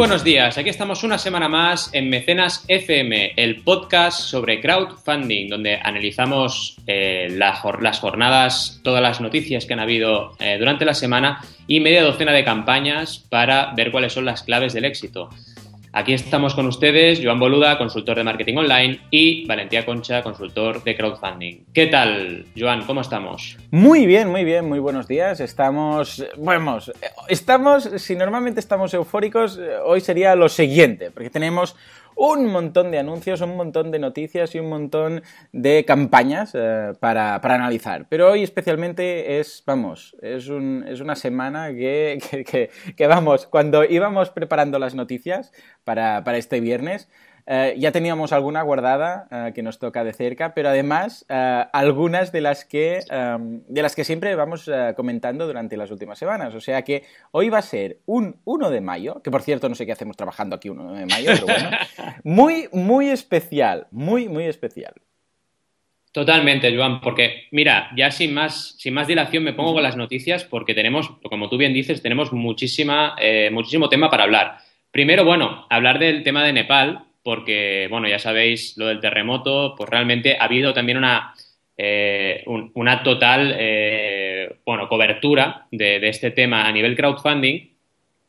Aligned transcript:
buenos 0.00 0.24
días, 0.24 0.56
aquí 0.56 0.70
estamos 0.70 1.04
una 1.04 1.18
semana 1.18 1.46
más 1.50 1.90
en 1.92 2.08
Mecenas 2.08 2.64
FM, 2.68 3.34
el 3.36 3.62
podcast 3.62 4.18
sobre 4.18 4.58
crowdfunding, 4.58 5.50
donde 5.50 5.74
analizamos 5.76 6.78
eh, 6.86 7.28
las 7.30 7.60
jornadas, 7.60 8.80
todas 8.82 9.02
las 9.02 9.20
noticias 9.20 9.66
que 9.66 9.74
han 9.74 9.80
habido 9.80 10.32
eh, 10.38 10.56
durante 10.58 10.86
la 10.86 10.94
semana 10.94 11.44
y 11.66 11.80
media 11.80 12.02
docena 12.02 12.32
de 12.32 12.44
campañas 12.44 13.18
para 13.28 13.74
ver 13.74 13.90
cuáles 13.90 14.14
son 14.14 14.24
las 14.24 14.42
claves 14.42 14.72
del 14.72 14.86
éxito. 14.86 15.28
Aquí 15.92 16.12
estamos 16.12 16.54
con 16.54 16.68
ustedes, 16.68 17.20
Joan 17.20 17.40
Boluda, 17.40 17.76
consultor 17.76 18.16
de 18.16 18.22
marketing 18.22 18.58
online, 18.58 19.00
y 19.10 19.44
Valentía 19.46 19.84
Concha, 19.84 20.22
consultor 20.22 20.84
de 20.84 20.96
crowdfunding. 20.96 21.64
¿Qué 21.74 21.88
tal, 21.88 22.46
Joan? 22.56 22.84
¿Cómo 22.86 23.00
estamos? 23.00 23.58
Muy 23.72 24.06
bien, 24.06 24.28
muy 24.28 24.44
bien, 24.44 24.68
muy 24.68 24.78
buenos 24.78 25.08
días. 25.08 25.40
Estamos, 25.40 26.24
bueno, 26.36 26.78
estamos, 27.26 27.90
si 27.96 28.14
normalmente 28.14 28.60
estamos 28.60 28.94
eufóricos, 28.94 29.58
hoy 29.84 30.00
sería 30.00 30.36
lo 30.36 30.48
siguiente, 30.48 31.10
porque 31.10 31.28
tenemos 31.28 31.74
un 32.20 32.46
montón 32.48 32.90
de 32.90 32.98
anuncios, 32.98 33.40
un 33.40 33.56
montón 33.56 33.90
de 33.90 33.98
noticias 33.98 34.54
y 34.54 34.58
un 34.58 34.68
montón 34.68 35.22
de 35.52 35.86
campañas 35.86 36.50
eh, 36.54 36.92
para, 37.00 37.36
analizar. 37.36 38.06
Pero 38.10 38.30
hoy 38.30 38.42
especialmente 38.42 39.40
es, 39.40 39.62
vamos, 39.64 40.14
es, 40.20 40.48
un, 40.48 40.84
es 40.86 41.00
una 41.00 41.16
semana 41.16 41.70
que, 41.72 42.68
que, 42.94 43.06
vamos, 43.06 43.46
cuando 43.46 43.84
íbamos 43.84 44.28
preparando 44.28 44.78
las 44.78 44.94
noticias 44.94 45.50
para, 45.82 46.22
para 46.22 46.36
este 46.36 46.60
viernes, 46.60 47.08
eh, 47.52 47.74
ya 47.78 47.90
teníamos 47.90 48.32
alguna 48.32 48.62
guardada 48.62 49.26
eh, 49.28 49.52
que 49.52 49.64
nos 49.64 49.80
toca 49.80 50.04
de 50.04 50.12
cerca, 50.12 50.54
pero 50.54 50.68
además 50.68 51.26
eh, 51.28 51.64
algunas 51.72 52.30
de 52.30 52.40
las 52.42 52.64
que 52.64 53.00
em, 53.10 53.62
de 53.66 53.82
las 53.82 53.96
que 53.96 54.04
siempre 54.04 54.36
vamos 54.36 54.70
comentando 54.94 55.48
durante 55.48 55.76
las 55.76 55.90
últimas 55.90 56.16
semanas. 56.16 56.54
O 56.54 56.60
sea 56.60 56.82
que 56.82 57.02
hoy 57.32 57.48
va 57.48 57.58
a 57.58 57.62
ser 57.62 57.98
un 58.06 58.36
1 58.44 58.70
de 58.70 58.80
mayo, 58.80 59.20
que 59.20 59.32
por 59.32 59.42
cierto 59.42 59.68
no 59.68 59.74
sé 59.74 59.84
qué 59.84 59.90
hacemos 59.90 60.16
trabajando 60.16 60.54
aquí 60.54 60.68
un 60.68 60.78
1 60.78 60.92
de 60.92 61.06
mayo, 61.06 61.32
pero 61.34 61.46
bueno, 61.46 61.70
muy, 62.22 62.68
muy 62.70 63.08
especial, 63.08 63.88
muy, 63.90 64.28
muy 64.28 64.44
especial. 64.44 64.94
Totalmente, 66.12 66.72
Joan, 66.76 67.00
porque 67.00 67.48
mira, 67.50 67.90
ya 67.96 68.12
sin 68.12 68.32
más, 68.32 68.76
sin 68.78 68.94
más 68.94 69.08
dilación 69.08 69.42
me 69.42 69.54
pongo 69.54 69.74
con 69.74 69.82
las 69.82 69.96
noticias 69.96 70.44
porque 70.44 70.72
tenemos, 70.72 71.10
como 71.28 71.48
tú 71.48 71.56
bien 71.56 71.74
dices, 71.74 72.00
tenemos 72.00 72.32
muchísima, 72.32 73.16
muchísimo 73.50 73.88
tema 73.88 74.08
para 74.08 74.22
hablar. 74.22 74.58
Primero, 74.92 75.24
bueno, 75.24 75.66
hablar 75.68 75.98
del 75.98 76.22
tema 76.22 76.44
de 76.44 76.52
Nepal, 76.52 77.09
porque, 77.22 77.86
bueno, 77.90 78.08
ya 78.08 78.18
sabéis, 78.18 78.76
lo 78.76 78.86
del 78.86 79.00
terremoto, 79.00 79.74
pues 79.76 79.88
realmente 79.88 80.36
ha 80.38 80.44
habido 80.44 80.72
también 80.72 80.98
una, 80.98 81.34
eh, 81.76 82.44
una 82.46 83.02
total, 83.02 83.54
eh, 83.58 84.56
bueno, 84.64 84.88
cobertura 84.88 85.66
de, 85.70 86.08
este 86.08 86.30
tema 86.30 86.66
a 86.66 86.72
nivel 86.72 86.96
crowdfunding 86.96 87.70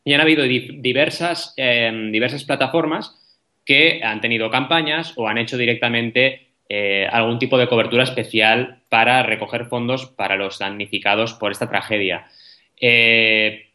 y 0.04 0.12
han 0.12 0.20
habido 0.20 0.44
diversas, 0.44 1.54
em, 1.56 2.10
diversas 2.12 2.44
plataformas 2.44 3.18
que 3.64 4.02
han 4.02 4.20
tenido 4.20 4.50
campañas 4.50 5.14
o 5.16 5.28
han 5.28 5.38
hecho 5.38 5.56
directamente 5.56 6.48
eh, 6.68 7.06
algún 7.10 7.38
tipo 7.38 7.58
de 7.58 7.68
cobertura 7.68 8.02
especial 8.02 8.82
para 8.88 9.22
recoger 9.22 9.66
fondos 9.66 10.06
para 10.06 10.36
los 10.36 10.58
damnificados 10.58 11.34
por 11.34 11.52
esta 11.52 11.68
tragedia. 11.68 12.26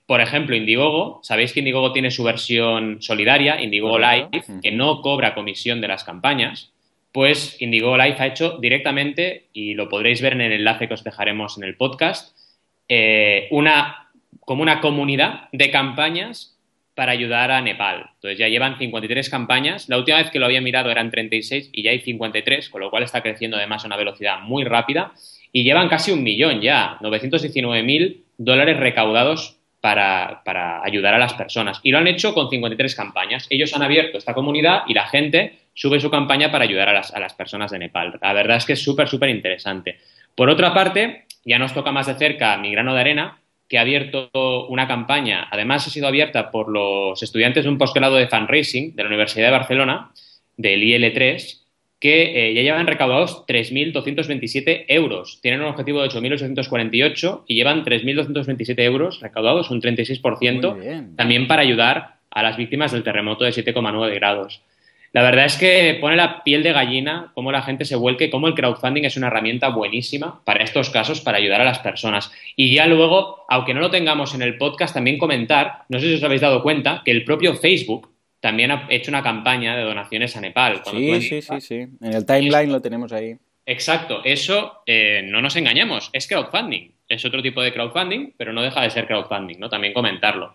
Por 0.07 0.21
ejemplo, 0.21 0.55
Indiegogo, 0.55 1.19
sabéis 1.21 1.51
que 1.51 1.59
Indiegogo 1.59 1.91
tiene 1.91 2.11
su 2.11 2.23
versión 2.23 3.01
solidaria, 3.01 3.61
Indiegogo 3.61 3.99
Live, 3.99 4.29
que 4.63 4.71
no 4.71 5.01
cobra 5.01 5.35
comisión 5.35 5.81
de 5.81 5.89
las 5.89 6.05
campañas. 6.05 6.71
Pues 7.11 7.61
Indiegogo 7.61 7.97
Live 7.97 8.15
ha 8.19 8.27
hecho 8.27 8.57
directamente, 8.57 9.47
y 9.51 9.73
lo 9.73 9.89
podréis 9.89 10.21
ver 10.21 10.33
en 10.33 10.41
el 10.41 10.53
enlace 10.53 10.87
que 10.87 10.93
os 10.93 11.03
dejaremos 11.03 11.57
en 11.57 11.65
el 11.65 11.75
podcast, 11.75 12.37
eh, 12.87 13.49
una, 13.51 14.09
como 14.39 14.61
una 14.61 14.79
comunidad 14.79 15.49
de 15.51 15.71
campañas 15.71 16.57
para 16.95 17.11
ayudar 17.11 17.51
a 17.51 17.61
Nepal. 17.61 18.09
Entonces 18.15 18.39
ya 18.39 18.47
llevan 18.47 18.77
53 18.77 19.29
campañas. 19.29 19.89
La 19.89 19.97
última 19.97 20.19
vez 20.19 20.31
que 20.31 20.39
lo 20.39 20.45
había 20.45 20.61
mirado 20.61 20.89
eran 20.89 21.11
36 21.11 21.69
y 21.73 21.83
ya 21.83 21.91
hay 21.91 21.99
53, 21.99 22.69
con 22.69 22.79
lo 22.79 22.89
cual 22.89 23.03
está 23.03 23.21
creciendo 23.21 23.57
además 23.57 23.83
a 23.83 23.87
una 23.87 23.97
velocidad 23.97 24.39
muy 24.39 24.63
rápida. 24.63 25.11
Y 25.51 25.63
llevan 25.63 25.89
casi 25.89 26.11
un 26.11 26.23
millón 26.23 26.61
ya, 26.61 26.97
919.000 27.01 28.21
dólares 28.37 28.77
recaudados 28.77 29.56
para, 29.81 30.81
ayudar 30.83 31.13
a 31.13 31.19
las 31.19 31.33
personas. 31.33 31.79
Y 31.83 31.91
lo 31.91 31.97
han 31.97 32.07
hecho 32.07 32.33
con 32.33 32.49
53 32.49 32.95
campañas. 32.95 33.47
Ellos 33.49 33.73
han 33.75 33.83
abierto 33.83 34.17
esta 34.17 34.33
comunidad 34.33 34.83
y 34.87 34.93
la 34.93 35.07
gente 35.07 35.59
sube 35.73 35.99
su 35.99 36.09
campaña 36.09 36.51
para 36.51 36.63
ayudar 36.63 36.89
a 36.89 36.93
las, 36.93 37.13
a 37.13 37.19
las 37.19 37.33
personas 37.33 37.71
de 37.71 37.79
Nepal. 37.79 38.19
La 38.21 38.33
verdad 38.33 38.57
es 38.57 38.65
que 38.65 38.73
es 38.73 38.83
súper, 38.83 39.07
súper 39.07 39.29
interesante. 39.29 39.97
Por 40.35 40.49
otra 40.49 40.73
parte, 40.73 41.25
ya 41.45 41.59
nos 41.59 41.73
toca 41.73 41.91
más 41.91 42.07
de 42.07 42.15
cerca 42.15 42.57
Mi 42.57 42.71
Grano 42.71 42.93
de 42.93 43.01
Arena, 43.01 43.39
que 43.67 43.77
ha 43.77 43.81
abierto 43.81 44.29
una 44.67 44.87
campaña, 44.87 45.47
además 45.51 45.85
ha 45.87 45.89
sido 45.89 46.07
abierta 46.07 46.51
por 46.51 46.69
los 46.69 47.21
estudiantes 47.21 47.65
de 47.65 47.69
un 47.69 47.77
posgrado 47.77 48.15
de 48.15 48.27
fundraising 48.27 48.95
de 48.95 49.03
la 49.03 49.09
Universidad 49.09 49.47
de 49.47 49.51
Barcelona, 49.51 50.11
del 50.55 50.81
IL3, 50.81 51.66
que 51.99 52.49
eh, 52.49 52.53
ya 52.53 52.61
llevan 52.61 52.87
recaudados 52.87 53.45
3.227 53.47 54.85
euros. 54.87 55.39
Tienen 55.41 55.61
un 55.61 55.67
objetivo 55.67 56.01
de 56.01 56.09
8.848 56.09 57.43
y 57.47 57.55
llevan 57.55 57.83
3.227 57.83 58.79
euros 58.83 59.19
recaudados, 59.19 59.71
un 59.71 59.81
36%, 59.81 61.15
también 61.15 61.47
para 61.47 61.63
ayudar 61.63 62.17
a 62.29 62.43
las 62.43 62.57
víctimas 62.57 62.91
del 62.91 63.03
terremoto 63.03 63.45
de 63.45 63.51
7,9 63.51 64.13
grados. 64.13 64.61
La 65.13 65.23
verdad 65.23 65.45
es 65.45 65.57
que 65.57 65.97
pone 65.99 66.15
la 66.15 66.43
piel 66.43 66.63
de 66.63 66.73
gallina 66.73 67.31
cómo 67.33 67.51
la 67.51 67.63
gente 67.63 67.85
se 67.85 67.95
vuelque, 67.95 68.29
cómo 68.29 68.47
el 68.47 68.53
crowdfunding 68.53 69.05
es 69.05 69.17
una 69.17 69.27
herramienta 69.27 69.69
buenísima 69.69 70.41
para 70.43 70.63
estos 70.63 70.89
casos, 70.89 71.21
para 71.21 71.37
ayudar 71.37 71.61
a 71.61 71.65
las 71.65 71.79
personas. 71.79 72.31
Y 72.55 72.75
ya 72.75 72.85
luego, 72.85 73.45
aunque 73.47 73.73
no 73.73 73.79
lo 73.79 73.89
tengamos 73.89 74.35
en 74.35 74.41
el 74.41 74.57
podcast, 74.57 74.93
también 74.93 75.17
comentar, 75.17 75.85
no 75.89 75.99
sé 75.99 76.07
si 76.07 76.15
os 76.15 76.23
habéis 76.23 76.41
dado 76.41 76.61
cuenta, 76.61 77.01
que 77.03 77.11
el 77.11 77.23
propio 77.23 77.55
Facebook 77.55 78.11
también 78.39 78.71
ha 78.71 78.87
hecho 78.89 79.11
una 79.11 79.23
campaña 79.23 79.75
de 79.75 79.83
donaciones 79.83 80.35
a 80.35 80.41
Nepal. 80.41 80.81
Sí, 80.85 81.21
sí, 81.21 81.41
sí, 81.41 81.61
sí. 81.61 81.75
En 81.75 82.13
el 82.13 82.25
timeline 82.25 82.71
lo 82.71 82.81
tenemos 82.81 83.11
ahí. 83.11 83.35
Exacto, 83.65 84.21
eso 84.23 84.81
eh, 84.85 85.21
no 85.25 85.41
nos 85.41 85.55
engañemos, 85.55 86.09
es 86.13 86.27
crowdfunding. 86.27 86.91
Es 87.09 87.23
otro 87.25 87.41
tipo 87.41 87.61
de 87.61 87.73
crowdfunding, 87.73 88.33
pero 88.37 88.53
no 88.53 88.61
deja 88.61 88.81
de 88.81 88.89
ser 88.89 89.07
crowdfunding, 89.07 89.59
¿no? 89.59 89.69
También 89.69 89.93
comentarlo. 89.93 90.53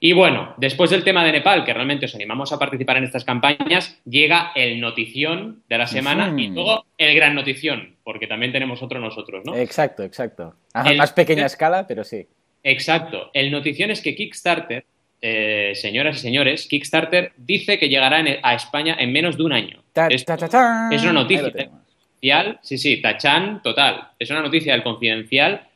Y 0.00 0.12
bueno, 0.12 0.54
después 0.58 0.90
del 0.90 1.04
tema 1.04 1.24
de 1.24 1.32
Nepal, 1.32 1.64
que 1.64 1.72
realmente 1.72 2.06
os 2.06 2.14
animamos 2.14 2.52
a 2.52 2.58
participar 2.58 2.98
en 2.98 3.04
estas 3.04 3.24
campañas, 3.24 4.00
llega 4.04 4.52
el 4.54 4.80
notición 4.80 5.62
de 5.68 5.78
la 5.78 5.86
semana 5.86 6.34
y 6.36 6.48
luego 6.48 6.84
el 6.98 7.14
gran 7.14 7.34
notición, 7.34 7.96
porque 8.02 8.26
también 8.26 8.52
tenemos 8.52 8.82
otro 8.82 9.00
nosotros, 9.00 9.44
¿no? 9.46 9.56
Exacto, 9.56 10.02
exacto. 10.02 10.54
A 10.74 10.92
más 10.92 11.12
pequeña 11.12 11.46
escala, 11.46 11.86
pero 11.86 12.04
sí. 12.04 12.26
Exacto. 12.62 13.30
El 13.32 13.50
notición 13.50 13.90
es 13.90 14.00
que 14.00 14.14
Kickstarter 14.14 14.84
eh, 15.26 15.74
señoras 15.74 16.18
y 16.18 16.20
señores, 16.20 16.66
Kickstarter 16.68 17.32
dice 17.38 17.78
que 17.78 17.88
llegará 17.88 18.22
a 18.42 18.54
España 18.54 18.94
en 18.98 19.10
menos 19.10 19.38
de 19.38 19.44
un 19.44 19.54
año. 19.54 19.82
es, 20.10 21.02
una 21.02 21.14
noticia 21.14 21.50
confidencial, 21.50 22.58
sí, 22.60 22.76
sí, 22.76 23.00
tachan 23.00 23.62
total. 23.62 24.08
Es 24.18 24.28
una 24.28 24.42
noticia 24.42 24.74
del 24.74 24.82
confidencial 24.82 25.66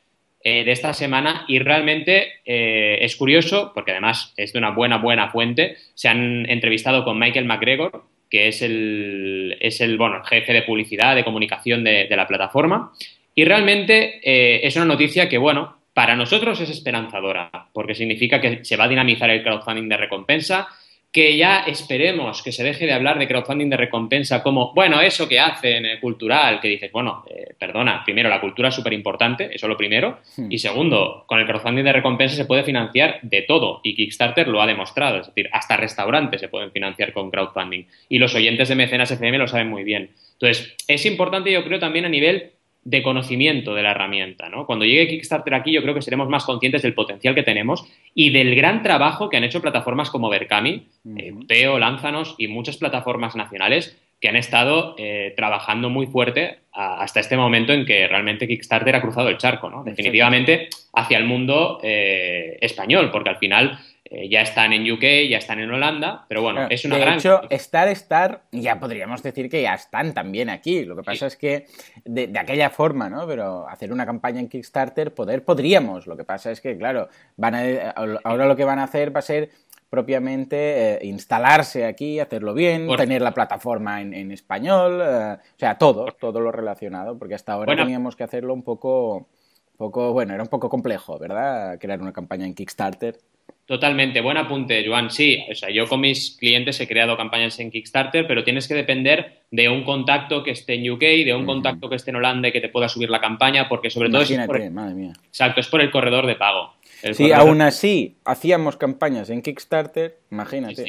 eh, 0.44 0.64
de 0.64 0.70
esta 0.70 0.92
semana 0.92 1.47
y 1.48 1.60
realmente 1.60 2.41
eh, 2.44 2.98
es 3.00 3.16
curioso, 3.16 3.72
porque 3.75 3.92
además 3.92 4.34
es 4.37 4.53
de 4.53 4.58
una 4.58 4.72
buena, 4.72 4.98
buena 4.98 5.31
fuente. 5.31 5.78
Se 5.94 6.08
han 6.08 6.44
entrevistado 6.50 7.03
con 7.03 7.19
Michael 7.19 7.47
McGregor, 7.47 8.04
que 8.28 8.48
es 8.48 8.60
el, 8.60 9.56
es 9.61 9.81
el 9.81 9.96
bueno, 9.96 10.22
jefe 10.25 10.52
de 10.52 10.61
publicidad, 10.64 11.17
de 11.17 11.25
comunicación 11.25 11.82
de, 11.84 12.06
de 12.06 12.17
la 12.17 12.26
plataforma. 12.26 12.93
Y 13.34 13.46
realmente 13.46 14.20
es 14.67 14.76
una 14.76 14.84
noticia 14.84 15.26
que, 15.26 15.38
bueno, 15.38 15.77
para 15.98 16.14
nosotros 16.14 16.60
es 16.60 16.70
esperanzadora, 16.70 17.50
porque 17.72 17.92
significa 17.92 18.40
que 18.40 18.64
se 18.64 18.76
va 18.76 18.84
a 18.84 18.88
dinamizar 18.88 19.30
el 19.30 19.42
crowdfunding 19.42 19.88
de 19.88 19.96
recompensa, 19.96 20.68
que 21.10 21.36
ya 21.36 21.64
esperemos 21.66 22.40
que 22.40 22.52
se 22.52 22.62
deje 22.62 22.86
de 22.86 22.92
hablar 22.92 23.18
de 23.18 23.26
crowdfunding 23.26 23.68
de 23.68 23.76
recompensa 23.76 24.40
como, 24.40 24.72
bueno, 24.74 25.00
eso 25.00 25.28
que 25.28 25.40
hacen 25.40 25.84
eh, 25.84 25.98
cultural, 25.98 26.60
que 26.60 26.68
dices, 26.68 26.92
bueno, 26.92 27.24
eh, 27.28 27.52
perdona, 27.58 28.04
primero, 28.04 28.28
la 28.28 28.40
cultura 28.40 28.68
es 28.68 28.76
súper 28.76 28.92
importante, 28.92 29.46
eso 29.52 29.66
es 29.66 29.68
lo 29.68 29.76
primero, 29.76 30.20
hmm. 30.36 30.52
y 30.52 30.58
segundo, 30.58 31.24
con 31.26 31.40
el 31.40 31.46
crowdfunding 31.46 31.82
de 31.82 31.92
recompensa 31.94 32.36
se 32.36 32.44
puede 32.44 32.62
financiar 32.62 33.18
de 33.22 33.42
todo, 33.42 33.80
y 33.82 33.96
Kickstarter 33.96 34.46
lo 34.46 34.62
ha 34.62 34.68
demostrado, 34.68 35.18
es 35.18 35.26
decir, 35.26 35.50
hasta 35.52 35.76
restaurantes 35.76 36.40
se 36.40 36.46
pueden 36.46 36.70
financiar 36.70 37.12
con 37.12 37.28
crowdfunding, 37.28 37.86
y 38.08 38.18
los 38.18 38.36
oyentes 38.36 38.68
de 38.68 38.76
Mecenas 38.76 39.10
FM 39.10 39.36
lo 39.36 39.48
saben 39.48 39.68
muy 39.68 39.82
bien. 39.82 40.10
Entonces, 40.34 40.76
es 40.86 41.04
importante, 41.06 41.50
yo 41.50 41.64
creo, 41.64 41.80
también 41.80 42.04
a 42.04 42.08
nivel 42.08 42.52
de 42.88 43.02
conocimiento 43.02 43.75
de 43.75 43.82
la 43.82 43.90
herramienta. 43.90 44.49
¿no? 44.49 44.64
Cuando 44.64 44.87
llegue 44.87 45.08
Kickstarter 45.08 45.52
aquí, 45.52 45.73
yo 45.73 45.82
creo 45.82 45.94
que 45.94 46.00
seremos 46.00 46.31
más 46.31 46.46
conscientes 46.46 46.81
del 46.81 46.94
potencial 46.94 47.35
que 47.35 47.43
tenemos 47.43 47.87
y 48.14 48.31
del 48.31 48.55
gran 48.55 48.82
trabajo 48.82 49.29
que 49.29 49.37
han 49.37 49.44
hecho 49.44 49.61
plataformas 49.61 50.08
como 50.08 50.31
Berkami, 50.31 50.87
eh, 51.19 51.35
Teo, 51.46 51.79
Lánzanos 51.79 52.35
y 52.38 52.49
muchas 52.49 52.79
plataformas 52.79 53.37
nacionales 53.37 53.99
que 54.20 54.29
han 54.31 54.37
estado 54.37 54.94
eh, 54.96 55.35
trabajando 55.37 55.90
muy 55.90 56.06
fuerte 56.06 56.61
hasta 56.73 57.20
este 57.20 57.37
momento 57.37 57.73
en 57.73 57.85
que 57.85 58.08
realmente 58.08 58.49
Kickstarter 58.49 58.96
ha 58.96 59.02
cruzado 59.02 59.29
el 59.29 59.37
charco, 59.37 59.69
¿no? 59.69 59.84
definitivamente 59.84 60.69
hacia 60.94 61.19
el 61.19 61.25
mundo 61.25 61.81
eh, 61.82 62.56
español, 62.61 63.11
porque 63.11 63.31
al 63.31 63.37
final 63.37 63.79
eh, 64.10 64.28
ya 64.31 64.40
están 64.40 64.72
en 64.72 64.90
UK, 64.90 65.28
ya 65.28 65.37
están 65.37 65.60
en 65.60 65.70
Holanda, 65.70 66.25
pero 66.28 66.40
bueno, 66.40 66.66
es 66.70 66.82
una 66.87 66.96
de 66.96 67.14
hecho, 67.14 67.43
Star 67.50 67.88
Star, 67.88 68.43
ya 68.52 68.81
podríamos 68.81 69.22
decir 69.22 69.50
que 69.50 69.60
ya 69.60 69.75
están 69.75 70.14
también 70.14 70.49
aquí. 70.49 70.87
Lo 70.87 70.96
que 70.96 71.02
pasa 71.02 71.26
es 71.26 71.37
que 71.37 71.66
de, 72.06 72.32
aquella 72.38 72.70
forma, 72.70 73.10
¿no? 73.10 73.26
Pero 73.26 73.69
hacer 73.69 73.93
una 73.93 74.06
campaña 74.06 74.40
en 74.40 74.49
Kickstarter, 74.49 75.12
poder, 75.12 75.44
podríamos. 75.44 76.06
Lo 76.06 76.16
que 76.16 76.25
pasa 76.25 76.50
es 76.50 76.62
que, 76.62 76.78
claro, 76.78 77.08
van 77.37 77.55
a, 77.55 77.90
ahora 78.25 78.46
lo 78.46 78.56
que 78.56 78.64
van 78.64 78.78
a 78.78 78.84
hacer 78.84 79.14
va 79.14 79.19
a 79.19 79.22
ser 79.22 79.50
propiamente 79.90 80.94
eh, 80.94 80.99
instalarse 81.02 81.84
aquí, 81.84 82.19
hacerlo 82.19 82.55
bien, 82.55 82.88
tener 82.96 83.20
la 83.20 83.32
plataforma 83.32 84.00
en, 84.00 84.32
español, 84.32 85.02
eh, 85.02 85.37
o 85.38 85.58
sea, 85.58 85.76
todo, 85.76 86.06
todo 86.19 86.40
lo 86.40 86.50
relacionado, 86.50 87.19
porque 87.19 87.34
hasta 87.34 87.52
ahora 87.52 87.76
teníamos 87.76 88.16
que 88.16 88.25
hacerlo 88.25 88.55
un 88.55 88.62
poco, 88.62 89.28
poco, 89.76 90.12
bueno, 90.12 90.32
era 90.32 90.43
un 90.43 90.49
poco 90.49 90.70
complejo, 90.70 91.19
¿verdad? 91.19 91.78
Crear 91.78 92.00
una 92.00 92.12
campaña 92.12 92.46
en 92.46 92.55
Kickstarter. 92.55 93.19
Totalmente, 93.68 94.22
buen 94.22 94.38
apunte, 94.38 94.82
Joan. 94.86 95.10
Sí, 95.10 95.44
o 95.50 95.54
sea, 95.54 95.68
yo 95.68 95.86
con 95.86 96.00
mis 96.00 96.38
clientes 96.38 96.80
he 96.80 96.88
creado 96.88 97.18
campañas 97.18 97.60
en 97.60 97.70
Kickstarter, 97.70 98.26
pero 98.26 98.42
tienes 98.42 98.66
que 98.66 98.72
depender 98.72 99.42
de 99.50 99.68
un 99.68 99.84
contacto 99.84 100.42
que 100.42 100.52
esté 100.52 100.76
en 100.76 100.90
UK, 100.90 101.00
de 101.00 101.34
un 101.34 101.44
contacto 101.44 101.90
que 101.90 101.96
esté 101.96 102.10
en 102.10 102.16
Holanda 102.16 102.48
y 102.48 102.52
que 102.52 102.62
te 102.62 102.70
pueda 102.70 102.88
subir 102.88 103.10
la 103.10 103.20
campaña, 103.20 103.68
porque 103.68 103.90
sobre 103.90 104.08
todo 104.08 104.22
es 104.22 104.32
por, 104.46 104.70
madre 104.70 104.94
mía. 104.94 105.12
Exacto, 105.26 105.60
es 105.60 105.66
por 105.66 105.82
el 105.82 105.90
corredor 105.90 106.26
de 106.26 106.36
pago. 106.36 106.76
sí, 107.12 107.30
aún 107.30 107.60
así 107.60 108.16
hacíamos 108.24 108.78
campañas 108.78 109.28
en 109.28 109.42
Kickstarter, 109.42 110.16
imagínate. 110.30 110.86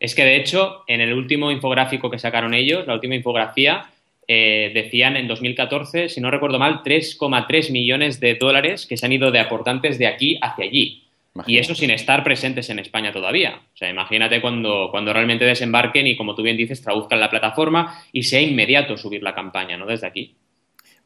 Es 0.00 0.16
que 0.16 0.24
de 0.24 0.36
hecho, 0.36 0.82
en 0.88 1.00
el 1.00 1.12
último 1.12 1.52
infográfico 1.52 2.10
que 2.10 2.18
sacaron 2.18 2.52
ellos, 2.52 2.84
la 2.88 2.94
última 2.94 3.14
infografía, 3.14 3.90
eh, 4.26 4.72
decían 4.74 5.16
en 5.16 5.26
2014, 5.28 6.08
si 6.08 6.20
no 6.20 6.30
recuerdo 6.30 6.58
mal, 6.58 6.82
3,3 6.82 7.70
millones 7.70 8.18
de 8.18 8.34
dólares 8.34 8.86
que 8.86 8.96
se 8.96 9.06
han 9.06 9.12
ido 9.12 9.30
de 9.30 9.38
aportantes 9.40 9.98
de 9.98 10.06
aquí 10.06 10.38
hacia 10.42 10.64
allí. 10.64 11.07
Y 11.46 11.58
eso 11.58 11.74
sin 11.74 11.90
estar 11.90 12.24
presentes 12.24 12.70
en 12.70 12.78
España 12.78 13.12
todavía. 13.12 13.60
O 13.74 13.76
sea, 13.76 13.88
imagínate 13.88 14.40
cuando, 14.40 14.88
cuando 14.90 15.12
realmente 15.12 15.44
desembarquen 15.44 16.06
y, 16.06 16.16
como 16.16 16.34
tú 16.34 16.42
bien 16.42 16.56
dices, 16.56 16.82
traduzcan 16.82 17.20
la 17.20 17.30
plataforma 17.30 18.02
y 18.12 18.24
sea 18.24 18.40
inmediato 18.40 18.96
subir 18.96 19.22
la 19.22 19.34
campaña, 19.34 19.76
¿no? 19.76 19.86
Desde 19.86 20.06
aquí. 20.06 20.36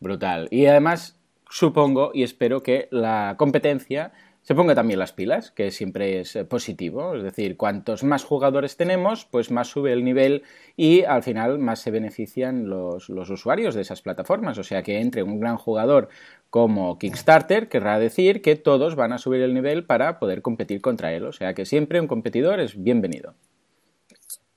Brutal. 0.00 0.48
Y 0.50 0.66
además, 0.66 1.18
supongo 1.48 2.10
y 2.14 2.22
espero 2.22 2.62
que 2.62 2.88
la 2.90 3.34
competencia 3.38 4.12
se 4.42 4.56
ponga 4.56 4.74
también 4.74 4.98
las 4.98 5.12
pilas, 5.12 5.52
que 5.52 5.70
siempre 5.70 6.20
es 6.20 6.34
eh, 6.34 6.44
positivo. 6.44 7.14
Es 7.14 7.22
decir, 7.22 7.56
cuantos 7.56 8.02
más 8.02 8.24
jugadores 8.24 8.76
tenemos, 8.76 9.24
pues 9.24 9.50
más 9.50 9.68
sube 9.68 9.92
el 9.92 10.04
nivel 10.04 10.42
y 10.76 11.04
al 11.04 11.22
final 11.22 11.58
más 11.58 11.80
se 11.80 11.92
benefician 11.92 12.68
los, 12.68 13.08
los 13.08 13.30
usuarios 13.30 13.74
de 13.74 13.82
esas 13.82 14.02
plataformas. 14.02 14.58
O 14.58 14.64
sea 14.64 14.82
que 14.82 15.00
entre 15.00 15.22
un 15.22 15.38
gran 15.38 15.56
jugador 15.56 16.08
como 16.50 16.98
Kickstarter, 16.98 17.68
querrá 17.68 17.98
decir 17.98 18.42
que 18.42 18.56
todos 18.56 18.96
van 18.96 19.12
a 19.12 19.18
subir 19.18 19.42
el 19.42 19.54
nivel 19.54 19.84
para 19.84 20.18
poder 20.18 20.42
competir 20.42 20.80
contra 20.80 21.12
él. 21.12 21.24
O 21.24 21.32
sea 21.32 21.54
que 21.54 21.64
siempre 21.64 22.00
un 22.00 22.08
competidor 22.08 22.58
es 22.58 22.82
bienvenido. 22.82 23.34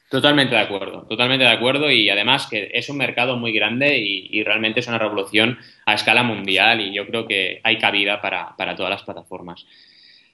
Totalmente 0.09 0.53
de 0.53 0.61
acuerdo, 0.61 1.07
totalmente 1.09 1.45
de 1.45 1.51
acuerdo 1.51 1.89
y 1.89 2.09
además 2.09 2.47
que 2.47 2.69
es 2.73 2.89
un 2.89 2.97
mercado 2.97 3.37
muy 3.37 3.51
grande 3.51 3.97
y, 3.97 4.43
realmente 4.43 4.79
es 4.79 4.87
una 4.87 4.99
revolución 4.99 5.57
a 5.85 5.95
escala 5.95 6.21
mundial 6.21 6.79
y 6.79 6.93
yo 6.93 7.07
creo 7.07 7.27
que 7.27 7.59
hay 7.63 7.79
cabida 7.79 8.21
para, 8.21 8.75
todas 8.75 8.91
las 8.91 9.03
plataformas. 9.03 9.65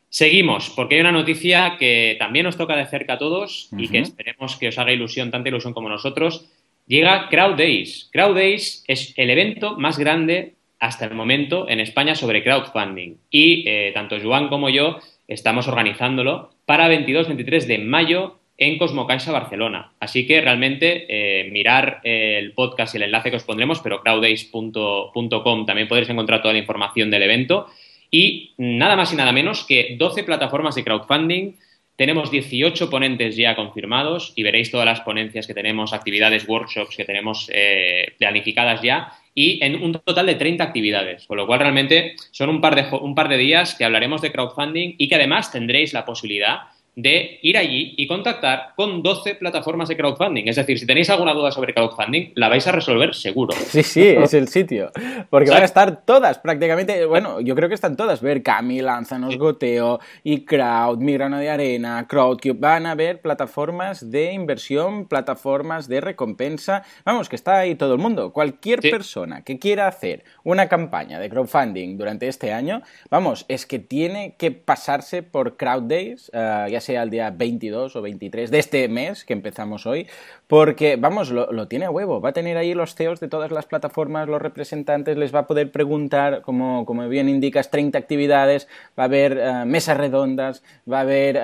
Seguimos, 0.10 0.70
porque 0.72 0.96
hay 0.96 1.02
una 1.02 1.14
noticia 1.14 1.78
que 1.80 2.18
también 2.20 2.44
nos 2.44 2.58
toca 2.58 2.76
de 2.76 2.86
cerca 2.86 3.14
a 3.14 3.18
todos 3.18 3.70
y 3.78 3.88
que 3.88 4.00
esperemos 4.00 4.58
que 4.58 4.68
os 4.68 4.78
haga 4.78 4.92
ilusión, 4.92 5.32
tanta 5.32 5.48
ilusión 5.48 5.74
como 5.74 5.88
nosotros. 5.88 6.52
Llega 6.86 7.30
Crowd 7.30 7.56
Days. 7.56 8.10
Crowd 8.12 8.36
Days 8.36 8.84
es 8.88 9.14
el 9.16 9.30
evento 9.30 9.78
más 9.78 9.98
grande 9.98 10.56
hasta 10.82 11.06
el 11.06 11.14
momento 11.14 11.70
en 11.70 11.80
España 11.80 12.16
sobre 12.16 12.44
crowdfunding. 12.44 13.16
Y 13.30 13.64
eh, 13.66 13.92
tanto 13.94 14.18
Joan 14.22 14.50
como 14.50 14.70
yo 14.70 15.00
estamos 15.30 15.70
organizándolo 15.70 16.52
para 16.66 16.90
22-23 16.90 17.66
de 17.68 17.78
mayo 17.78 18.41
en 18.62 18.78
Cosmocaixa 18.78 19.32
Barcelona. 19.32 19.94
Así 20.00 20.28
que 20.28 20.40
realmente 20.40 21.08
eh, 21.10 21.50
mirar 21.50 22.00
el 22.04 22.54
podcast 22.54 22.94
y 22.94 22.98
el 22.98 23.04
enlace 23.04 23.32
que 23.32 23.38
os 23.38 23.44
pondremos, 23.44 23.80
pero 23.80 24.02
crowdace.com 24.02 25.66
también 25.66 25.88
podréis 25.88 26.10
encontrar 26.12 26.44
toda 26.44 26.54
la 26.54 26.60
información 26.60 27.10
del 27.10 27.24
evento. 27.24 27.66
Y 28.12 28.54
nada 28.58 28.96
más 28.96 29.12
y 29.12 29.16
nada 29.16 29.32
menos 29.32 29.66
que 29.66 29.96
12 29.98 30.24
plataformas 30.24 30.76
de 30.76 30.84
crowdfunding. 30.84 31.56
Tenemos 31.96 32.30
18 32.30 32.88
ponentes 32.92 33.36
ya 33.36 33.56
confirmados 33.56 34.32
y 34.36 34.44
veréis 34.44 34.70
todas 34.70 34.86
las 34.86 35.02
ponencias 35.02 35.48
que 35.48 35.56
tenemos, 35.56 35.92
actividades, 35.92 36.48
workshops 36.48 36.96
que 36.96 37.06
tenemos 37.06 37.50
eh, 37.52 38.14
planificadas 38.20 38.84
ya 38.84 39.12
y 39.34 39.64
en 39.64 39.82
un 39.82 39.94
total 39.94 40.28
de 40.28 40.36
30 40.36 40.64
actividades, 40.64 41.26
con 41.26 41.38
lo 41.38 41.48
cual 41.48 41.62
realmente 41.62 42.16
son 42.32 42.50
un 42.50 42.62
par 42.62 42.76
de, 42.76 42.96
un 42.96 43.16
par 43.16 43.28
de 43.28 43.38
días 43.38 43.76
que 43.76 43.86
hablaremos 43.86 44.22
de 44.22 44.32
crowdfunding 44.32 44.96
y 44.98 45.08
que 45.08 45.16
además 45.16 45.52
tendréis 45.52 45.94
la 45.94 46.06
posibilidad 46.06 46.60
de 46.96 47.40
ir 47.42 47.58
allí 47.58 47.94
y 47.98 48.06
contactar 48.06 48.74
con 48.76 49.02
12 49.02 49.36
plataformas 49.36 49.88
de 49.88 49.96
crowdfunding. 49.96 50.48
Es 50.48 50.58
decir, 50.58 50.78
si 50.78 50.86
tenéis 50.86 51.10
alguna 51.10 51.34
duda 51.34 51.52
sobre 51.52 51.74
crowdfunding, 51.74 52.34
la 52.36 52.50
vais 52.50 52.68
a 52.68 52.72
resolver 52.72 53.16
seguro. 53.16 53.56
Sí, 53.72 53.84
sí, 53.84 54.06
es 54.06 54.34
el 54.34 54.50
sitio. 54.50 54.92
Porque 55.30 55.50
van 55.50 55.62
a 55.62 55.66
estar 55.66 56.04
todas, 56.04 56.40
prácticamente, 56.40 57.06
bueno, 57.06 57.40
yo 57.40 57.56
creo 57.56 57.70
que 57.70 57.76
están 57.76 57.96
todas. 57.96 58.22
Ver 58.22 58.44
Cami, 58.44 58.82
Lanzanos, 58.82 59.38
Goteo, 59.38 60.00
y 60.24 60.44
Crowd, 60.44 60.98
Migrano 60.98 61.38
de 61.38 61.50
Arena, 61.50 62.06
Crowdcube. 62.10 62.58
Van 62.60 62.86
a 62.86 62.92
haber 62.92 63.22
plataformas 63.22 64.12
de 64.12 64.34
inversión, 64.34 65.08
plataformas 65.08 65.88
de 65.88 66.02
recompensa. 66.02 66.84
Vamos, 67.06 67.30
que 67.30 67.38
está 67.38 67.60
ahí 67.60 67.76
todo 67.76 67.94
el 67.94 68.00
mundo. 68.00 68.34
Cualquier 68.34 68.82
persona 68.82 69.44
que 69.44 69.58
quiera 69.58 69.88
hacer 69.88 70.26
una 70.44 70.68
campaña 70.68 71.20
de 71.20 71.30
crowdfunding 71.30 71.98
durante 71.98 72.28
este 72.28 72.52
año, 72.52 72.82
vamos, 73.10 73.46
es 73.48 73.66
que 73.66 73.80
tiene 73.80 74.36
que 74.38 74.52
pasarse 74.52 75.24
por 75.24 75.56
Crowd 75.56 75.84
Days, 75.84 76.30
uh, 76.34 76.70
sea 76.82 77.04
el 77.04 77.10
día 77.10 77.30
22 77.32 77.96
o 77.96 78.02
23 78.02 78.52
de 78.52 78.60
este 78.60 78.88
mes 78.90 79.24
que 79.26 79.34
empezamos 79.34 79.86
hoy, 79.86 80.08
porque, 80.48 80.98
vamos, 80.98 81.32
lo, 81.32 81.68
tiene 81.68 81.86
a 81.86 81.92
huevo. 81.92 82.20
Va 82.20 82.30
a 82.30 82.34
tener 82.34 82.58
ahí 82.58 82.74
los 82.74 82.96
CEOs 82.96 83.20
de 83.20 83.28
todas 83.28 83.52
las 83.52 83.66
plataformas, 83.66 84.28
los 84.28 84.42
representantes, 84.42 85.18
les 85.18 85.34
va 85.34 85.40
a 85.40 85.48
poder 85.48 85.72
preguntar, 85.72 86.42
como, 86.42 86.86
como 86.86 87.08
bien 87.08 87.30
indicas, 87.30 87.72
30 87.72 87.98
actividades, 87.98 88.68
va 89.00 89.04
a 89.04 89.06
haber 89.06 89.38
eh, 89.38 89.66
mesas 89.66 89.98
redondas, 89.98 90.64
va 90.92 90.98
a 90.98 91.02
haber 91.02 91.40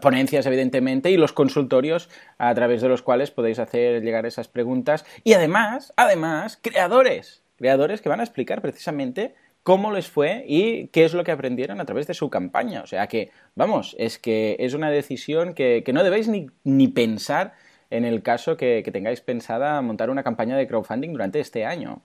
ponencias, 0.00 0.46
evidentemente, 0.46 1.10
y 1.10 1.16
los 1.16 1.32
consultorios 1.32 2.08
a 2.38 2.54
través 2.54 2.80
de 2.80 2.88
los 2.88 3.02
cuales 3.02 3.30
podéis 3.30 3.58
hacer 3.58 4.02
llegar 4.02 4.26
esas 4.26 4.48
preguntas. 4.48 5.04
Y 5.24 5.34
además, 5.34 5.92
además, 5.96 6.58
creadores, 6.60 7.42
creadores 7.56 8.00
que 8.00 8.08
van 8.08 8.20
a 8.20 8.24
explicar 8.24 8.62
precisamente 8.62 9.34
cómo 9.62 9.92
les 9.92 10.08
fue 10.08 10.44
y 10.46 10.88
qué 10.88 11.04
es 11.04 11.14
lo 11.14 11.24
que 11.24 11.32
aprendieron 11.32 11.80
a 11.80 11.84
través 11.84 12.06
de 12.06 12.14
su 12.14 12.30
campaña. 12.30 12.82
O 12.82 12.86
sea 12.86 13.06
que, 13.06 13.30
vamos, 13.54 13.94
es 13.98 14.18
que 14.18 14.56
es 14.58 14.74
una 14.74 14.90
decisión 14.90 15.54
que, 15.54 15.84
no 15.92 16.04
debéis 16.04 16.28
ni, 16.28 16.88
pensar 16.88 17.54
en 17.90 18.04
el 18.04 18.22
caso 18.22 18.56
que, 18.56 18.82
tengáis 18.92 19.20
pensada 19.20 19.80
montar 19.82 20.10
una 20.10 20.22
campaña 20.22 20.56
de 20.56 20.66
crowdfunding 20.66 21.12
durante 21.12 21.40
este 21.40 21.64
año. 21.64 22.02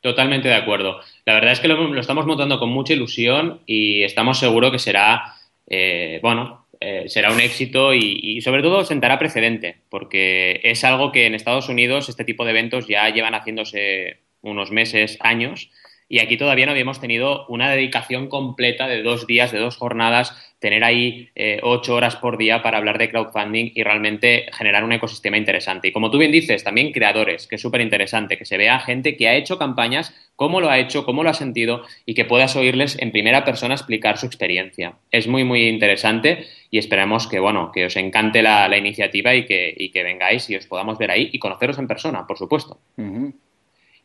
Totalmente 0.00 0.48
de 0.48 0.54
acuerdo. 0.54 1.00
La 1.24 1.34
verdad 1.34 1.52
es 1.52 1.60
que 1.60 1.68
lo, 1.68 1.98
estamos 1.98 2.26
montando 2.26 2.58
con 2.58 2.68
mucha 2.68 2.92
ilusión 2.92 3.60
y 3.64 4.02
estamos 4.02 4.38
seguros 4.38 4.70
que 4.70 4.78
será, 4.78 5.34
eh, 5.66 6.20
bueno, 6.22 6.64
eh, 6.80 7.08
será 7.08 7.32
un 7.32 7.40
éxito 7.40 7.94
y, 7.94 8.42
sobre 8.42 8.60
todo 8.60 8.84
sentará 8.84 9.18
precedente, 9.18 9.78
porque 9.88 10.60
es 10.64 10.84
algo 10.84 11.12
que 11.12 11.24
en 11.24 11.34
Estados 11.34 11.70
Unidos 11.70 12.10
este 12.10 12.24
tipo 12.24 12.44
de 12.44 12.50
eventos 12.50 12.86
ya 12.86 13.08
llevan 13.08 13.32
haciéndose 13.32 14.18
unos 14.42 14.70
meses, 14.70 15.16
años, 15.20 15.70
y 16.08 16.18
aquí 16.18 16.36
todavía 16.36 16.66
no 16.66 16.72
habíamos 16.72 17.00
tenido 17.00 17.46
una 17.48 17.70
dedicación 17.70 18.28
completa 18.28 18.86
de 18.86 19.02
dos 19.02 19.26
días, 19.26 19.52
de 19.52 19.58
dos 19.58 19.76
jornadas, 19.76 20.54
tener 20.58 20.84
ahí 20.84 21.28
eh, 21.34 21.60
ocho 21.62 21.94
horas 21.94 22.16
por 22.16 22.38
día 22.38 22.62
para 22.62 22.78
hablar 22.78 22.96
de 22.98 23.10
crowdfunding 23.10 23.72
y 23.74 23.82
realmente 23.82 24.46
generar 24.52 24.84
un 24.84 24.92
ecosistema 24.92 25.36
interesante. 25.36 25.88
Y 25.88 25.92
como 25.92 26.10
tú 26.10 26.18
bien 26.18 26.32
dices, 26.32 26.64
también 26.64 26.92
creadores, 26.92 27.46
que 27.46 27.56
es 27.56 27.60
súper 27.60 27.80
interesante, 27.80 28.38
que 28.38 28.44
se 28.44 28.56
vea 28.56 28.80
gente 28.80 29.16
que 29.16 29.28
ha 29.28 29.34
hecho 29.34 29.58
campañas, 29.58 30.14
cómo 30.36 30.60
lo 30.60 30.70
ha 30.70 30.78
hecho, 30.78 31.04
cómo 31.04 31.22
lo 31.22 31.30
ha 31.30 31.34
sentido 31.34 31.84
y 32.06 32.14
que 32.14 32.24
puedas 32.24 32.56
oírles 32.56 32.96
en 32.98 33.12
primera 33.12 33.44
persona 33.44 33.74
explicar 33.74 34.16
su 34.16 34.26
experiencia. 34.26 34.94
Es 35.10 35.28
muy, 35.28 35.44
muy 35.44 35.66
interesante 35.68 36.46
y 36.70 36.78
esperamos 36.78 37.26
que, 37.26 37.40
bueno, 37.40 37.70
que 37.70 37.86
os 37.86 37.96
encante 37.96 38.42
la, 38.42 38.74
iniciativa 38.76 39.34
y 39.34 39.44
que, 39.44 39.90
que, 39.92 40.02
vengáis 40.02 40.48
y 40.48 40.56
os 40.56 40.66
podamos 40.66 40.98
ver 40.98 41.10
ahí 41.10 41.28
y 41.32 41.38
conoceros 41.38 41.78
en 41.78 41.88
persona, 41.88 42.26
por 42.26 42.38
supuesto. 42.38 42.78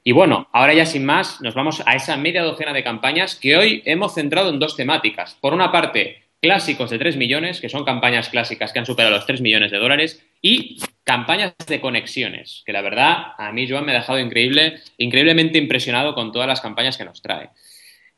Y 0.03 0.11
bueno, 0.11 0.47
ahora 0.53 0.73
ya 0.73 0.85
sin 0.85 1.05
más, 1.05 1.41
nos 1.41 1.55
vamos 1.55 1.83
a 1.85 1.95
esa 1.95 2.17
media 2.17 2.43
docena 2.43 2.73
de 2.73 2.83
campañas 2.83 3.35
que 3.35 3.57
hoy 3.57 3.81
hemos 3.85 4.13
centrado 4.13 4.49
en 4.49 4.59
dos 4.59 4.75
temáticas. 4.75 5.37
Por 5.41 5.53
una 5.53 5.71
parte, 5.71 6.23
clásicos 6.41 6.89
de 6.89 6.99
3 6.99 7.17
millones, 7.17 7.59
que 7.59 7.69
son 7.69 7.83
campañas 7.83 8.29
clásicas 8.29 8.71
que 8.71 8.79
han 8.79 8.85
superado 8.85 9.15
los 9.15 9.25
3 9.25 9.41
millones 9.41 9.71
de 9.71 9.77
dólares, 9.77 10.25
y 10.41 10.77
campañas 11.03 11.53
de 11.67 11.81
conexiones, 11.81 12.63
que 12.65 12.73
la 12.73 12.81
verdad 12.81 13.33
a 13.37 13.51
mí 13.51 13.67
Joan 13.69 13.85
me 13.85 13.91
ha 13.91 13.99
dejado 13.99 14.19
increíble, 14.19 14.79
increíblemente 14.97 15.57
impresionado 15.57 16.15
con 16.15 16.31
todas 16.31 16.47
las 16.47 16.61
campañas 16.61 16.97
que 16.97 17.05
nos 17.05 17.21
trae. 17.21 17.49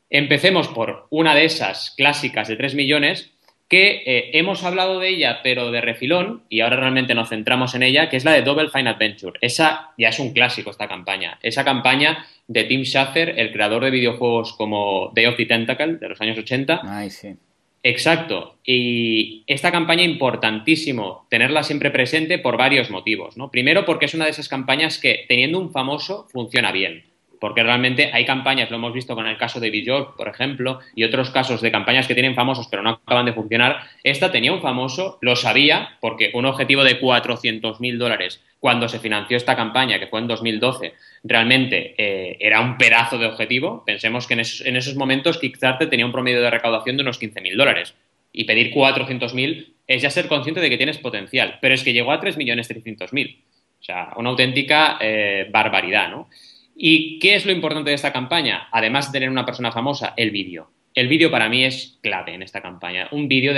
Empecemos 0.08 0.68
por 0.68 1.08
una 1.10 1.34
de 1.34 1.46
esas 1.46 1.94
clásicas 1.96 2.46
de 2.48 2.56
3 2.56 2.74
millones, 2.74 3.32
que 3.72 4.02
eh, 4.04 4.30
hemos 4.34 4.64
hablado 4.64 5.00
de 5.00 5.08
ella, 5.08 5.40
pero 5.42 5.70
de 5.70 5.80
refilón, 5.80 6.42
y 6.50 6.60
ahora 6.60 6.76
realmente 6.76 7.14
nos 7.14 7.30
centramos 7.30 7.74
en 7.74 7.82
ella, 7.82 8.10
que 8.10 8.18
es 8.18 8.24
la 8.26 8.32
de 8.32 8.42
Double 8.42 8.68
Fine 8.68 8.90
Adventure. 8.90 9.38
Esa 9.40 9.92
ya 9.96 10.10
es 10.10 10.18
un 10.18 10.34
clásico, 10.34 10.70
esta 10.70 10.88
campaña. 10.88 11.38
Esa 11.42 11.64
campaña 11.64 12.26
de 12.48 12.64
Tim 12.64 12.82
Schafer, 12.82 13.40
el 13.40 13.50
creador 13.50 13.84
de 13.84 13.90
videojuegos 13.90 14.52
como 14.52 15.10
Day 15.14 15.24
of 15.24 15.38
the 15.38 15.46
Tentacle, 15.46 15.94
de 15.94 16.06
los 16.06 16.20
años 16.20 16.36
80. 16.36 16.82
Ay, 16.84 17.08
sí. 17.08 17.34
Exacto. 17.82 18.58
Y 18.62 19.42
esta 19.46 19.72
campaña 19.72 20.02
importantísimo 20.02 21.26
tenerla 21.30 21.62
siempre 21.62 21.90
presente 21.90 22.38
por 22.38 22.58
varios 22.58 22.90
motivos. 22.90 23.38
¿no? 23.38 23.50
Primero, 23.50 23.86
porque 23.86 24.04
es 24.04 24.12
una 24.12 24.26
de 24.26 24.32
esas 24.32 24.50
campañas 24.50 24.98
que, 24.98 25.24
teniendo 25.28 25.58
un 25.58 25.72
famoso, 25.72 26.28
funciona 26.30 26.72
bien. 26.72 27.04
Porque 27.42 27.64
realmente 27.64 28.08
hay 28.12 28.24
campañas, 28.24 28.70
lo 28.70 28.76
hemos 28.76 28.92
visto 28.92 29.16
con 29.16 29.26
el 29.26 29.36
caso 29.36 29.58
de 29.58 29.68
Bjork, 29.72 30.14
por 30.16 30.28
ejemplo, 30.28 30.78
y 30.94 31.02
otros 31.02 31.30
casos 31.30 31.60
de 31.60 31.72
campañas 31.72 32.06
que 32.06 32.14
tienen 32.14 32.36
famosos 32.36 32.68
pero 32.70 32.84
no 32.84 32.90
acaban 32.90 33.26
de 33.26 33.32
funcionar. 33.32 33.80
Esta 34.04 34.30
tenía 34.30 34.52
un 34.52 34.62
famoso, 34.62 35.18
lo 35.22 35.34
sabía, 35.34 35.98
porque 36.00 36.30
un 36.34 36.46
objetivo 36.46 36.84
de 36.84 37.00
400.000 37.00 37.98
dólares 37.98 38.40
cuando 38.60 38.88
se 38.88 39.00
financió 39.00 39.36
esta 39.36 39.56
campaña, 39.56 39.98
que 39.98 40.06
fue 40.06 40.20
en 40.20 40.28
2012, 40.28 40.94
realmente 41.24 41.96
eh, 41.98 42.36
era 42.38 42.60
un 42.60 42.78
pedazo 42.78 43.18
de 43.18 43.26
objetivo. 43.26 43.82
Pensemos 43.84 44.28
que 44.28 44.34
en 44.34 44.40
esos, 44.40 44.64
en 44.64 44.76
esos 44.76 44.94
momentos 44.94 45.38
Kickstarter 45.38 45.90
tenía 45.90 46.06
un 46.06 46.12
promedio 46.12 46.42
de 46.42 46.48
recaudación 46.48 46.96
de 46.96 47.02
unos 47.02 47.20
15.000 47.20 47.56
dólares. 47.56 47.94
Y 48.32 48.44
pedir 48.44 48.72
400.000 48.72 49.66
es 49.88 50.00
ya 50.00 50.10
ser 50.10 50.28
consciente 50.28 50.60
de 50.60 50.70
que 50.70 50.76
tienes 50.76 50.98
potencial. 50.98 51.58
Pero 51.60 51.74
es 51.74 51.82
que 51.82 51.92
llegó 51.92 52.12
a 52.12 52.20
3.300.000. 52.20 53.36
O 53.80 53.84
sea, 53.84 54.12
una 54.14 54.30
auténtica 54.30 54.96
eh, 55.00 55.48
barbaridad, 55.50 56.08
¿no? 56.08 56.28
¿Y 56.76 57.18
qué 57.18 57.34
es 57.34 57.46
lo 57.46 57.52
importante 57.52 57.90
de 57.90 57.96
esta 57.96 58.12
campaña? 58.12 58.68
Además 58.72 59.10
de 59.10 59.16
tener 59.16 59.30
una 59.30 59.46
persona 59.46 59.72
famosa, 59.72 60.14
el 60.16 60.30
vídeo. 60.30 60.70
El 60.94 61.08
vídeo 61.08 61.30
para 61.30 61.48
mí 61.48 61.64
es 61.64 61.98
clave 62.02 62.34
en 62.34 62.42
esta 62.42 62.60
campaña. 62.60 63.08
Un 63.12 63.26
vídeo 63.26 63.54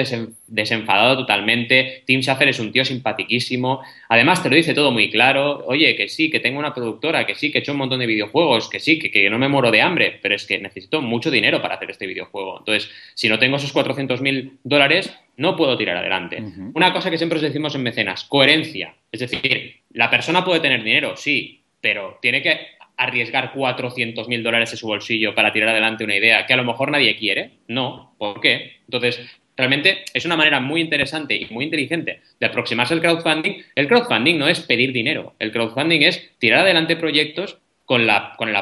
desenfadado 0.46 1.16
totalmente. 1.16 2.04
Tim 2.06 2.20
Schafer 2.20 2.48
es 2.48 2.60
un 2.60 2.70
tío 2.70 2.84
simpatiquísimo. 2.84 3.82
Además, 4.08 4.42
te 4.42 4.48
lo 4.48 4.54
dice 4.54 4.72
todo 4.72 4.92
muy 4.92 5.10
claro. 5.10 5.64
Oye, 5.66 5.96
que 5.96 6.08
sí, 6.08 6.30
que 6.30 6.38
tengo 6.38 6.60
una 6.60 6.72
productora, 6.72 7.26
que 7.26 7.34
sí, 7.34 7.50
que 7.50 7.58
he 7.58 7.60
hecho 7.60 7.72
un 7.72 7.78
montón 7.78 7.98
de 7.98 8.06
videojuegos, 8.06 8.68
que 8.68 8.78
sí, 8.78 9.00
que, 9.00 9.28
no 9.30 9.38
me 9.38 9.48
muero 9.48 9.72
de 9.72 9.82
hambre, 9.82 10.18
pero 10.22 10.36
es 10.36 10.46
que 10.46 10.60
necesito 10.60 11.02
mucho 11.02 11.30
dinero 11.30 11.60
para 11.60 11.74
hacer 11.74 11.90
este 11.90 12.06
videojuego. 12.06 12.60
Entonces, 12.60 12.88
si 13.14 13.28
no 13.28 13.38
tengo 13.38 13.56
esos 13.56 13.72
400 13.72 14.20
mil 14.20 14.58
dólares, 14.62 15.12
no 15.36 15.56
puedo 15.56 15.76
tirar 15.76 15.96
adelante. 15.96 16.40
Una 16.74 16.92
cosa 16.92 17.10
que 17.10 17.18
siempre 17.18 17.36
os 17.36 17.42
decimos 17.42 17.74
en 17.74 17.82
mecenas, 17.82 18.24
coherencia. 18.24 18.94
Es 19.10 19.20
decir, 19.20 19.80
la 19.90 20.08
persona 20.08 20.44
puede 20.44 20.60
tener 20.60 20.84
dinero, 20.84 21.16
sí, 21.16 21.64
pero 21.80 22.18
tiene 22.22 22.42
que 22.42 22.74
arriesgar 22.96 23.52
400 23.52 24.28
mil 24.28 24.42
dólares 24.42 24.70
de 24.70 24.76
su 24.76 24.86
bolsillo 24.86 25.34
para 25.34 25.52
tirar 25.52 25.70
adelante 25.70 26.04
una 26.04 26.16
idea 26.16 26.46
que 26.46 26.54
a 26.54 26.56
lo 26.56 26.64
mejor 26.64 26.90
nadie 26.90 27.16
quiere. 27.16 27.52
No, 27.68 28.14
¿por 28.18 28.40
qué? 28.40 28.76
Entonces, 28.86 29.20
realmente 29.56 30.04
es 30.12 30.24
una 30.24 30.36
manera 30.36 30.60
muy 30.60 30.80
interesante 30.80 31.36
y 31.36 31.46
muy 31.46 31.64
inteligente 31.64 32.20
de 32.38 32.46
aproximarse 32.46 32.94
al 32.94 33.00
crowdfunding. 33.00 33.62
El 33.74 33.88
crowdfunding 33.88 34.38
no 34.38 34.48
es 34.48 34.60
pedir 34.60 34.92
dinero, 34.92 35.34
el 35.38 35.52
crowdfunding 35.52 36.02
es 36.02 36.30
tirar 36.38 36.60
adelante 36.60 36.96
proyectos 36.96 37.58
con, 37.84 38.06
la, 38.06 38.34
con 38.36 38.48
el 38.48 38.56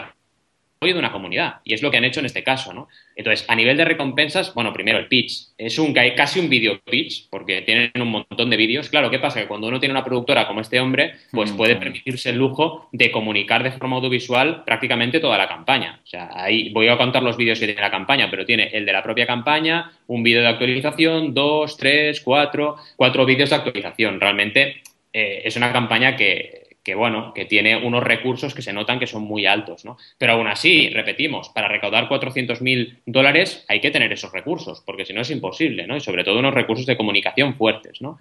de 0.90 0.98
una 0.98 1.12
comunidad. 1.12 1.56
Y 1.64 1.74
es 1.74 1.82
lo 1.82 1.90
que 1.90 1.98
han 1.98 2.04
hecho 2.04 2.20
en 2.20 2.26
este 2.26 2.42
caso, 2.42 2.72
¿no? 2.72 2.88
Entonces, 3.14 3.48
a 3.48 3.54
nivel 3.54 3.76
de 3.76 3.84
recompensas, 3.84 4.54
bueno, 4.54 4.72
primero 4.72 4.98
el 4.98 5.06
pitch. 5.06 5.48
Es 5.56 5.78
un 5.78 5.92
casi 5.92 6.40
un 6.40 6.48
video 6.48 6.80
pitch, 6.80 7.28
porque 7.30 7.62
tienen 7.62 7.92
un 7.96 8.08
montón 8.08 8.50
de 8.50 8.56
vídeos. 8.56 8.88
Claro, 8.88 9.10
¿qué 9.10 9.18
pasa? 9.18 9.40
Que 9.40 9.46
cuando 9.46 9.68
uno 9.68 9.78
tiene 9.78 9.92
una 9.92 10.04
productora 10.04 10.46
como 10.46 10.60
este 10.60 10.80
hombre, 10.80 11.14
pues 11.30 11.52
mm, 11.52 11.56
puede 11.56 11.76
permitirse 11.76 12.30
el 12.30 12.36
lujo 12.36 12.88
de 12.92 13.10
comunicar 13.10 13.62
de 13.62 13.72
forma 13.72 13.96
audiovisual 13.96 14.64
prácticamente 14.64 15.20
toda 15.20 15.38
la 15.38 15.48
campaña. 15.48 16.00
O 16.02 16.06
sea, 16.06 16.30
ahí 16.34 16.70
voy 16.70 16.88
a 16.88 16.96
contar 16.96 17.22
los 17.22 17.36
vídeos 17.36 17.60
que 17.60 17.66
tiene 17.66 17.80
la 17.80 17.90
campaña, 17.90 18.28
pero 18.30 18.44
tiene 18.44 18.70
el 18.72 18.86
de 18.86 18.92
la 18.92 19.02
propia 19.02 19.26
campaña, 19.26 19.92
un 20.06 20.22
vídeo 20.22 20.40
de 20.40 20.48
actualización, 20.48 21.34
dos, 21.34 21.76
tres, 21.76 22.20
cuatro, 22.20 22.76
cuatro 22.96 23.24
vídeos 23.24 23.50
de 23.50 23.56
actualización. 23.56 24.20
Realmente 24.20 24.82
eh, 25.12 25.42
es 25.44 25.56
una 25.56 25.72
campaña 25.72 26.16
que 26.16 26.61
que 26.82 26.94
bueno, 26.94 27.32
que 27.34 27.44
tiene 27.44 27.76
unos 27.76 28.02
recursos 28.02 28.54
que 28.54 28.62
se 28.62 28.72
notan 28.72 28.98
que 28.98 29.06
son 29.06 29.22
muy 29.22 29.46
altos, 29.46 29.84
¿no? 29.84 29.96
Pero 30.18 30.32
aún 30.32 30.48
así, 30.48 30.88
repetimos, 30.90 31.48
para 31.50 31.68
recaudar 31.68 32.08
400.000 32.08 32.98
dólares 33.06 33.64
hay 33.68 33.80
que 33.80 33.90
tener 33.90 34.12
esos 34.12 34.32
recursos, 34.32 34.82
porque 34.84 35.04
si 35.04 35.12
no 35.12 35.20
es 35.20 35.30
imposible, 35.30 35.86
¿no? 35.86 35.96
Y 35.96 36.00
sobre 36.00 36.24
todo 36.24 36.38
unos 36.38 36.54
recursos 36.54 36.86
de 36.86 36.96
comunicación 36.96 37.54
fuertes, 37.54 38.02
¿no? 38.02 38.18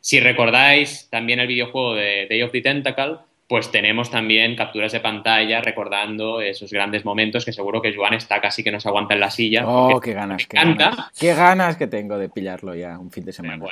Si 0.00 0.18
recordáis 0.18 1.08
también 1.10 1.40
el 1.40 1.46
videojuego 1.46 1.94
de 1.94 2.26
Day 2.28 2.42
of 2.42 2.52
the 2.52 2.62
Tentacle, 2.62 3.16
pues 3.46 3.70
tenemos 3.70 4.10
también 4.10 4.54
capturas 4.54 4.92
de 4.92 5.00
pantalla 5.00 5.60
recordando 5.60 6.40
esos 6.40 6.72
grandes 6.72 7.04
momentos 7.04 7.44
que 7.44 7.52
seguro 7.52 7.82
que 7.82 7.94
Joan 7.94 8.14
está 8.14 8.40
casi 8.40 8.62
que 8.62 8.70
no 8.70 8.80
se 8.80 8.88
aguanta 8.88 9.14
en 9.14 9.20
la 9.20 9.30
silla. 9.30 9.64
Oh, 9.66 10.00
qué 10.00 10.12
ganas, 10.12 10.46
qué 10.46 10.56
ganas, 10.56 11.10
qué 11.18 11.34
ganas 11.34 11.76
que 11.76 11.88
tengo 11.88 12.16
de 12.16 12.28
pillarlo 12.28 12.74
ya 12.74 12.98
un 12.98 13.10
fin 13.10 13.24
de 13.24 13.32
semana. 13.32 13.66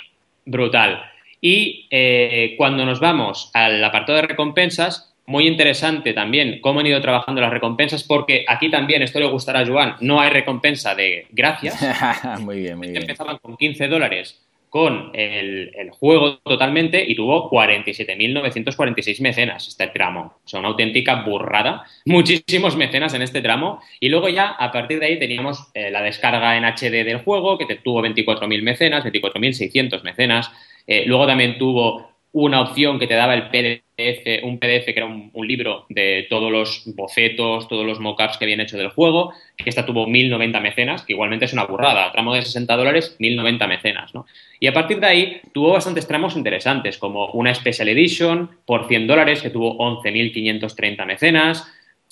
brutal. 0.44 1.00
Y 1.40 1.86
eh, 1.90 2.54
cuando 2.56 2.84
nos 2.84 3.00
vamos 3.00 3.50
al 3.54 3.82
apartado 3.82 4.16
de 4.16 4.26
recompensas, 4.26 5.14
muy 5.26 5.46
interesante 5.46 6.14
también 6.14 6.60
cómo 6.60 6.80
han 6.80 6.86
ido 6.86 7.00
trabajando 7.00 7.40
las 7.40 7.52
recompensas, 7.52 8.02
porque 8.02 8.44
aquí 8.48 8.70
también, 8.70 9.02
esto 9.02 9.20
le 9.20 9.26
gustará 9.26 9.60
a 9.60 9.66
Joan, 9.66 9.96
no 10.00 10.20
hay 10.20 10.30
recompensa 10.30 10.94
de 10.94 11.26
gracias. 11.30 11.78
muy 12.40 12.60
bien, 12.60 12.78
muy 12.78 12.88
bien. 12.88 13.02
Empezaban 13.02 13.38
con 13.38 13.56
15 13.56 13.88
dólares 13.88 14.40
con 14.68 15.10
el, 15.14 15.90
juego 15.90 16.38
totalmente 16.38 17.02
y 17.06 17.14
tuvo 17.14 17.50
47.946 17.50 19.20
mecenas 19.20 19.66
este 19.66 19.88
tramo. 19.88 20.36
O 20.44 20.48
sea, 20.48 20.60
una 20.60 20.68
auténtica 20.68 21.22
burrada. 21.22 21.84
Muchísimos 22.04 22.76
mecenas 22.76 23.14
en 23.14 23.22
este 23.22 23.40
tramo. 23.40 23.80
Y 24.00 24.08
luego 24.10 24.28
ya, 24.28 24.50
a 24.50 24.70
partir 24.70 25.00
de 25.00 25.06
ahí, 25.06 25.18
teníamos 25.18 25.68
eh, 25.74 25.90
la 25.90 26.02
descarga 26.02 26.56
en 26.56 26.64
HD 26.64 27.04
del 27.04 27.18
juego, 27.18 27.58
que 27.58 27.66
tuvo 27.76 28.02
24.000 28.02 28.62
mecenas, 28.62 29.04
24.600 29.04 30.02
mecenas. 30.02 30.50
Eh, 30.88 31.04
luego 31.06 31.26
también 31.26 31.58
tuvo 31.58 32.08
una 32.32 32.60
opción 32.62 32.98
que 32.98 33.06
te 33.06 33.14
daba 33.14 33.34
el 33.34 33.48
PDF, 33.48 34.44
un 34.44 34.58
PDF 34.58 34.86
que 34.86 34.94
era 34.96 35.06
un, 35.06 35.30
libro 35.46 35.86
de 35.88 36.26
todos 36.28 36.50
los 36.52 36.82
bocetos, 36.94 37.68
todos 37.68 37.86
los 37.86 38.00
mockups 38.00 38.38
que 38.38 38.44
habían 38.44 38.60
hecho 38.60 38.76
del 38.76 38.90
juego, 38.90 39.32
que 39.56 39.68
esta 39.68 39.84
tuvo 39.84 40.06
1090 40.06 40.60
mecenas, 40.60 41.02
que 41.02 41.14
igualmente 41.14 41.46
es 41.46 41.52
una 41.52 41.64
burrada, 41.64 42.10
tramo 42.12 42.34
de 42.34 42.42
60 42.42 42.76
dólares, 42.76 43.16
1090 43.18 43.66
mecenas, 43.66 44.14
¿no? 44.14 44.26
Y 44.60 44.66
a 44.66 44.72
partir 44.72 45.00
de 45.00 45.06
ahí 45.06 45.40
tuvo 45.52 45.72
bastantes 45.72 46.06
tramos 46.06 46.36
interesantes, 46.36 46.98
como 46.98 47.26
una 47.32 47.54
Special 47.54 47.88
Edition 47.88 48.50
por 48.66 48.88
100 48.88 49.06
dólares, 49.06 49.42
que 49.42 49.50
tuvo 49.50 49.76
11.530 49.78 51.06
mecenas, 51.06 51.66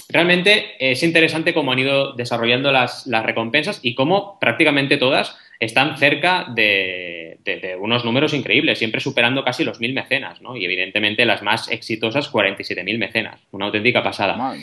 realmente 0.08 0.76
es 0.78 1.02
interesante 1.02 1.54
cómo 1.54 1.72
han 1.72 1.78
ido 1.78 2.12
desarrollando 2.12 2.72
las, 2.72 3.06
las, 3.06 3.24
recompensas 3.24 3.80
y 3.82 3.94
cómo 3.94 4.38
prácticamente 4.40 4.96
todas 4.96 5.36
están 5.58 5.96
cerca 5.96 6.46
de, 6.54 7.38
unos 7.80 8.04
números 8.04 8.34
increíbles, 8.34 8.78
siempre 8.78 9.00
superando 9.00 9.44
casi 9.44 9.64
los 9.64 9.80
mil 9.80 9.94
mecenas, 9.94 10.40
¿no? 10.42 10.56
Y 10.56 10.64
evidentemente 10.64 11.24
las 11.24 11.42
más 11.42 11.70
exitosas, 11.70 12.32
47.000 12.32 12.98
mecenas. 12.98 13.40
Una 13.52 13.66
auténtica 13.66 14.02
pasada. 14.02 14.54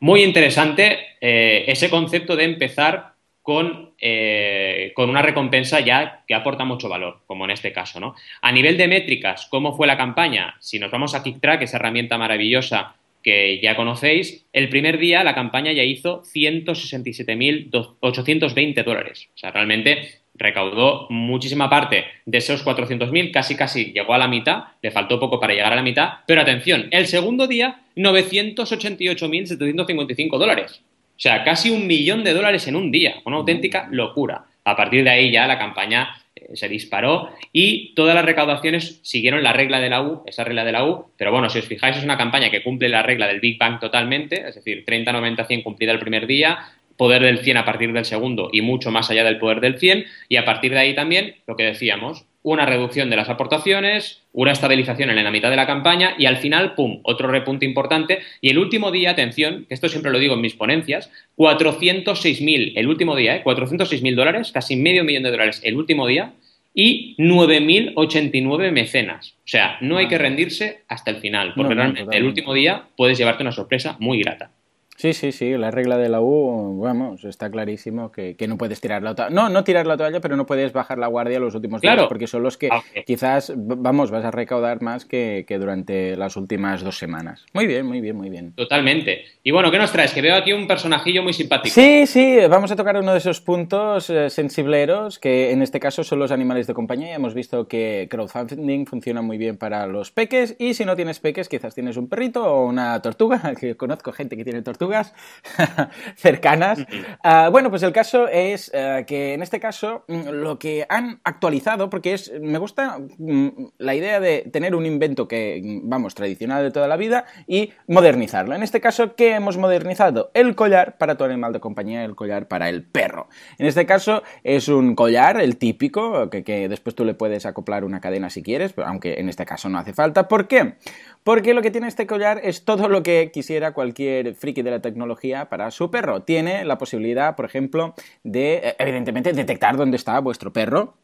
Muy 0.00 0.22
interesante 0.22 0.98
eh, 1.20 1.64
ese 1.66 1.90
concepto 1.90 2.36
de 2.36 2.44
empezar 2.44 3.14
con, 3.42 3.94
eh, 4.00 4.92
con, 4.94 5.10
una 5.10 5.22
recompensa 5.22 5.80
ya 5.80 6.22
que 6.26 6.34
aporta 6.34 6.64
mucho 6.64 6.88
valor, 6.88 7.20
como 7.26 7.44
en 7.44 7.50
este 7.50 7.72
caso, 7.72 7.98
¿no? 8.00 8.14
A 8.42 8.52
nivel 8.52 8.76
de 8.76 8.88
métricas, 8.88 9.46
¿cómo 9.50 9.76
fue 9.76 9.86
la 9.86 9.96
campaña? 9.96 10.56
Si 10.60 10.78
nos 10.78 10.90
vamos 10.90 11.14
a 11.14 11.22
KickTrack, 11.22 11.62
esa 11.62 11.78
herramienta 11.78 12.18
maravillosa 12.18 12.94
que 13.22 13.60
ya 13.60 13.76
conocéis, 13.76 14.46
el 14.52 14.68
primer 14.68 14.98
día 14.98 15.24
la 15.24 15.34
campaña 15.34 15.72
ya 15.72 15.82
hizo 15.82 16.22
167.820 16.22 18.84
dólares. 18.84 19.28
O 19.34 19.38
sea, 19.38 19.50
realmente 19.50 20.20
recaudó 20.34 21.06
muchísima 21.10 21.68
parte 21.68 22.04
de 22.24 22.38
esos 22.38 22.64
400.000, 22.64 23.30
casi 23.30 23.56
casi 23.56 23.92
llegó 23.92 24.14
a 24.14 24.18
la 24.18 24.28
mitad, 24.28 24.64
le 24.80 24.90
faltó 24.90 25.20
poco 25.20 25.38
para 25.38 25.52
llegar 25.52 25.70
a 25.72 25.76
la 25.76 25.82
mitad, 25.82 26.20
pero 26.26 26.40
atención, 26.40 26.88
el 26.90 27.06
segundo 27.06 27.46
día 27.46 27.82
988.755 27.96 30.38
dólares. 30.38 30.80
O 31.16 31.20
sea, 31.22 31.44
casi 31.44 31.68
un 31.70 31.86
millón 31.86 32.24
de 32.24 32.32
dólares 32.32 32.66
en 32.66 32.76
un 32.76 32.90
día, 32.90 33.16
una 33.26 33.36
auténtica 33.36 33.88
locura. 33.90 34.46
A 34.64 34.74
partir 34.74 35.04
de 35.04 35.10
ahí 35.10 35.30
ya 35.30 35.46
la 35.46 35.58
campaña 35.58 36.16
se 36.54 36.68
disparó 36.68 37.30
y 37.52 37.94
todas 37.94 38.14
las 38.14 38.24
recaudaciones 38.24 39.00
siguieron 39.02 39.42
la 39.42 39.52
regla 39.52 39.80
de 39.80 39.90
la 39.90 40.02
U, 40.02 40.22
esa 40.26 40.44
regla 40.44 40.64
de 40.64 40.72
la 40.72 40.84
U, 40.84 41.06
pero 41.16 41.32
bueno, 41.32 41.48
si 41.50 41.58
os 41.58 41.66
fijáis 41.66 41.96
es 41.96 42.04
una 42.04 42.18
campaña 42.18 42.50
que 42.50 42.62
cumple 42.62 42.88
la 42.88 43.02
regla 43.02 43.26
del 43.26 43.40
Big 43.40 43.58
Bang 43.58 43.80
totalmente, 43.80 44.48
es 44.48 44.54
decir, 44.54 44.84
30, 44.84 45.12
90, 45.12 45.44
100 45.44 45.62
cumplida 45.62 45.92
el 45.92 45.98
primer 45.98 46.26
día, 46.26 46.58
poder 46.96 47.22
del 47.22 47.38
100 47.38 47.56
a 47.56 47.64
partir 47.64 47.92
del 47.92 48.04
segundo 48.04 48.50
y 48.52 48.60
mucho 48.60 48.90
más 48.90 49.10
allá 49.10 49.24
del 49.24 49.38
poder 49.38 49.60
del 49.60 49.78
100 49.78 50.04
y 50.28 50.36
a 50.36 50.44
partir 50.44 50.72
de 50.72 50.80
ahí 50.80 50.94
también 50.94 51.36
lo 51.46 51.56
que 51.56 51.64
decíamos, 51.64 52.26
una 52.42 52.66
reducción 52.66 53.10
de 53.10 53.16
las 53.16 53.28
aportaciones, 53.28 54.22
una 54.32 54.52
estabilización 54.52 55.10
en 55.10 55.22
la 55.22 55.30
mitad 55.30 55.50
de 55.50 55.56
la 55.56 55.66
campaña 55.66 56.14
y 56.18 56.26
al 56.26 56.38
final, 56.38 56.74
¡pum!, 56.74 57.00
otro 57.02 57.28
repunte 57.28 57.66
importante. 57.66 58.20
Y 58.40 58.50
el 58.50 58.58
último 58.58 58.90
día, 58.90 59.10
atención, 59.10 59.66
que 59.68 59.74
esto 59.74 59.88
siempre 59.88 60.10
lo 60.10 60.18
digo 60.18 60.34
en 60.34 60.40
mis 60.40 60.54
ponencias, 60.54 61.10
406.000 61.36 62.72
el 62.76 62.86
último 62.86 63.16
día, 63.16 63.36
¿eh? 63.36 63.44
406.000 63.44 64.14
dólares, 64.14 64.52
casi 64.52 64.76
medio 64.76 65.04
millón 65.04 65.22
de 65.24 65.30
dólares 65.30 65.60
el 65.64 65.76
último 65.76 66.06
día 66.06 66.32
y 66.74 67.16
9.089 67.18 68.70
mecenas. 68.70 69.34
O 69.38 69.48
sea, 69.48 69.78
no 69.80 69.96
hay 69.96 70.08
que 70.08 70.18
rendirse 70.18 70.82
hasta 70.88 71.10
el 71.10 71.16
final, 71.16 71.54
porque 71.54 71.74
realmente 71.74 72.16
el 72.16 72.24
último 72.24 72.54
día 72.54 72.84
puedes 72.96 73.18
llevarte 73.18 73.42
una 73.42 73.52
sorpresa 73.52 73.96
muy 73.98 74.20
grata. 74.20 74.52
Sí, 75.00 75.14
sí, 75.14 75.32
sí, 75.32 75.56
la 75.56 75.70
regla 75.70 75.96
de 75.96 76.10
la 76.10 76.20
U, 76.20 76.78
vamos, 76.78 77.24
está 77.24 77.50
clarísimo 77.50 78.12
que, 78.12 78.36
no 78.46 78.58
puedes 78.58 78.82
tirar 78.82 79.02
la 79.02 79.14
toalla. 79.14 79.34
No, 79.34 79.48
no 79.48 79.64
tirar 79.64 79.86
la 79.86 79.96
toalla, 79.96 80.20
pero 80.20 80.36
no 80.36 80.44
puedes 80.44 80.74
bajar 80.74 80.98
la 80.98 81.06
guardia 81.06 81.40
los 81.40 81.54
últimos 81.54 81.80
días, 81.80 82.04
porque 82.06 82.26
son 82.26 82.42
los 82.42 82.58
que 82.58 82.68
ah, 82.70 82.82
quizás, 83.06 83.50
vamos, 83.56 84.10
vas 84.10 84.26
a 84.26 84.30
recaudar 84.30 84.82
más 84.82 85.06
que, 85.06 85.46
durante 85.58 86.16
las 86.16 86.36
últimas 86.36 86.82
dos 86.84 86.98
semanas. 86.98 87.46
Muy 87.54 87.66
bien, 87.66 87.86
muy 87.86 88.02
bien, 88.02 88.14
muy 88.14 88.28
bien. 88.28 88.52
Totalmente. 88.52 89.24
Y 89.42 89.52
bueno, 89.52 89.70
¿qué 89.70 89.78
nos 89.78 89.90
traes? 89.90 90.12
Que 90.12 90.20
veo 90.20 90.36
aquí 90.36 90.52
un 90.52 90.66
personajillo 90.66 91.22
muy 91.22 91.32
simpático. 91.32 91.74
Sí, 91.74 92.06
sí, 92.06 92.36
vamos 92.50 92.70
a 92.70 92.76
tocar 92.76 92.98
uno 92.98 93.12
de 93.12 93.18
esos 93.18 93.40
puntos 93.40 94.10
eh, 94.10 94.28
sensibleros, 94.28 95.18
que 95.18 95.50
en 95.50 95.62
este 95.62 95.80
caso 95.80 96.04
son 96.04 96.18
los 96.18 96.30
animales 96.30 96.66
de 96.66 96.74
compañía. 96.74 97.14
Hemos 97.14 97.32
visto 97.32 97.66
que 97.68 98.06
crowdfunding 98.10 98.84
funciona 98.84 99.22
muy 99.22 99.38
bien 99.38 99.56
para 99.56 99.86
los 99.86 100.10
peques, 100.10 100.56
y 100.58 100.74
si 100.74 100.84
no 100.84 100.94
tienes 100.94 101.20
peques, 101.20 101.48
quizás 101.48 101.74
tienes 101.74 101.96
un 101.96 102.06
perrito 102.06 102.44
o 102.44 102.66
una 102.66 103.00
tortuga, 103.00 103.54
que 103.58 103.78
conozco 103.78 104.12
gente 104.12 104.36
que 104.36 104.44
tiene 104.44 104.60
tortuga 104.60 104.89
cercanas. 106.16 106.84
Ah, 107.22 107.48
bueno, 107.50 107.70
pues 107.70 107.82
el 107.82 107.92
caso 107.92 108.28
es 108.28 108.70
eh, 108.74 109.04
que 109.06 109.34
en 109.34 109.42
este 109.42 109.60
caso 109.60 110.04
mm, 110.08 110.28
lo 110.28 110.58
que 110.58 110.86
han 110.88 111.20
actualizado, 111.24 111.90
porque 111.90 112.14
es, 112.14 112.32
me 112.40 112.58
gusta 112.58 112.98
mm, 113.18 113.48
la 113.78 113.94
idea 113.94 114.20
de 114.20 114.48
tener 114.52 114.74
un 114.74 114.86
invento 114.86 115.28
que, 115.28 115.60
mm, 115.62 115.88
vamos, 115.88 116.14
tradicional 116.14 116.62
de 116.62 116.70
toda 116.70 116.88
la 116.88 116.96
vida 116.96 117.24
y 117.46 117.72
modernizarlo. 117.86 118.54
En 118.54 118.62
este 118.62 118.80
caso, 118.80 119.14
¿qué 119.14 119.34
hemos 119.34 119.56
modernizado? 119.56 120.30
El 120.34 120.54
collar 120.54 120.98
para 120.98 121.16
tu 121.16 121.24
animal 121.24 121.52
de 121.52 121.60
compañía, 121.60 122.04
el 122.04 122.14
collar 122.14 122.48
para 122.48 122.68
el 122.68 122.82
perro. 122.84 123.28
En 123.58 123.66
este 123.66 123.86
caso 123.86 124.22
es 124.44 124.68
un 124.68 124.94
collar, 124.94 125.40
el 125.40 125.56
típico, 125.56 126.30
que, 126.30 126.44
que 126.44 126.68
después 126.68 126.94
tú 126.94 127.04
le 127.04 127.14
puedes 127.14 127.46
acoplar 127.46 127.84
una 127.84 128.00
cadena 128.00 128.30
si 128.30 128.42
quieres, 128.42 128.74
aunque 128.84 129.20
en 129.20 129.28
este 129.28 129.44
caso 129.44 129.68
no 129.68 129.78
hace 129.78 129.92
falta. 129.92 130.28
¿Por 130.28 130.48
qué? 130.48 130.74
Porque 131.22 131.54
lo 131.54 131.62
que 131.62 131.70
tiene 131.70 131.88
este 131.88 132.06
collar 132.06 132.40
es 132.42 132.64
todo 132.64 132.88
lo 132.88 133.02
que 133.02 133.30
quisiera 133.32 133.74
cualquier 133.74 134.34
friki 134.34 134.62
de 134.62 134.70
la 134.70 134.80
tecnología 134.80 135.48
para 135.48 135.70
su 135.70 135.90
perro. 135.90 136.22
Tiene 136.22 136.64
la 136.64 136.78
posibilidad, 136.78 137.36
por 137.36 137.44
ejemplo, 137.44 137.94
de, 138.24 138.54
eh, 138.54 138.76
evidentemente, 138.78 139.32
detectar 139.32 139.76
dónde 139.76 139.96
está 139.96 140.18
vuestro 140.20 140.52
perro 140.52 140.94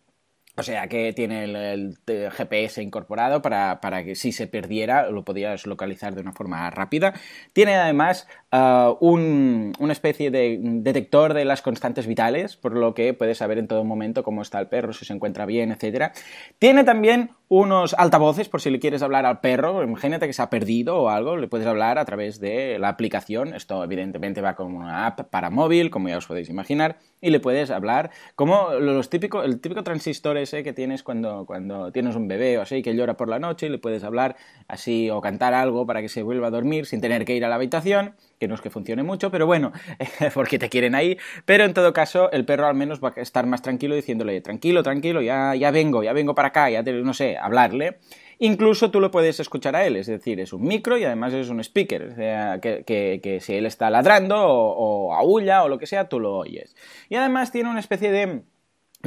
o 0.58 0.62
sea 0.62 0.88
que 0.88 1.12
tiene 1.12 1.44
el, 1.44 1.98
GPS 2.06 2.82
incorporado 2.82 3.42
para, 3.42 4.04
que 4.04 4.14
si 4.14 4.32
se 4.32 4.46
perdiera 4.46 5.10
lo 5.10 5.24
podías 5.24 5.66
localizar 5.66 6.14
de 6.14 6.22
una 6.22 6.32
forma 6.32 6.70
rápida. 6.70 7.14
Tiene 7.52 7.76
además 7.76 8.26
uh, 8.52 8.96
una 9.00 9.92
especie 9.92 10.30
de 10.30 10.58
detector 10.60 11.34
de 11.34 11.44
las 11.44 11.62
constantes 11.62 12.06
vitales, 12.06 12.56
por 12.56 12.74
lo 12.74 12.94
que 12.94 13.12
puedes 13.12 13.38
saber 13.38 13.58
en 13.58 13.68
todo 13.68 13.84
momento 13.84 14.22
cómo 14.22 14.42
está 14.42 14.58
el 14.58 14.68
perro, 14.68 14.92
si 14.92 15.04
se 15.04 15.12
encuentra 15.12 15.44
bien, 15.44 15.72
etc. 15.72 16.12
Tiene 16.58 16.84
también 16.84 17.30
unos 17.48 17.94
altavoces 17.94 18.48
por 18.48 18.60
si 18.60 18.70
le 18.70 18.80
quieres 18.80 19.02
hablar 19.02 19.24
al 19.26 19.40
perro. 19.40 19.82
Imagínate 19.82 20.26
que 20.26 20.32
se 20.32 20.42
ha 20.42 20.50
perdido 20.50 20.96
o 20.96 21.08
algo, 21.08 21.36
le 21.36 21.48
puedes 21.48 21.66
hablar 21.66 21.98
a 21.98 22.04
través 22.04 22.40
de 22.40 22.78
la 22.78 22.88
aplicación. 22.88 23.54
Esto 23.54 23.84
evidentemente 23.84 24.40
va 24.40 24.56
con 24.56 24.74
una 24.74 25.06
app 25.06 25.20
para 25.30 25.50
móvil, 25.50 25.90
como 25.90 26.08
ya 26.08 26.18
os 26.18 26.26
podéis 26.26 26.48
imaginar, 26.48 26.96
y 27.20 27.30
le 27.30 27.40
puedes 27.40 27.70
hablar 27.70 28.10
como 28.34 28.72
los 28.74 29.10
típicos, 29.10 29.44
el 29.44 29.60
típico 29.60 29.84
transistor 29.84 30.36
ese 30.46 30.62
que 30.62 30.72
tienes 30.72 31.02
cuando, 31.02 31.44
cuando 31.44 31.92
tienes 31.92 32.16
un 32.16 32.28
bebé 32.28 32.58
o 32.58 32.62
así 32.62 32.82
que 32.82 32.94
llora 32.94 33.16
por 33.16 33.28
la 33.28 33.38
noche 33.38 33.66
y 33.66 33.68
le 33.68 33.78
puedes 33.78 34.04
hablar 34.04 34.36
así 34.68 35.10
o 35.10 35.20
cantar 35.20 35.54
algo 35.54 35.86
para 35.86 36.00
que 36.00 36.08
se 36.08 36.22
vuelva 36.22 36.46
a 36.46 36.50
dormir 36.50 36.86
sin 36.86 37.00
tener 37.00 37.24
que 37.24 37.34
ir 37.34 37.44
a 37.44 37.48
la 37.48 37.56
habitación 37.56 38.14
que 38.38 38.48
no 38.48 38.54
es 38.54 38.60
que 38.60 38.70
funcione 38.70 39.02
mucho, 39.02 39.30
pero 39.30 39.46
bueno, 39.46 39.72
porque 40.34 40.58
te 40.58 40.68
quieren 40.68 40.94
ahí, 40.94 41.18
pero 41.44 41.64
en 41.64 41.74
todo 41.74 41.92
caso 41.92 42.30
el 42.32 42.44
perro 42.44 42.66
al 42.66 42.74
menos 42.74 43.02
va 43.02 43.14
a 43.16 43.20
estar 43.20 43.46
más 43.46 43.62
tranquilo 43.62 43.94
diciéndole, 43.94 44.40
tranquilo, 44.40 44.82
tranquilo, 44.82 45.22
ya, 45.22 45.54
ya 45.54 45.70
vengo, 45.70 46.02
ya 46.02 46.12
vengo 46.12 46.34
para 46.34 46.48
acá, 46.48 46.70
ya 46.70 46.82
te, 46.82 46.92
no 46.92 47.14
sé, 47.14 47.36
hablarle. 47.36 47.98
Incluso 48.38 48.90
tú 48.90 49.00
lo 49.00 49.10
puedes 49.10 49.40
escuchar 49.40 49.76
a 49.76 49.86
él, 49.86 49.96
es 49.96 50.06
decir, 50.06 50.40
es 50.40 50.52
un 50.52 50.62
micro 50.62 50.98
y 50.98 51.04
además 51.04 51.32
es 51.32 51.48
un 51.48 51.60
speaker, 51.60 52.14
sea, 52.14 52.60
que, 52.60 53.38
si 53.40 53.54
él 53.54 53.64
está 53.64 53.88
ladrando 53.88 54.36
o, 54.36 55.08
o 55.08 55.14
aúlla 55.14 55.64
o 55.64 55.68
lo 55.68 55.78
que 55.78 55.86
sea, 55.86 56.08
tú 56.08 56.20
lo 56.20 56.36
oyes. 56.36 56.76
Y 57.08 57.14
además 57.14 57.50
tiene 57.50 57.70
una 57.70 57.80
especie 57.80 58.10
de 58.10 58.42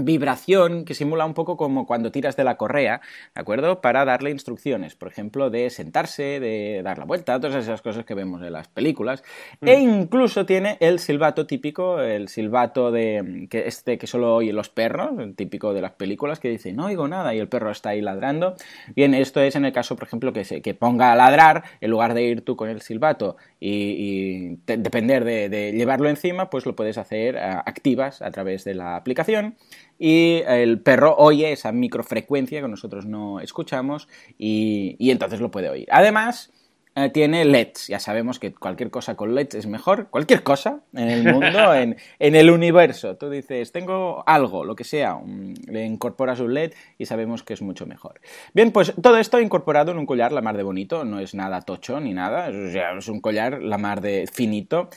vibración 0.05 0.85
que 0.85 0.93
simula 0.93 1.25
un 1.25 1.33
poco 1.33 1.57
como 1.57 1.85
cuando 1.85 2.11
tiras 2.11 2.35
de 2.35 2.43
la 2.43 2.57
correa, 2.57 3.01
¿de 3.35 3.41
acuerdo? 3.41 3.81
Para 3.81 4.05
darle 4.05 4.31
instrucciones, 4.31 4.95
por 4.95 5.07
ejemplo, 5.07 5.49
de 5.49 5.69
sentarse, 5.69 6.39
de 6.39 6.81
dar 6.83 6.97
la 6.97 7.05
vuelta, 7.05 7.39
todas 7.39 7.63
esas 7.63 7.81
cosas 7.81 8.05
que 8.05 8.13
vemos 8.13 8.41
en 8.41 8.53
las 8.53 8.67
películas. 8.67 9.23
Mm. 9.61 9.67
E 9.67 9.79
incluso 9.79 10.45
tiene 10.45 10.77
el 10.79 10.99
silbato 10.99 11.45
típico, 11.45 12.01
el 12.01 12.27
silbato 12.27 12.91
de 12.91 13.47
que 13.49 13.67
este 13.67 13.97
que 13.97 14.07
solo 14.07 14.35
oyen 14.35 14.55
los 14.55 14.69
perros, 14.69 15.19
el 15.19 15.35
típico 15.35 15.73
de 15.73 15.81
las 15.81 15.91
películas 15.91 16.39
que 16.39 16.49
dice 16.49 16.73
no 16.73 16.85
oigo 16.85 17.07
nada 17.07 17.33
y 17.33 17.39
el 17.39 17.47
perro 17.47 17.71
está 17.71 17.89
ahí 17.89 18.01
ladrando. 18.01 18.55
Bien, 18.95 19.13
esto 19.13 19.41
es 19.41 19.55
en 19.55 19.65
el 19.65 19.73
caso, 19.73 19.95
por 19.95 20.07
ejemplo, 20.07 20.33
que 20.33 20.45
se 20.45 20.61
que 20.61 20.73
ponga 20.73 21.11
a 21.11 21.15
ladrar 21.15 21.63
en 21.81 21.91
lugar 21.91 22.13
de 22.13 22.23
ir 22.23 22.41
tú 22.41 22.55
con 22.55 22.69
el 22.69 22.81
silbato 22.81 23.37
y, 23.59 24.57
depender 24.65 25.23
de, 25.23 25.49
de, 25.49 25.71
llevarlo 25.73 26.09
encima, 26.09 26.49
pues 26.49 26.65
lo 26.65 26.75
puedes 26.75 26.97
hacer 26.97 27.37
activas 27.37 28.21
a 28.21 28.31
través 28.31 28.63
de 28.63 28.75
la 28.75 28.95
aplicación 28.95 29.55
y 29.99 30.41
el 30.47 30.79
perro 30.79 31.15
oye 31.17 31.51
esa 31.51 31.73
microfrecuencia 31.73 32.61
que 32.61 32.67
nosotros 32.69 33.05
no 33.05 33.41
escuchamos 33.41 34.07
y, 34.37 34.95
entonces 35.11 35.41
lo 35.41 35.51
puede 35.51 35.69
oír. 35.69 35.87
Además, 35.91 36.51
eh, 36.95 37.09
tiene 37.09 37.43
LEDs. 37.43 37.87
Ya 37.87 37.99
sabemos 37.99 38.39
que 38.39 38.53
cualquier 38.53 38.91
cosa 38.91 39.15
con 39.15 39.35
LEDs 39.35 39.55
es 39.55 39.67
mejor. 39.67 40.07
Cualquier 40.09 40.41
cosa 40.41 40.79
en 40.93 41.09
el 41.09 41.23
mundo, 41.33 41.75
en, 41.75 41.97
el 42.19 42.49
universo. 42.49 43.17
Tú 43.17 43.29
dices, 43.29 43.73
tengo 43.73 44.23
algo, 44.25 44.63
lo 44.63 44.75
que 44.75 44.85
sea, 44.85 45.19
le 45.67 45.85
incorporas 45.85 46.39
un 46.39 46.53
LED 46.53 46.71
y 46.97 47.05
sabemos 47.05 47.43
que 47.43 47.53
es 47.53 47.61
mucho 47.61 47.85
mejor. 47.85 48.21
Bien, 48.53 48.71
pues 48.71 48.93
todo 49.01 49.17
esto 49.17 49.41
incorporado 49.41 49.91
en 49.91 49.97
un 49.97 50.05
collar 50.05 50.31
la 50.31 50.41
mar 50.41 50.55
de 50.55 50.63
bonito. 50.63 51.03
No 51.03 51.19
es 51.19 51.35
nada 51.35 51.61
tocho 51.61 51.99
ni 51.99 52.13
nada. 52.13 52.49
es 52.49 53.07
un 53.09 53.19
collar 53.19 53.61
la 53.61 53.77
mar 53.77 53.99
de 53.99 54.27
finito 54.31 54.89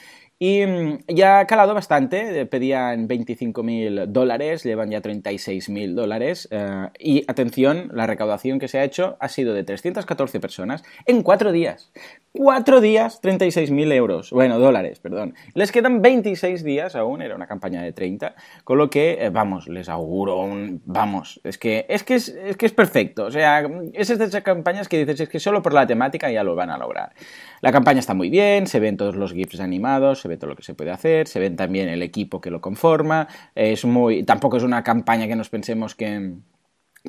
y 0.44 0.66
mm, 0.66 0.98
ya 1.06 1.38
ha 1.38 1.46
calado 1.46 1.72
bastante, 1.72 2.46
pedían 2.46 3.06
25.000 3.06 4.06
dólares, 4.06 4.64
llevan 4.64 4.90
ya 4.90 5.00
36.000 5.00 5.94
dólares. 5.94 6.48
Eh, 6.50 6.88
y 6.98 7.24
atención, 7.28 7.92
la 7.94 8.08
recaudación 8.08 8.58
que 8.58 8.66
se 8.66 8.80
ha 8.80 8.82
hecho 8.82 9.16
ha 9.20 9.28
sido 9.28 9.54
de 9.54 9.62
314 9.62 10.40
personas 10.40 10.82
en 11.06 11.22
cuatro 11.22 11.52
días. 11.52 11.92
Cuatro 12.32 12.80
días, 12.80 13.22
36.000 13.22 13.92
euros. 13.92 14.30
Bueno, 14.30 14.58
dólares, 14.58 14.98
perdón. 14.98 15.34
Les 15.54 15.70
quedan 15.70 16.02
26 16.02 16.64
días 16.64 16.96
aún, 16.96 17.22
era 17.22 17.36
una 17.36 17.46
campaña 17.46 17.80
de 17.82 17.92
30, 17.92 18.34
con 18.64 18.78
lo 18.78 18.90
que, 18.90 19.18
eh, 19.20 19.30
vamos, 19.30 19.68
les 19.68 19.88
auguro 19.88 20.40
un... 20.40 20.82
Vamos, 20.86 21.40
es 21.44 21.56
que 21.56 21.86
es, 21.88 22.02
que 22.02 22.14
es, 22.14 22.34
que 22.58 22.66
es 22.66 22.72
perfecto. 22.72 23.26
O 23.26 23.30
sea, 23.30 23.70
es 23.92 24.08
de 24.18 24.24
esas 24.24 24.42
campañas 24.42 24.88
que 24.88 24.98
dices, 24.98 25.20
es 25.20 25.28
que 25.28 25.38
solo 25.38 25.62
por 25.62 25.72
la 25.72 25.86
temática 25.86 26.32
ya 26.32 26.42
lo 26.42 26.56
van 26.56 26.70
a 26.70 26.78
lograr. 26.78 27.12
La 27.60 27.70
campaña 27.70 28.00
está 28.00 28.14
muy 28.14 28.28
bien, 28.28 28.66
se 28.66 28.80
ven 28.80 28.96
todos 28.96 29.14
los 29.14 29.34
GIFs 29.34 29.60
animados, 29.60 30.20
todo 30.36 30.50
lo 30.50 30.56
que 30.56 30.62
se 30.62 30.74
puede 30.74 30.90
hacer, 30.90 31.28
se 31.28 31.40
ven 31.40 31.56
también 31.56 31.88
el 31.88 32.02
equipo 32.02 32.40
que 32.40 32.50
lo 32.50 32.60
conforma. 32.60 33.28
Es 33.54 33.84
muy... 33.84 34.24
Tampoco 34.24 34.56
es 34.56 34.62
una 34.62 34.82
campaña 34.82 35.26
que 35.26 35.36
nos 35.36 35.48
pensemos 35.48 35.94
que 35.94 36.34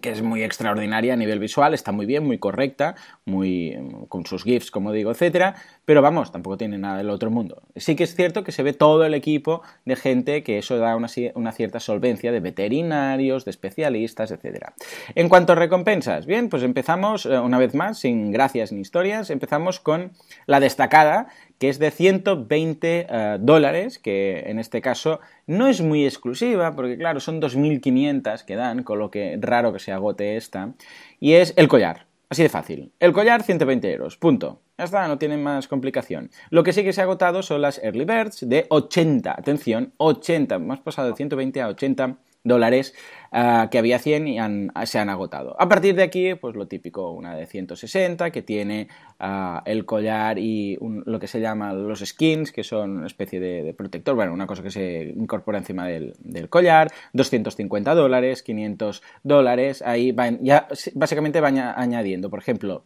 que 0.02 0.10
es 0.10 0.24
muy 0.24 0.44
extraordinaria 0.44 1.14
a 1.14 1.16
nivel 1.16 1.40
visual, 1.40 1.74
está 1.74 1.92
muy 1.92 2.06
bien, 2.06 2.26
muy 2.26 2.40
correcta, 2.40 2.96
muy 3.26 3.78
con 4.10 4.26
sus 4.26 4.44
GIFs, 4.44 4.72
como 4.72 4.92
digo, 4.92 5.12
etcétera, 5.12 5.56
pero 5.86 6.02
vamos, 6.02 6.32
tampoco 6.32 6.58
tiene 6.58 6.80
nada 6.80 6.98
del 6.98 7.12
otro 7.12 7.30
mundo. 7.30 7.62
Sí 7.76 7.96
que 7.96 8.04
es 8.04 8.16
cierto 8.16 8.44
que 8.44 8.52
se 8.52 8.64
ve 8.64 8.74
todo 8.74 9.06
el 9.06 9.14
equipo 9.14 9.62
de 9.86 9.96
gente 9.96 10.42
que 10.42 10.58
eso 10.58 10.78
da 10.78 10.96
una, 10.96 11.08
una 11.36 11.52
cierta 11.52 11.80
solvencia 11.80 12.32
de 12.32 12.40
veterinarios, 12.40 13.46
de 13.46 13.52
especialistas, 13.52 14.32
etcétera. 14.32 14.74
En 15.14 15.30
cuanto 15.30 15.54
a 15.54 15.56
recompensas, 15.56 16.26
bien, 16.26 16.50
pues 16.50 16.64
empezamos 16.64 17.28
eh, 17.28 17.38
una 17.38 17.60
vez 17.60 17.76
más, 17.76 18.00
sin 18.00 18.32
gracias 18.32 18.72
ni 18.72 18.82
historias, 18.82 19.30
empezamos 19.30 19.80
con 19.80 20.12
la 20.48 20.60
destacada, 20.60 21.28
que 21.64 21.70
es 21.70 21.80
de 21.80 21.92
120 21.92 23.08
eh, 23.10 23.38
dólares, 23.40 23.98
que 23.98 24.44
en 24.48 24.60
este 24.60 24.82
caso 24.82 25.22
no 25.48 25.68
es 25.68 25.80
muy 25.80 26.04
exclusiva, 26.04 26.76
porque 26.76 26.98
claro, 26.98 27.22
son 27.22 27.42
2.500 27.42 28.44
que 28.44 28.58
dan, 28.58 28.84
con 28.84 29.00
lo 29.00 29.10
que 29.10 29.38
raro 29.40 29.72
que 29.72 29.80
se 29.80 29.94
agote 29.94 30.36
esta, 30.36 30.74
y 31.22 31.36
es 31.36 31.54
el 31.56 31.70
collar. 31.70 32.06
Así 32.28 32.44
de 32.44 32.50
fácil. 32.50 32.92
El 33.00 33.14
collar, 33.14 33.44
120 33.44 33.94
euros. 33.94 34.18
Punto. 34.18 34.60
Ya 34.78 34.84
está, 34.84 35.08
no 35.08 35.18
tiene 35.18 35.38
más 35.38 35.70
complicación. 35.70 36.32
Lo 36.50 36.64
que 36.64 36.74
sí 36.74 36.84
que 36.84 36.92
se 36.92 37.00
ha 37.00 37.06
agotado 37.06 37.42
son 37.42 37.62
las 37.62 37.82
Early 37.82 38.04
Birds 38.04 38.50
de 38.50 38.66
80. 38.68 39.32
Atención, 39.32 39.94
80. 39.96 40.56
Hemos 40.56 40.82
pasado 40.82 41.08
de 41.08 41.16
120 41.16 41.62
a 41.62 41.70
80 41.70 42.18
dólares 42.44 42.94
ah, 43.32 43.70
que 43.72 43.78
había 43.78 44.00
100 44.00 44.28
y 44.28 44.38
se 44.86 45.00
han 45.00 45.10
agotado. 45.10 45.56
A 45.60 45.70
partir 45.70 45.96
de 45.96 46.04
aquí, 46.04 46.36
pues 46.36 46.56
lo 46.56 46.68
típico, 46.68 47.12
una 47.12 47.36
de 47.36 47.46
160 47.46 48.32
que 48.32 48.42
tiene 48.42 48.90
ah, 49.20 49.62
el 49.66 49.86
collar 49.86 50.38
y 50.38 50.78
lo 51.06 51.20
que 51.20 51.28
se 51.28 51.40
llama 51.40 51.74
los 51.74 52.00
skins, 52.00 52.52
que 52.52 52.64
son 52.64 52.98
una 52.98 53.08
especie 53.08 53.40
de, 53.40 53.74
protector, 53.74 54.16
bueno, 54.16 54.34
una 54.34 54.48
cosa 54.48 54.62
que 54.62 54.72
se 54.72 55.14
incorpora 55.16 55.58
encima 55.58 55.88
del, 55.88 56.16
collar, 56.50 56.92
250 57.14 57.96
dólares, 57.96 58.44
500 58.44 59.02
dólares, 59.24 59.82
ahí 59.82 60.12
van, 60.12 60.40
ya 60.42 60.68
básicamente 60.94 61.40
van 61.40 61.58
añadiendo, 61.58 62.30
por 62.30 62.40
ejemplo, 62.40 62.84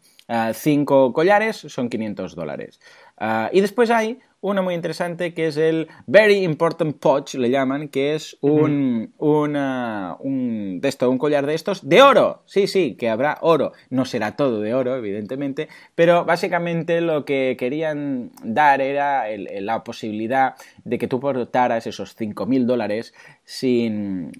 5 0.53 1.05
ah, 1.07 1.13
collares 1.13 1.57
son 1.57 1.89
500 1.89 2.35
dólares. 2.35 2.79
y 3.51 3.61
después 3.61 3.89
hay 3.89 4.19
una 4.41 4.61
muy 4.61 4.75
interesante 4.75 5.33
que 5.33 5.47
es 5.47 5.57
el 5.57 5.87
Very 6.05 6.43
Important 6.43 6.97
Pouch, 6.97 7.35
le 7.35 7.49
llaman, 7.49 7.87
que 7.89 8.15
es 8.15 8.37
un, 8.41 9.13
un, 9.17 10.79
de 10.81 10.87
esto, 10.87 11.09
un 11.09 11.17
collar 11.17 11.45
de 11.45 11.55
estos 11.55 11.87
de 11.87 12.01
oro. 12.01 12.43
Sí, 12.45 12.67
sí, 12.67 12.95
que 12.95 13.09
habrá 13.09 13.39
oro. 13.41 13.73
No 13.89 14.05
será 14.05 14.35
todo 14.35 14.61
de 14.61 14.73
oro, 14.73 14.95
evidentemente, 14.95 15.67
pero 15.95 16.25
básicamente 16.25 17.01
lo 17.01 17.25
que 17.25 17.55
querían 17.57 18.31
dar 18.43 18.81
era 18.81 19.25
la 19.37 19.83
posibilidad 19.83 20.55
de 20.83 20.97
que 20.97 21.07
tú 21.07 21.19
portaras 21.19 21.87
esos 21.87 22.17
5.000 22.17 22.65
dólares 22.65 23.13
sin, 23.43 24.31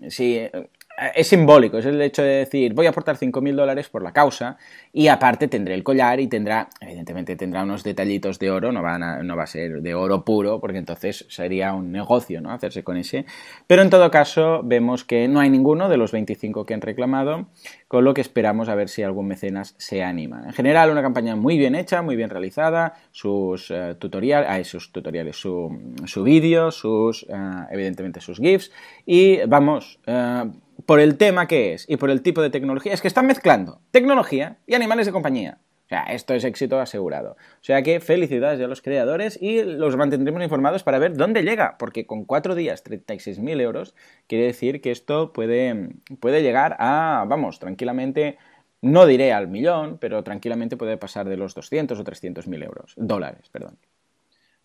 es 1.16 1.28
simbólico, 1.28 1.78
es 1.78 1.86
el 1.86 2.02
hecho 2.02 2.24
de 2.24 2.38
decir, 2.38 2.74
voy 2.74 2.88
a 2.88 2.90
aportar 2.90 3.18
5.000 3.18 3.56
dólares 3.56 3.88
por 3.88 4.02
la 4.02 4.14
causa 4.14 4.58
y 4.92 5.10
aparte 5.10 5.48
tendré 5.48 5.76
el 5.76 5.84
collar 5.84 6.20
y 6.20 6.28
tendrá, 6.28 6.70
evidentemente 6.82 7.36
tendrá 7.36 7.64
unos 7.64 7.84
detallitos 7.84 8.40
de 8.40 8.50
oro, 8.50 8.72
no, 8.72 8.82
no 8.82 9.36
va 9.36 9.44
a 9.44 9.48
ser 9.48 9.82
de 9.82 9.94
oro 9.94 10.26
puro, 10.26 10.60
porque 10.60 10.80
entonces 10.80 11.26
sería 11.30 11.74
un 11.74 11.92
negocio, 11.92 12.42
¿no? 12.42 12.52
Hacerse 12.52 12.84
con 12.84 12.98
ese. 12.98 13.26
Pero 13.68 13.84
en 13.84 13.92
todo 13.92 14.10
caso, 14.10 14.62
vemos 14.64 15.04
que 15.04 15.28
no 15.28 15.40
hay 15.40 15.52
ninguno 15.52 15.88
de 15.88 15.98
los 15.98 16.12
25 16.12 16.66
que 16.66 16.74
han 16.74 16.82
reclamado, 16.82 17.48
con 17.88 18.04
lo 18.04 18.14
que 18.14 18.22
esperamos 18.22 18.68
a 18.68 18.76
ver 18.76 18.90
si 18.90 19.04
algún 19.04 19.28
mecenas 19.28 19.76
se 19.78 20.04
anima. 20.04 20.44
En 20.46 20.54
general, 20.54 20.90
una 20.90 21.04
campaña 21.04 21.36
muy 21.36 21.58
bien 21.58 21.76
hecha, 21.76 22.02
muy 22.02 22.16
bien 22.16 22.30
realizada, 22.30 22.96
sus 23.12 23.70
eh, 23.70 23.96
tutoriales, 24.00 24.68
sus 24.68 24.92
tutoriales, 24.92 25.36
su, 25.36 25.96
su 26.06 26.24
vídeo, 26.24 26.72
sus, 26.72 27.24
eh, 27.30 27.36
evidentemente 27.70 28.20
sus 28.20 28.40
GIFs, 28.40 28.72
y 29.06 29.46
vamos, 29.46 30.00
eh, 30.08 30.46
por 30.88 31.02
el 31.02 31.18
tema 31.18 31.48
que 31.48 31.74
es 31.74 31.86
y 31.90 31.98
por 31.98 32.10
el 32.10 32.22
tipo 32.22 32.42
de 32.42 32.50
tecnología, 32.50 32.94
es 32.94 33.02
que 33.02 33.10
están 33.10 33.28
mezclando 33.28 33.82
tecnología 33.92 34.58
y 34.66 34.74
animales 34.74 35.06
de 35.06 35.12
compañía. 35.12 35.60
O 35.86 35.90
sea, 35.90 36.04
esto 36.04 36.34
es 36.34 36.46
éxito 36.46 36.80
asegurado. 36.80 37.32
O 37.32 37.64
sea 37.64 37.82
que 37.82 38.00
felicidades 38.00 38.62
a 38.62 38.68
los 38.68 38.82
creadores 38.82 39.38
y 39.42 39.64
los 39.64 39.98
mantendremos 39.98 40.42
informados 40.42 40.84
para 40.84 40.98
ver 40.98 41.18
dónde 41.18 41.44
llega, 41.44 41.78
porque 41.78 42.06
con 42.06 42.24
cuatro 42.24 42.56
días 42.56 42.86
36.000 42.86 43.60
euros 43.60 43.96
quiere 44.28 44.46
decir 44.46 44.80
que 44.80 44.92
esto 44.92 45.34
puede, 45.34 45.90
puede 46.22 46.42
llegar 46.42 46.78
a, 46.80 47.26
vamos, 47.28 47.60
tranquilamente, 47.60 48.38
no 48.82 49.06
diré 49.06 49.34
al 49.34 49.50
millón, 49.50 49.98
pero 50.00 50.24
tranquilamente 50.24 50.78
puede 50.78 50.96
pasar 50.96 51.28
de 51.28 51.36
los 51.36 51.54
200 51.54 52.00
o 52.00 52.04
300.000 52.06 52.64
euros, 52.64 52.94
dólares, 52.96 53.50
perdón. 53.52 53.78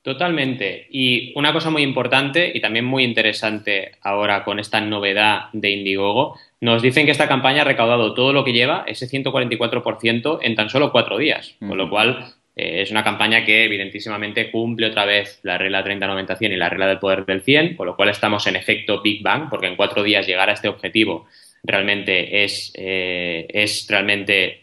Totalmente. 0.02 0.88
Y 0.90 1.32
una 1.36 1.52
cosa 1.52 1.70
muy 1.70 1.82
importante 1.82 2.50
y 2.52 2.60
también 2.60 2.84
muy 2.84 3.04
interesante 3.04 3.92
ahora 4.02 4.42
con 4.42 4.58
esta 4.58 4.80
novedad 4.80 5.44
de 5.52 5.70
Indiegogo, 5.70 6.36
nos 6.60 6.82
dicen 6.82 7.06
que 7.06 7.12
esta 7.12 7.28
campaña 7.28 7.62
ha 7.62 7.64
recaudado 7.64 8.12
todo 8.12 8.32
lo 8.32 8.44
que 8.44 8.52
lleva, 8.52 8.84
ese 8.86 9.08
144%, 9.08 10.40
en 10.42 10.54
tan 10.56 10.68
solo 10.68 10.90
cuatro 10.90 11.18
días. 11.18 11.54
Con 11.60 11.78
lo 11.78 11.88
cual, 11.88 12.34
eh, 12.56 12.82
es 12.82 12.90
una 12.90 13.04
campaña 13.04 13.44
que 13.44 13.64
evidentísimamente 13.64 14.50
cumple 14.50 14.88
otra 14.88 15.04
vez 15.04 15.38
la 15.42 15.56
regla 15.56 15.84
30-90-100 15.84 16.52
y 16.52 16.56
la 16.56 16.68
regla 16.68 16.88
del 16.88 16.98
poder 16.98 17.24
del 17.24 17.42
100, 17.42 17.76
con 17.76 17.86
lo 17.86 17.96
cual 17.96 18.08
estamos 18.08 18.46
en 18.48 18.56
efecto 18.56 19.02
Big 19.02 19.22
Bang, 19.22 19.48
porque 19.48 19.68
en 19.68 19.76
cuatro 19.76 20.02
días 20.02 20.26
llegar 20.26 20.50
a 20.50 20.54
este 20.54 20.68
objetivo 20.68 21.26
realmente 21.62 22.42
es, 22.42 22.72
eh, 22.76 23.46
es 23.48 23.86
realmente 23.88 24.61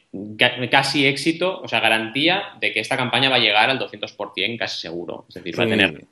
casi 0.70 1.06
éxito, 1.06 1.62
o 1.62 1.68
sea, 1.68 1.80
garantía 1.80 2.54
de 2.60 2.72
que 2.72 2.80
esta 2.80 2.98
campaña 2.98 3.30
va 3.30 3.36
a 3.36 3.40
llegar 3.40 3.70
al 3.70 3.80
200% 3.80 4.58
casi 4.58 4.80
seguro. 4.80 5.26
Es 5.30 5.36
decir, 5.36 5.60
va 5.60 5.66
a 5.66 5.68
tener 5.68 6.06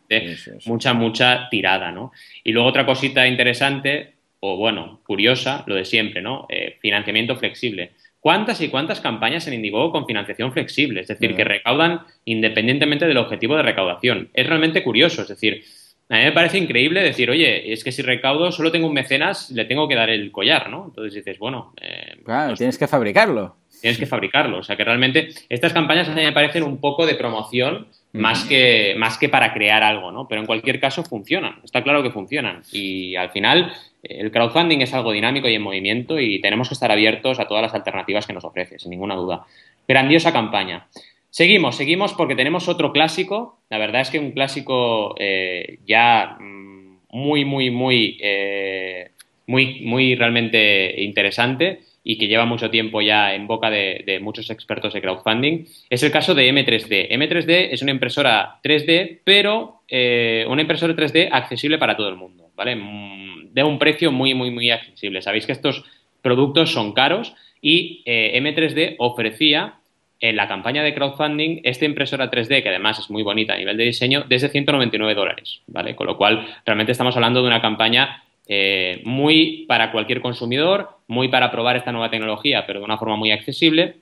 mucha, 0.65 0.93
mucha 0.93 1.49
tirada, 1.49 1.91
¿no? 1.91 2.11
Y 2.43 2.51
luego 2.51 2.69
otra 2.69 2.85
cosita 2.85 3.27
interesante, 3.27 4.13
o 4.39 4.55
bueno, 4.55 5.01
curiosa, 5.05 5.63
lo 5.65 5.75
de 5.75 5.85
siempre, 5.85 6.21
¿no? 6.21 6.45
Eh, 6.49 6.77
financiamiento 6.79 7.35
flexible. 7.37 7.91
¿Cuántas 8.19 8.61
y 8.61 8.69
cuántas 8.69 8.99
campañas 8.99 9.47
en 9.47 9.53
Indiegogo 9.53 9.91
con 9.91 10.05
financiación 10.05 10.51
flexible? 10.51 11.01
Es 11.01 11.07
decir, 11.07 11.35
que 11.35 11.43
recaudan 11.43 12.01
independientemente 12.25 13.07
del 13.07 13.17
objetivo 13.17 13.55
de 13.55 13.63
recaudación. 13.63 14.29
Es 14.33 14.45
realmente 14.45 14.83
curioso, 14.83 15.21
es 15.21 15.29
decir, 15.29 15.63
a 16.09 16.17
mí 16.17 16.23
me 16.23 16.31
parece 16.31 16.57
increíble 16.57 17.01
decir, 17.01 17.29
oye, 17.29 17.73
es 17.73 17.83
que 17.83 17.91
si 17.91 18.01
recaudo 18.01 18.51
solo 18.51 18.71
tengo 18.71 18.87
un 18.87 18.93
mecenas, 18.93 19.51
le 19.51 19.65
tengo 19.65 19.89
que 19.89 19.95
dar 19.95 20.09
el 20.09 20.31
collar, 20.31 20.69
¿no? 20.69 20.85
Entonces 20.87 21.13
dices, 21.13 21.37
bueno... 21.37 21.73
Eh, 21.81 22.15
claro, 22.23 22.49
pues 22.49 22.59
tienes 22.59 22.77
que 22.77 22.87
fabricarlo. 22.87 23.57
Tienes 23.81 23.97
que 23.97 24.05
fabricarlo. 24.05 24.59
O 24.59 24.63
sea 24.63 24.75
que 24.75 24.83
realmente 24.83 25.29
estas 25.49 25.73
campañas 25.73 26.09
a 26.09 26.13
mí 26.13 26.23
me 26.23 26.31
parecen 26.31 26.63
un 26.63 26.79
poco 26.79 27.05
de 27.05 27.15
promoción 27.15 27.87
más, 28.13 28.45
que, 28.45 28.95
más 28.97 29.17
que 29.17 29.29
para 29.29 29.53
crear 29.53 29.83
algo, 29.83 30.11
¿no? 30.11 30.27
Pero 30.27 30.41
en 30.41 30.47
cualquier 30.47 30.79
caso 30.79 31.03
funcionan. 31.03 31.59
Está 31.63 31.83
claro 31.83 32.03
que 32.03 32.11
funcionan. 32.11 32.63
Y 32.71 33.15
al 33.15 33.29
final 33.29 33.73
el 34.03 34.31
crowdfunding 34.31 34.79
es 34.79 34.93
algo 34.93 35.11
dinámico 35.11 35.47
y 35.47 35.55
en 35.55 35.61
movimiento 35.61 36.19
y 36.19 36.39
tenemos 36.41 36.69
que 36.69 36.73
estar 36.73 36.91
abiertos 36.91 37.39
a 37.39 37.47
todas 37.47 37.61
las 37.61 37.73
alternativas 37.73 38.25
que 38.25 38.33
nos 38.33 38.45
ofrece, 38.45 38.79
sin 38.79 38.91
ninguna 38.91 39.15
duda. 39.15 39.45
Grandiosa 39.87 40.33
campaña. 40.33 40.87
Seguimos, 41.29 41.75
seguimos 41.75 42.13
porque 42.13 42.35
tenemos 42.35 42.67
otro 42.67 42.91
clásico. 42.91 43.59
La 43.69 43.77
verdad 43.77 44.01
es 44.01 44.09
que 44.09 44.19
un 44.19 44.31
clásico 44.31 45.15
eh, 45.19 45.79
ya 45.85 46.37
mm, 46.39 46.99
muy, 47.11 47.45
muy, 47.45 47.69
muy, 47.69 48.17
eh, 48.21 49.11
muy, 49.45 49.81
muy 49.81 50.15
realmente 50.15 51.01
interesante 51.01 51.81
y 52.09 52.17
que 52.17 52.29
lleva 52.29 52.45
mucho 52.45 52.69
tiempo 52.69 53.01
ya 53.01 53.33
en 53.33 53.47
boca 53.47 53.69
de, 53.69 54.19
muchos 54.21 54.49
expertos 54.49 54.93
de 54.93 55.01
crowdfunding, 55.01 55.65
es 55.89 56.03
el 56.03 56.09
caso 56.09 56.33
de 56.33 56.49
M3D. 56.49 57.09
M3D 57.09 57.67
es 57.71 57.81
una 57.81 57.91
impresora 57.91 58.61
3D, 58.63 59.19
pero 59.25 59.81
eh, 59.89 60.45
una 60.47 60.61
impresora 60.61 60.95
3D 60.95 61.27
accesible 61.29 61.77
para 61.77 61.97
todo 61.97 62.07
el 62.07 62.15
mundo, 62.15 62.49
¿vale? 62.55 62.77
Mm, 62.77 63.53
de 63.53 63.61
un 63.61 63.77
precio 63.77 64.13
muy, 64.13 64.33
muy, 64.33 64.51
muy 64.51 64.71
accesible. 64.71 65.21
Sabéis 65.21 65.45
que 65.45 65.51
estos 65.51 65.83
productos 66.21 66.71
son 66.71 66.93
caros 66.93 67.35
y 67.61 68.03
M3D 68.05 68.95
ofrecía 68.99 69.73
en 70.21 70.37
la 70.37 70.47
campaña 70.47 70.83
de 70.83 70.93
crowdfunding 70.93 71.59
esta 71.65 71.83
impresora 71.83 72.31
3D, 72.31 72.63
que 72.63 72.69
además 72.69 72.99
es 72.99 73.09
muy 73.09 73.21
bonita 73.21 73.53
a 73.53 73.57
nivel 73.57 73.75
de 73.75 73.83
diseño, 73.83 74.23
desde 74.29 74.47
199 74.47 75.13
dólares, 75.13 75.59
¿vale? 75.67 75.93
Con 75.93 76.07
lo 76.07 76.17
cual, 76.17 76.47
realmente 76.65 76.93
estamos 76.93 77.15
hablando 77.17 77.41
de 77.41 77.47
una 77.47 77.61
campaña 77.61 78.23
eh, 78.47 79.01
muy 79.03 79.65
para 79.67 79.91
cualquier 79.91 80.21
consumidor, 80.21 80.89
muy 81.07 81.27
para 81.27 81.51
probar 81.51 81.75
esta 81.75 81.91
nueva 81.91 82.09
tecnología, 82.09 82.65
pero 82.65 82.79
de 82.79 82.85
una 82.85 82.97
forma 82.97 83.15
muy 83.15 83.31
accesible. 83.31 83.97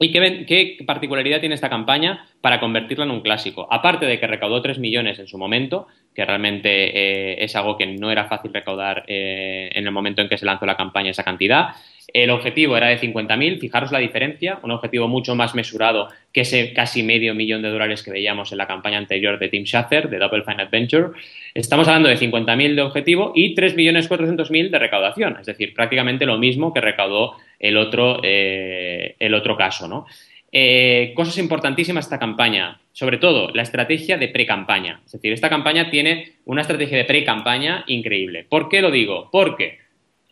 ¿Y 0.00 0.10
qué, 0.10 0.44
qué, 0.46 0.84
particularidad 0.84 1.40
tiene 1.40 1.54
esta 1.54 1.70
campaña 1.70 2.26
para 2.40 2.58
convertirla 2.58 3.04
en 3.04 3.12
un 3.12 3.20
clásico? 3.20 3.68
Aparte 3.70 4.06
de 4.06 4.18
que 4.18 4.26
recaudó 4.26 4.60
3 4.60 4.78
millones 4.78 5.18
en 5.20 5.28
su 5.28 5.38
momento, 5.38 5.86
que 6.14 6.24
realmente 6.24 6.68
eh, 6.70 7.44
es 7.44 7.54
algo 7.54 7.78
que 7.78 7.86
no 7.86 8.10
era 8.10 8.24
fácil 8.24 8.52
recaudar 8.52 9.04
eh, 9.06 9.70
en 9.72 9.86
el 9.86 9.92
momento 9.92 10.20
en 10.20 10.28
que 10.28 10.36
se 10.36 10.46
lanzó 10.46 10.66
la 10.66 10.76
campaña 10.76 11.10
esa 11.10 11.22
cantidad, 11.22 11.76
el 12.14 12.30
objetivo 12.30 12.76
era 12.76 12.86
de 12.86 13.00
50.000, 13.00 13.58
fijaros 13.58 13.90
la 13.90 13.98
diferencia, 13.98 14.60
un 14.62 14.70
objetivo 14.70 15.08
mucho 15.08 15.34
más 15.34 15.56
mesurado 15.56 16.08
que 16.32 16.42
ese 16.42 16.72
casi 16.72 17.02
medio 17.02 17.34
millón 17.34 17.60
de 17.60 17.70
dólares 17.70 18.04
que 18.04 18.12
veíamos 18.12 18.52
en 18.52 18.58
la 18.58 18.68
campaña 18.68 18.98
anterior 18.98 19.36
de 19.36 19.48
Team 19.48 19.64
Schafer, 19.64 20.08
de 20.08 20.18
Double 20.18 20.44
Fine 20.44 20.62
Adventure. 20.62 21.08
Estamos 21.54 21.88
hablando 21.88 22.08
de 22.08 22.16
50.000 22.16 22.76
de 22.76 22.82
objetivo 22.82 23.32
y 23.34 23.56
3.400.000 23.56 24.70
de 24.70 24.78
recaudación, 24.78 25.38
es 25.40 25.46
decir, 25.46 25.74
prácticamente 25.74 26.24
lo 26.24 26.38
mismo 26.38 26.72
que 26.72 26.80
recaudó 26.80 27.34
el 27.58 27.76
otro, 27.76 28.20
eh, 28.22 29.16
el 29.18 29.34
otro 29.34 29.56
caso. 29.56 29.88
¿no? 29.88 30.06
Eh, 30.52 31.14
cosas 31.16 31.36
importantísimas 31.38 32.04
esta 32.04 32.20
campaña, 32.20 32.80
sobre 32.92 33.18
todo 33.18 33.50
la 33.52 33.62
estrategia 33.62 34.18
de 34.18 34.28
pre-campaña. 34.28 35.00
Es 35.04 35.10
decir, 35.10 35.32
esta 35.32 35.48
campaña 35.48 35.90
tiene 35.90 36.34
una 36.44 36.60
estrategia 36.60 36.96
de 36.96 37.06
pre-campaña 37.06 37.82
increíble. 37.88 38.46
¿Por 38.48 38.68
qué 38.68 38.80
lo 38.80 38.92
digo? 38.92 39.30
Porque 39.32 39.83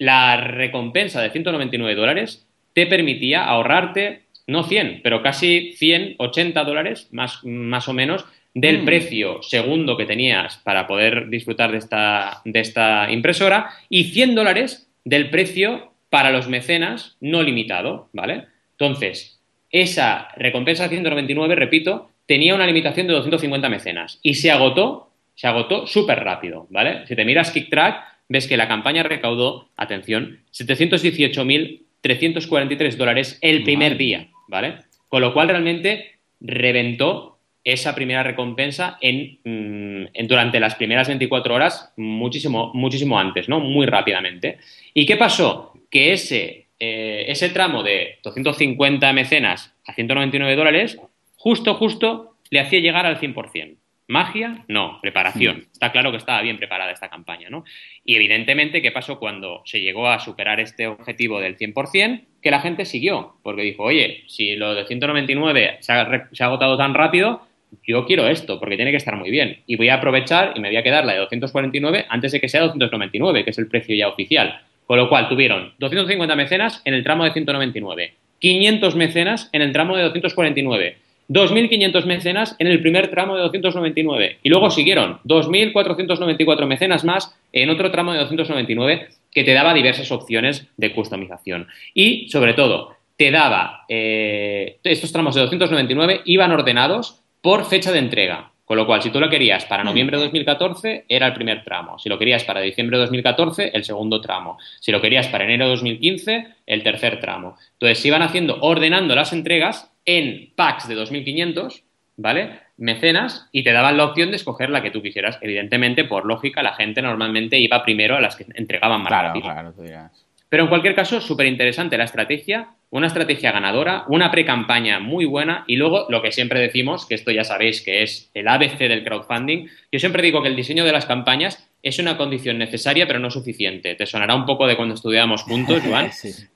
la 0.03 0.37
recompensa 0.37 1.23
de 1.23 1.31
199 1.31 1.95
dólares 1.95 2.45
te 2.73 2.87
permitía 2.87 3.45
ahorrarte, 3.45 4.23
no 4.49 4.65
100, 4.65 5.01
pero 5.05 5.23
casi 5.23 5.75
100, 5.77 6.17
80 6.19 6.65
dólares 6.65 7.09
más, 7.12 7.45
más 7.45 7.87
o 7.87 7.93
menos 7.93 8.25
del 8.53 8.83
mm. 8.83 8.85
precio 8.85 9.43
segundo 9.43 9.97
que 9.97 10.05
tenías 10.05 10.57
para 10.57 10.88
poder 10.88 11.29
disfrutar 11.29 11.71
de 11.71 11.79
esta, 11.79 12.43
de 12.45 12.59
esta 12.59 13.12
impresora 13.12 13.71
y 13.88 14.05
100 14.05 14.35
dólares 14.35 14.91
del 15.05 15.31
precio 15.31 15.93
para 16.11 16.33
los 16.33 16.49
mecenas 16.49 17.17
no 17.21 17.45
limitado, 17.45 18.09
¿vale? 18.12 18.47
Entonces, 18.73 19.41
esa 19.71 20.31
recompensa 20.37 20.83
de 20.83 20.97
199, 20.97 21.55
repito, 21.55 22.11
tenía 22.27 22.57
una 22.57 22.67
limitación 22.67 23.07
de 23.07 23.12
250 23.12 23.69
mecenas 23.69 24.19
y 24.21 24.35
se 24.35 24.51
agotó, 24.51 25.12
se 25.37 25.47
agotó 25.47 25.87
súper 25.87 26.25
rápido, 26.25 26.67
¿vale? 26.71 27.07
Si 27.07 27.15
te 27.15 27.25
miras 27.25 27.53
KickTrack, 27.53 28.12
ves 28.33 28.49
que 28.49 28.57
la 28.57 28.66
campaña 28.66 29.03
recaudó, 29.03 29.68
atención, 29.77 30.40
718.343 30.53 32.97
dólares 32.97 33.38
el 33.42 33.62
primer 33.62 33.99
día, 33.99 34.29
¿vale? 34.49 34.77
Con 35.09 35.21
lo 35.21 35.35
cual 35.35 35.51
realmente 35.51 36.12
reventó 36.40 37.37
esa 37.62 37.95
primera 37.95 38.23
recompensa 38.23 38.97
mm, 39.03 40.07
en, 40.14 40.27
durante 40.27 40.61
las 40.61 40.77
primeras 40.77 41.09
24 41.09 41.55
horas 41.55 41.92
muchísimo, 41.99 42.71
muchísimo 42.73 43.18
antes, 43.18 43.51
¿no? 43.51 43.61
Muy 43.61 43.85
rápidamente. 43.85 44.57
¿Y 44.95 45.05
qué 45.05 45.16
pasó? 45.16 45.75
Que 45.90 46.14
ese, 46.14 46.68
eh, 46.81 47.27
ese 47.29 47.51
tramo 47.51 47.83
de 47.83 48.18
250 48.23 49.12
mecenas 49.12 49.75
a 49.87 49.92
199 49.92 50.57
dólares, 50.57 50.99
justo, 51.37 51.75
justo, 51.75 52.37
le 52.49 52.61
hacía 52.61 52.81
llegar 52.81 53.05
al 53.05 53.21
100%. 53.21 53.77
¿Magia? 54.09 54.65
No, 54.69 54.99
preparación. 55.01 55.59
Mm. 55.59 55.73
Está 55.73 55.93
claro 55.93 56.11
que 56.11 56.19
estaba 56.19 56.43
bien 56.43 56.59
preparada 56.59 56.91
esta 56.91 57.09
campaña, 57.09 57.49
¿no? 57.51 57.65
Y 58.05 58.17
evidentemente, 58.17 58.83
¿qué 58.83 58.91
pasó 58.91 59.19
cuando 59.19 59.62
se 59.65 59.81
llegó 59.81 60.09
a 60.09 60.21
superar 60.21 60.61
este 60.61 60.87
objetivo 60.87 61.41
del 61.41 61.57
100%? 61.57 62.25
Que 62.43 62.51
la 62.51 62.61
gente 62.61 62.85
siguió, 62.85 63.37
porque 63.43 63.62
dijo, 63.62 63.85
oye, 63.85 64.25
si 64.27 64.57
lo 64.57 64.75
de 64.75 64.87
199 64.87 65.79
se 65.81 65.93
ha, 65.93 66.29
se 66.33 66.43
ha 66.43 66.47
agotado 66.47 66.77
tan 66.77 66.95
rápido, 66.95 67.47
yo 67.87 68.05
quiero 68.07 68.29
esto, 68.29 68.59
porque 68.59 68.77
tiene 68.77 68.91
que 68.91 68.97
estar 68.97 69.17
muy 69.17 69.31
bien. 69.31 69.61
Y 69.67 69.77
voy 69.77 69.88
a 69.88 69.95
aprovechar 69.95 70.53
y 70.55 70.61
me 70.61 70.69
voy 70.69 70.77
a 70.77 70.83
quedar 70.83 71.05
la 71.05 71.12
de 71.12 71.21
249 71.21 72.07
antes 72.09 72.33
de 72.33 72.41
que 72.41 72.49
sea 72.49 72.62
299, 72.62 73.45
que 73.45 73.51
es 73.51 73.59
el 73.59 73.69
precio 73.69 73.95
ya 73.95 74.09
oficial. 74.09 74.61
Con 74.87 74.99
lo 74.99 75.09
cual 75.09 75.29
tuvieron 75.29 75.73
250 75.79 76.37
mecenas 76.37 76.83
en 76.85 76.95
el 76.95 77.05
tramo 77.05 77.25
de 77.25 77.33
199, 77.33 78.15
500 78.41 78.97
mecenas 78.97 79.49
en 79.53 79.62
el 79.62 79.73
tramo 79.73 79.97
de 79.97 80.03
249, 80.03 80.99
2.500 81.28 82.04
mecenas 82.04 82.56
en 82.58 82.66
el 82.66 82.80
primer 82.80 83.11
tramo 83.11 83.37
de 83.37 83.42
299 83.42 84.38
y 84.42 84.48
luego 84.48 84.70
siguieron 84.70 85.18
2.494 85.24 86.66
mecenas 86.66 87.04
más 87.04 87.35
en 87.52 87.70
otro 87.70 87.90
tramo 87.90 88.12
de 88.12 88.18
299 88.18 89.08
que 89.30 89.44
te 89.44 89.54
daba 89.54 89.74
diversas 89.74 90.11
opciones 90.12 90.68
de 90.76 90.92
customización. 90.92 91.68
Y, 91.94 92.28
sobre 92.28 92.54
todo, 92.54 92.96
te 93.16 93.30
daba, 93.30 93.85
eh, 93.88 94.78
estos 94.85 95.12
tramos 95.12 95.35
de 95.35 95.42
299 95.42 96.22
iban 96.26 96.52
ordenados 96.52 97.22
por 97.40 97.64
fecha 97.64 97.92
de 97.92 97.98
entrega. 97.98 98.52
Con 98.64 98.77
lo 98.77 98.87
cual, 98.87 99.03
si 99.03 99.11
tú 99.11 99.18
lo 99.18 99.29
querías 99.29 99.64
para 99.64 99.85
noviembre 99.85 100.16
de 100.16 100.25
2014, 100.25 101.05
era 101.09 101.27
el 101.27 101.35
primer 101.35 101.64
tramo. 101.64 101.98
Si 101.98 102.09
lo 102.09 102.18
querías 102.18 102.44
para 102.44 102.61
diciembre 102.61 102.96
de 102.96 103.03
2014, 103.03 103.70
el 103.75 103.85
segundo 103.85 104.20
tramo. 104.20 104.59
Si 104.81 104.92
lo 104.92 105.01
querías 105.01 105.29
para 105.29 105.44
enero 105.44 105.64
de 105.64 105.70
2015, 105.72 106.46
el 106.66 106.83
tercer 106.83 107.20
tramo. 107.20 107.57
Entonces, 107.72 107.98
se 107.98 108.09
iban 108.09 108.22
haciendo, 108.22 108.59
ordenando 108.61 109.14
las 109.14 109.33
entregas 109.33 109.90
en 110.05 110.53
packs 110.55 110.88
de 110.88 110.94
2500, 110.94 111.83
¿vale? 112.16 112.61
Mecenas, 112.77 113.48
y 113.53 113.64
te 113.64 113.72
daban 113.72 113.96
la 113.96 114.05
opción 114.05 114.31
de 114.31 114.37
escoger 114.37 114.70
la 114.70 114.83
que 114.83 114.90
tú 114.90 115.03
quisieras. 115.03 115.38
Evidentemente, 115.40 116.05
por 116.05 116.25
lógica, 116.25 116.62
la 116.62 116.75
gente 116.75 117.03
normalmente 117.03 117.59
iba 117.59 117.83
primero 117.83 118.16
a 118.16 118.20
las 118.20 118.37
que 118.37 118.46
entregaban 118.55 119.03
más 119.03 119.11
rápido. 119.11 119.44
Claro, 119.44 119.72
tú 119.72 119.83
dirás. 119.83 120.21
Pero 120.53 120.65
en 120.65 120.69
cualquier 120.69 120.95
caso, 120.95 121.19
súper 121.23 121.47
interesante 121.47 121.97
la 121.97 122.05
estrategia, 122.05 122.75
una 122.91 123.07
estrategia 123.07 123.53
ganadora, 123.53 124.05
una 124.09 124.31
pre-campaña 124.31 125.01
muy 125.01 125.25
buena 125.25 125.65
y 125.67 125.77
luego 125.77 126.05
lo 126.11 126.21
que 126.21 126.31
siempre 126.31 126.61
decimos, 126.61 127.07
que 127.07 127.15
esto 127.15 127.31
ya 127.31 127.43
sabéis 127.43 127.81
que 127.81 128.03
es 128.03 128.31
el 128.35 128.47
ABC 128.47 128.77
del 128.81 129.03
crowdfunding, 129.03 129.69
yo 129.91 129.99
siempre 129.99 130.23
digo 130.23 130.43
que 130.43 130.49
el 130.49 130.55
diseño 130.55 130.85
de 130.85 130.93
las 130.93 131.07
campañas 131.07 131.67
es 131.83 131.99
una 131.99 132.19
condición 132.19 132.59
necesaria 132.59 133.07
pero 133.07 133.19
no 133.19 133.31
suficiente. 133.31 133.95
Te 133.95 134.05
sonará 134.05 134.35
un 134.35 134.45
poco 134.45 134.67
de 134.67 134.77
cuando 134.77 134.95
estudiábamos 134.95 135.45
juntos, 135.45 135.83
Juan, 135.88 136.11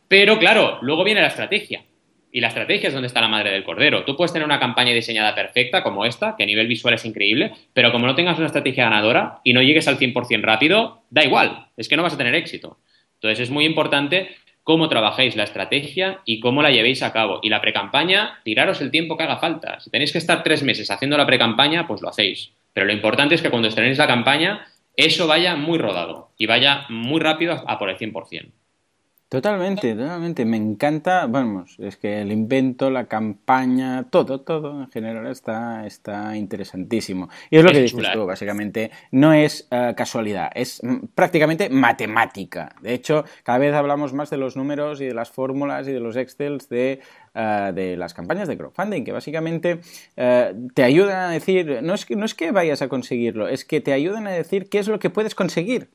pero 0.09 0.39
claro, 0.39 0.79
luego 0.83 1.03
viene 1.03 1.23
la 1.23 1.29
estrategia. 1.29 1.85
Y 2.31 2.41
la 2.41 2.49
estrategia 2.49 2.89
es 2.89 2.93
donde 2.93 3.07
está 3.07 3.23
la 3.23 3.29
madre 3.29 3.51
del 3.51 3.65
cordero. 3.65 4.05
Tú 4.05 4.15
puedes 4.15 4.31
tener 4.31 4.45
una 4.45 4.61
campaña 4.61 4.93
diseñada 4.93 5.35
perfecta 5.35 5.83
como 5.83 6.05
esta, 6.05 6.35
que 6.37 6.43
a 6.43 6.47
nivel 6.47 6.67
visual 6.67 6.93
es 6.93 7.07
increíble, 7.07 7.53
pero 7.73 7.93
como 7.93 8.07
no 8.07 8.15
tengas 8.15 8.37
una 8.37 8.49
estrategia 8.49 8.85
ganadora 8.85 9.39
y 9.43 9.55
no 9.55 9.63
llegues 9.63 9.89
al 9.89 9.99
100% 9.99 10.43
rápido, 10.43 11.05
da 11.09 11.25
igual, 11.25 11.69
es 11.79 11.89
que 11.89 11.97
no 11.97 12.03
vas 12.03 12.13
a 12.13 12.19
tener 12.19 12.35
éxito. 12.35 12.77
Entonces 13.27 13.49
es 13.49 13.51
muy 13.51 13.65
importante 13.65 14.37
cómo 14.63 14.89
trabajéis 14.89 15.37
la 15.37 15.45
estrategia 15.45 16.21
y 16.25 16.41
cómo 16.41 16.63
la 16.63 16.71
llevéis 16.71 17.03
a 17.03 17.13
cabo. 17.13 17.41
Y 17.43 17.49
la 17.49 17.61
precampaña, 17.61 18.41
tiraros 18.45 18.81
el 18.81 18.91
tiempo 18.91 19.17
que 19.17 19.25
haga 19.25 19.39
falta. 19.39 19.81
Si 19.81 19.91
tenéis 19.91 20.13
que 20.13 20.19
estar 20.19 20.43
tres 20.43 20.63
meses 20.63 20.91
haciendo 20.91 21.17
la 21.17 21.27
precampaña, 21.27 21.87
pues 21.87 22.03
lo 22.03 22.09
hacéis. 22.09 22.53
Pero 22.73 22.87
lo 22.87 22.93
importante 22.93 23.35
es 23.35 23.43
que 23.43 23.51
cuando 23.51 23.69
estrenéis 23.69 23.99
la 23.99 24.07
campaña, 24.07 24.67
eso 24.97 25.27
vaya 25.27 25.57
muy 25.57 25.79
rodado 25.79 26.31
y 26.39 26.47
vaya 26.47 26.87
muy 26.89 27.21
rápido 27.21 27.65
a 27.67 27.79
por 27.79 27.91
el 27.91 27.99
100%. 27.99 28.51
Totalmente, 29.29 29.93
totalmente. 29.97 30.45
Me 30.45 30.57
encanta, 30.57 31.27
vamos, 31.27 31.75
es 31.81 31.97
que 31.97 32.21
el 32.21 32.31
invento, 32.31 32.91
la 32.91 33.07
campaña, 33.09 34.09
todo, 34.09 34.43
todo 34.43 34.83
en 34.83 34.91
general 34.93 35.27
está, 35.27 35.85
está 35.85 36.37
interesantísimo. 36.37 37.29
Y 37.51 37.57
es 37.57 37.65
lo 37.65 37.73
que 37.73 37.81
dices 37.83 38.07
tú, 38.13 38.25
básicamente, 38.25 38.93
no 39.11 39.33
es 39.33 39.67
eh, 39.73 39.95
casualidad, 39.97 40.53
es 40.55 40.81
mm, 40.81 41.07
prácticamente 41.13 41.69
matemática. 41.71 42.77
De 42.81 42.95
hecho, 42.95 43.25
cada 43.43 43.59
vez 43.59 43.75
hablamos 43.75 44.13
más 44.13 44.31
de 44.31 44.37
los 44.37 44.57
números 44.57 45.01
y 45.01 45.07
de 45.07 45.15
las 45.15 45.29
fórmulas 45.31 45.89
y 45.89 45.93
de 45.93 45.99
los 45.99 46.15
excels 46.15 46.69
de, 46.69 47.01
eh, 47.35 47.73
de 47.75 47.97
las 47.97 48.15
campañas 48.15 48.47
de 48.47 48.57
crowdfunding, 48.57 49.03
que 49.03 49.11
básicamente 49.11 49.81
eh, 50.17 50.55
te 50.73 50.85
ayudan 50.85 51.19
a 51.19 51.31
decir, 51.31 51.81
no 51.83 51.95
es, 51.95 52.07
que, 52.07 52.15
no 52.15 52.27
es 52.27 52.37
que 52.37 52.53
vayas 52.53 52.81
a 52.81 52.89
conseguirlo, 52.89 53.49
es 53.49 53.65
que 53.65 53.81
te 53.81 53.93
ayudan 53.93 54.29
a 54.29 54.31
decir 54.31 54.69
qué 54.69 54.79
es 54.79 54.87
lo 54.87 55.01
que 55.01 55.11
puedes 55.11 55.35
conseguir. 55.35 55.91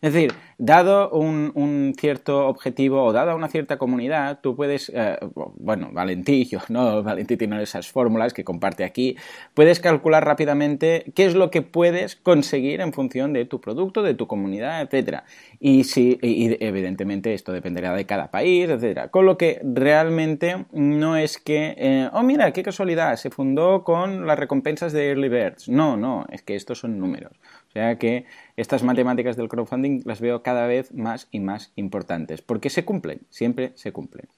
Es 0.00 0.12
decir, 0.12 0.32
dado 0.58 1.10
un, 1.10 1.94
cierto 1.98 2.46
objetivo 2.46 3.04
o 3.04 3.12
dada 3.12 3.34
una 3.34 3.48
cierta 3.48 3.78
comunidad, 3.78 4.40
tú 4.40 4.54
puedes, 4.54 4.90
eh, 4.94 5.18
bueno, 5.56 5.90
Valentillo, 5.92 6.60
¿no? 6.68 7.02
Valentí 7.02 7.36
tiene 7.36 7.62
esas 7.62 7.90
fórmulas 7.90 8.32
que 8.32 8.44
comparte 8.44 8.84
aquí, 8.84 9.16
puedes 9.54 9.80
calcular 9.80 10.24
rápidamente 10.24 11.12
qué 11.14 11.26
es 11.26 11.34
lo 11.34 11.50
que 11.50 11.62
puedes 11.62 12.16
conseguir 12.16 12.80
en 12.80 12.92
función 12.92 13.32
de 13.32 13.44
tu 13.44 13.60
producto, 13.60 14.02
de 14.02 14.14
tu 14.14 14.26
comunidad, 14.26 14.82
etcétera. 14.82 15.24
Y 15.58 15.84
si, 15.84 16.18
evidentemente 16.22 17.34
esto 17.34 17.52
dependerá 17.52 17.94
de 17.94 18.06
cada 18.06 18.30
país, 18.30 18.68
etcétera. 18.68 19.08
Con 19.08 19.26
lo 19.26 19.36
que 19.36 19.60
realmente 19.64 20.66
no 20.72 21.16
es 21.16 21.38
que, 21.38 21.74
eh, 21.76 22.08
oh 22.12 22.22
mira, 22.22 22.52
qué 22.52 22.62
casualidad, 22.62 23.16
se 23.16 23.30
fundó 23.30 23.84
con 23.84 24.26
las 24.26 24.38
recompensas 24.38 24.92
de 24.92 25.08
Early 25.08 25.28
Birds. 25.28 25.68
No, 25.68 25.96
no, 25.96 26.26
es 26.30 26.42
que 26.42 26.54
estos 26.54 26.78
son 26.78 26.98
números. 26.98 27.32
O 27.72 27.78
sea 27.78 27.96
que 27.96 28.26
estas 28.56 28.82
matemáticas 28.82 29.34
del 29.34 29.48
crowdfunding 29.48 30.02
las 30.04 30.20
veo 30.20 30.42
cada 30.42 30.66
vez 30.66 30.92
más 30.92 31.28
y 31.30 31.40
más 31.40 31.72
importantes, 31.74 32.42
porque 32.42 32.68
se 32.68 32.84
cumplen, 32.84 33.22
siempre 33.30 33.72
se 33.76 33.92
cumplen. 33.92 34.28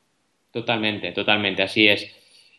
Totalmente, 0.53 1.11
totalmente, 1.11 1.65
así 1.65 1.89
es. 1.89 2.15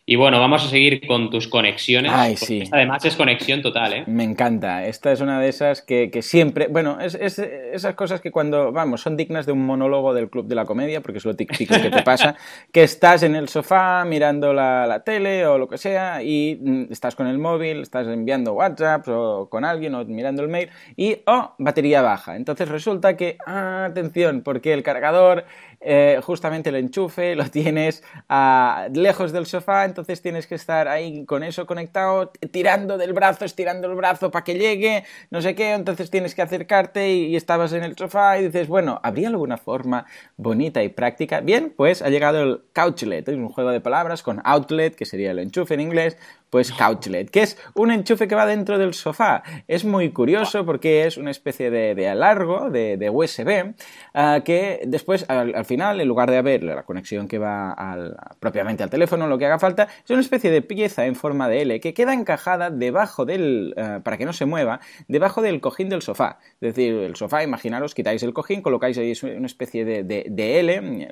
Y 0.08 0.14
bueno, 0.14 0.38
vamos 0.38 0.64
a 0.64 0.68
seguir 0.68 1.04
con 1.04 1.30
tus 1.30 1.48
conexiones. 1.48 2.12
Ay, 2.14 2.36
sí. 2.36 2.60
Esta 2.60 2.76
además 2.76 3.04
es 3.04 3.16
conexión 3.16 3.60
total, 3.60 3.92
¿eh? 3.92 4.04
Me 4.06 4.22
encanta. 4.22 4.86
Esta 4.86 5.10
es 5.10 5.20
una 5.20 5.40
de 5.40 5.48
esas 5.48 5.82
que, 5.82 6.08
siempre. 6.22 6.68
Bueno, 6.68 7.00
es, 7.00 7.16
esas 7.16 7.96
cosas 7.96 8.20
que 8.20 8.30
cuando. 8.30 8.70
Vamos, 8.70 9.00
son 9.00 9.16
dignas 9.16 9.46
de 9.46 9.52
un 9.52 9.66
monólogo 9.66 10.14
del 10.14 10.30
Club 10.30 10.46
de 10.46 10.54
la 10.54 10.64
Comedia, 10.64 11.00
porque 11.00 11.18
es 11.18 11.24
lo 11.24 11.34
típico 11.34 11.74
que 11.74 11.90
te 11.90 12.04
pasa. 12.04 12.36
que 12.72 12.84
estás 12.84 13.24
en 13.24 13.34
el 13.34 13.48
sofá 13.48 14.04
mirando 14.04 14.52
la, 14.52 15.02
tele 15.04 15.44
o 15.44 15.58
lo 15.58 15.66
que 15.66 15.76
sea 15.76 16.22
y 16.22 16.56
mm, 16.62 16.92
estás 16.92 17.16
con 17.16 17.26
el 17.26 17.38
móvil, 17.38 17.82
estás 17.82 18.06
enviando 18.06 18.52
WhatsApp 18.52 19.08
o 19.08 19.48
con 19.50 19.64
alguien 19.64 19.96
o 19.96 20.04
mirando 20.04 20.40
el 20.40 20.48
mail 20.48 20.70
y. 20.94 21.16
¡Oh! 21.26 21.56
Batería 21.58 22.00
baja. 22.02 22.36
Entonces 22.36 22.68
resulta 22.68 23.16
que. 23.16 23.38
Ah, 23.44 23.86
atención, 23.86 24.42
porque 24.42 24.72
el 24.72 24.84
cargador 24.84 25.46
eh, 25.80 26.20
justamente 26.22 26.70
el 26.70 26.76
enchufe 26.76 27.34
lo 27.36 27.44
tienes 27.50 28.02
ah, 28.28 28.88
lejos 28.92 29.32
del 29.32 29.46
sofá, 29.46 29.84
entonces 29.96 30.20
tienes 30.20 30.46
que 30.46 30.54
estar 30.54 30.88
ahí 30.88 31.24
con 31.24 31.42
eso 31.42 31.66
conectado, 31.66 32.30
tirando 32.50 32.98
del 32.98 33.14
brazo, 33.14 33.46
estirando 33.46 33.88
el 33.88 33.94
brazo 33.94 34.30
para 34.30 34.44
que 34.44 34.58
llegue, 34.58 35.04
no 35.30 35.40
sé 35.40 35.54
qué, 35.54 35.72
entonces 35.72 36.10
tienes 36.10 36.34
que 36.34 36.42
acercarte 36.42 37.14
y, 37.14 37.34
estabas 37.34 37.72
en 37.72 37.82
el 37.82 37.96
sofá 37.96 38.38
y 38.38 38.44
dices, 38.44 38.68
bueno, 38.68 39.00
¿habría 39.02 39.28
alguna 39.28 39.56
forma 39.56 40.04
bonita 40.36 40.82
y 40.82 40.90
práctica? 40.90 41.40
Bien, 41.40 41.72
pues 41.74 42.02
ha 42.02 42.10
llegado 42.10 42.42
el 42.42 42.60
couchlet, 42.74 43.26
es 43.26 43.36
un 43.36 43.48
juego 43.48 43.70
de 43.70 43.80
palabras 43.80 44.22
con 44.22 44.42
outlet, 44.44 44.94
que 44.94 45.06
sería 45.06 45.30
el 45.30 45.38
enchufe 45.38 45.72
en 45.72 45.80
inglés, 45.80 46.18
pues 46.50 46.72
couchlet, 46.72 47.30
que 47.30 47.42
es 47.42 47.58
un 47.74 47.90
enchufe 47.90 48.28
que 48.28 48.34
va 48.34 48.46
dentro 48.46 48.78
del 48.78 48.94
sofá. 48.94 49.42
Es 49.66 49.84
muy 49.84 50.10
curioso 50.10 50.64
porque 50.64 51.06
es 51.06 51.16
una 51.16 51.30
especie 51.30 51.70
de, 51.70 51.94
de 51.94 52.08
alargo, 52.08 52.70
de, 52.70 53.10
USB, 53.10 53.74
ah, 54.14 54.40
que 54.44 54.80
después, 54.86 55.28
al, 55.28 55.64
final, 55.64 56.00
en 56.00 56.08
lugar 56.08 56.30
de 56.30 56.38
haber 56.38 56.62
la 56.62 56.84
conexión 56.84 57.28
que 57.28 57.38
va 57.38 57.72
al, 57.72 58.16
propiamente 58.40 58.82
al 58.82 58.90
teléfono, 58.90 59.26
lo 59.26 59.38
que 59.38 59.46
haga 59.46 59.58
falta, 59.58 59.88
es 60.04 60.10
una 60.10 60.20
especie 60.20 60.50
de 60.50 60.62
pieza 60.62 61.06
en 61.06 61.14
forma 61.14 61.48
de 61.48 61.62
L 61.62 61.80
que 61.80 61.94
queda 61.94 62.14
encajada 62.14 62.70
debajo 62.70 63.24
del, 63.24 63.74
ah, 63.76 64.00
para 64.02 64.16
que 64.16 64.24
no 64.24 64.32
se 64.32 64.46
mueva, 64.46 64.80
debajo 65.08 65.42
del 65.42 65.60
cojín 65.60 65.88
del 65.88 66.02
sofá. 66.02 66.38
Es 66.60 66.74
decir, 66.74 66.94
el 66.94 67.16
sofá, 67.16 67.42
imaginaros, 67.42 67.94
quitáis 67.94 68.22
el 68.22 68.32
cojín, 68.32 68.62
colocáis 68.62 68.98
ahí 68.98 69.12
una 69.36 69.46
especie 69.46 69.84
de, 69.84 70.04
de, 70.04 70.60
L, 70.60 71.10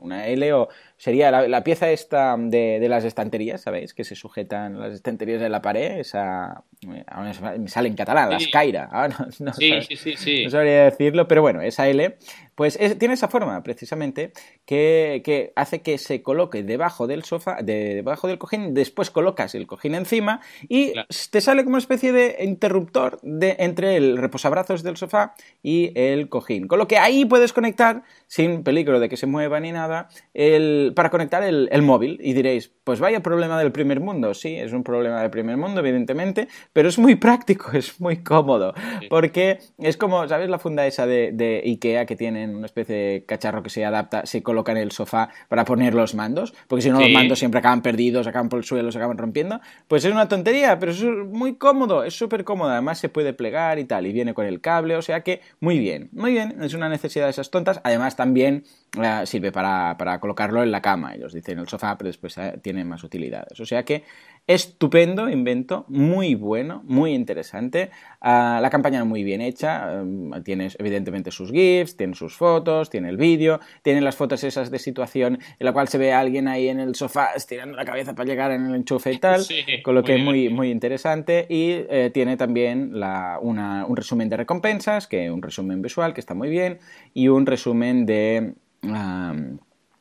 una 0.00 0.26
L 0.26 0.52
o 0.52 0.68
sería 0.96 1.30
la, 1.30 1.64
pieza 1.64 1.90
esta 1.90 2.36
de, 2.36 2.78
de 2.80 2.88
las 2.88 3.04
estanterías, 3.04 3.60
¿sabéis? 3.60 3.94
Que 3.94 4.04
se 4.04 4.14
sujetan 4.14 4.71
las 4.78 4.92
estanterías 4.92 5.40
de 5.40 5.48
la 5.48 5.62
pared, 5.62 5.98
esa, 5.98 6.62
me 6.86 7.68
sale 7.68 7.88
en 7.88 7.96
catalán, 7.96 8.30
la 8.30 8.36
escaira, 8.36 8.88
ah, 8.90 9.08
no, 9.38 9.52
sí, 9.52 9.80
sí, 9.96 10.16
sí, 10.16 10.44
no, 10.44 10.50
sabría 10.50 10.84
decirlo, 10.84 11.28
pero 11.28 11.42
bueno, 11.42 11.60
esa 11.60 11.88
L, 11.88 12.16
pues 12.54 12.78
tiene 12.98 13.14
esa 13.14 13.28
forma 13.28 13.62
precisamente 13.62 14.32
que, 14.66 15.52
hace 15.56 15.82
que 15.82 15.98
se 15.98 16.22
coloque 16.22 16.62
debajo 16.62 17.06
del 17.06 17.24
sofá, 17.24 17.58
debajo 17.62 18.28
del 18.28 18.38
cojín, 18.38 18.74
después 18.74 19.10
colocas 19.10 19.54
el 19.54 19.66
cojín 19.66 19.94
encima 19.94 20.40
y 20.68 20.92
te 21.30 21.40
sale 21.40 21.64
como 21.64 21.74
una 21.74 21.78
especie 21.78 22.12
de 22.12 22.36
interruptor 22.40 23.20
de, 23.22 23.56
entre 23.58 23.96
el 23.96 24.18
reposabrazos 24.18 24.82
del 24.82 24.96
sofá 24.96 25.34
y 25.62 25.92
el 25.94 26.28
cojín, 26.28 26.68
con 26.68 26.78
lo 26.78 26.88
que 26.88 26.98
ahí 26.98 27.24
puedes 27.24 27.52
conectar, 27.52 28.02
sin 28.26 28.62
peligro 28.62 29.00
de 29.00 29.08
que 29.08 29.16
se 29.16 29.26
mueva 29.26 29.60
ni 29.60 29.72
nada, 29.72 30.08
el, 30.34 30.92
para 30.94 31.10
conectar 31.10 31.42
el, 31.42 31.68
el 31.72 31.82
móvil. 31.82 32.18
Y 32.22 32.32
diréis, 32.32 32.72
pues 32.84 33.00
vaya 33.00 33.20
problema 33.20 33.58
del 33.58 33.72
primer 33.72 34.00
mundo, 34.00 34.34
sí, 34.34 34.56
es 34.56 34.72
un 34.72 34.82
problema 34.82 35.20
del 35.20 35.30
primer 35.30 35.56
mundo, 35.56 35.80
evidentemente, 35.80 36.48
pero 36.72 36.88
es 36.88 36.98
muy 36.98 37.14
práctico, 37.16 37.70
es 37.72 38.00
muy 38.00 38.22
cómodo, 38.22 38.74
porque 39.08 39.58
es 39.78 39.96
como, 39.96 40.26
¿sabes 40.28 40.48
la 40.48 40.58
funda 40.58 40.86
esa 40.86 41.06
de, 41.06 41.62
Ikea 41.64 42.06
que 42.06 42.16
tienen 42.42 42.56
una 42.56 42.66
especie 42.66 42.94
de 42.94 43.24
cacharro 43.24 43.62
que 43.62 43.70
se 43.70 43.84
adapta, 43.84 44.26
se 44.26 44.42
coloca 44.42 44.72
en 44.72 44.78
el 44.78 44.92
sofá 44.92 45.28
para 45.48 45.64
poner 45.64 45.94
los 45.94 46.14
mandos? 46.14 46.52
Porque 46.66 46.82
si 46.82 46.90
no 46.90 47.00
los 47.00 47.10
mandos 47.10 47.38
siempre 47.38 47.60
acaban 47.60 47.82
perdidos, 47.82 48.26
acaban 48.26 48.48
por 48.48 48.58
el 48.58 48.64
suelo, 48.64 48.90
se 48.90 48.98
acaban 48.98 49.18
rompiendo. 49.18 49.60
Pues 49.88 50.04
es 50.04 50.12
una 50.12 50.28
tontería, 50.28 50.78
pero 50.78 50.92
es 50.92 51.02
muy 51.02 51.54
cómodo, 51.54 52.04
es 52.04 52.14
súper 52.14 52.44
cómodo, 52.44 52.70
además 52.70 52.98
se 52.98 53.08
puede 53.08 53.32
plegar 53.32 53.78
y 53.78 53.84
tal, 53.84 54.06
y 54.06 54.12
viene 54.12 54.34
con 54.34 54.46
el 54.46 54.60
cable, 54.60 54.96
o 54.96 55.02
sea 55.02 55.22
que 55.22 55.40
muy 55.60 55.78
bien, 55.78 56.08
muy 56.12 56.32
bien, 56.32 56.62
es 56.62 56.74
una 56.74 56.88
necesidad 56.88 57.26
de 57.26 57.30
esas 57.30 57.50
tontas, 57.50 57.80
además 57.84 58.16
también 58.16 58.64
eh, 59.00 59.22
sirve 59.24 59.52
para, 59.52 59.96
colocarlo 60.20 60.62
en 60.62 60.70
la 60.70 60.82
cama, 60.82 61.14
ellos 61.14 61.32
dicen 61.32 61.58
el 61.58 61.68
sofá, 61.68 61.96
pero 61.96 62.08
después 62.08 62.36
eh, 62.38 62.58
tiene 62.62 62.84
más 62.84 63.04
utilidades, 63.04 63.60
o 63.60 63.66
sea 63.66 63.84
que 63.84 64.04
Estupendo 64.48 65.28
invento, 65.28 65.84
muy 65.86 66.34
bueno, 66.34 66.82
muy 66.84 67.14
interesante. 67.14 67.90
Ah, 68.20 68.58
la 68.60 68.70
campaña 68.70 69.04
muy 69.04 69.22
bien 69.22 69.40
hecha. 69.40 70.00
Em, 70.00 70.32
tienes 70.42 70.76
evidentemente 70.80 71.30
sus 71.30 71.52
GIFs, 71.52 71.96
tiene 71.96 72.16
sus 72.16 72.36
fotos, 72.36 72.90
tiene 72.90 73.08
el 73.08 73.16
vídeo, 73.16 73.60
tiene 73.82 74.00
las 74.00 74.16
fotos 74.16 74.42
esas 74.42 74.72
de 74.72 74.80
situación 74.80 75.38
en 75.60 75.64
la 75.64 75.72
cual 75.72 75.86
se 75.86 75.96
ve 75.96 76.12
a 76.12 76.18
alguien 76.18 76.48
ahí 76.48 76.66
en 76.66 76.80
el 76.80 76.96
sofá 76.96 77.34
estirando 77.36 77.76
la 77.76 77.84
cabeza 77.84 78.16
para 78.16 78.28
llegar 78.28 78.50
en 78.50 78.66
el 78.66 78.74
enchufe 78.74 79.12
y 79.12 79.18
tal, 79.20 79.46
con 79.84 79.94
lo 79.94 80.02
que 80.02 80.16
es 80.16 80.20
muy, 80.20 80.48
muy 80.48 80.70
interesante. 80.70 81.46
Y 81.48 81.86
eh, 81.88 82.10
tiene 82.12 82.36
también 82.36 82.92
un 83.40 83.96
resumen 83.96 84.28
de 84.28 84.38
recompensas, 84.38 85.06
que 85.06 85.30
un 85.30 85.40
resumen 85.40 85.82
visual 85.82 86.14
que 86.14 86.20
está 86.20 86.34
muy 86.34 86.50
bien, 86.50 86.80
y 87.14 87.28
un 87.28 87.46
resumen 87.46 88.06
de 88.06 88.54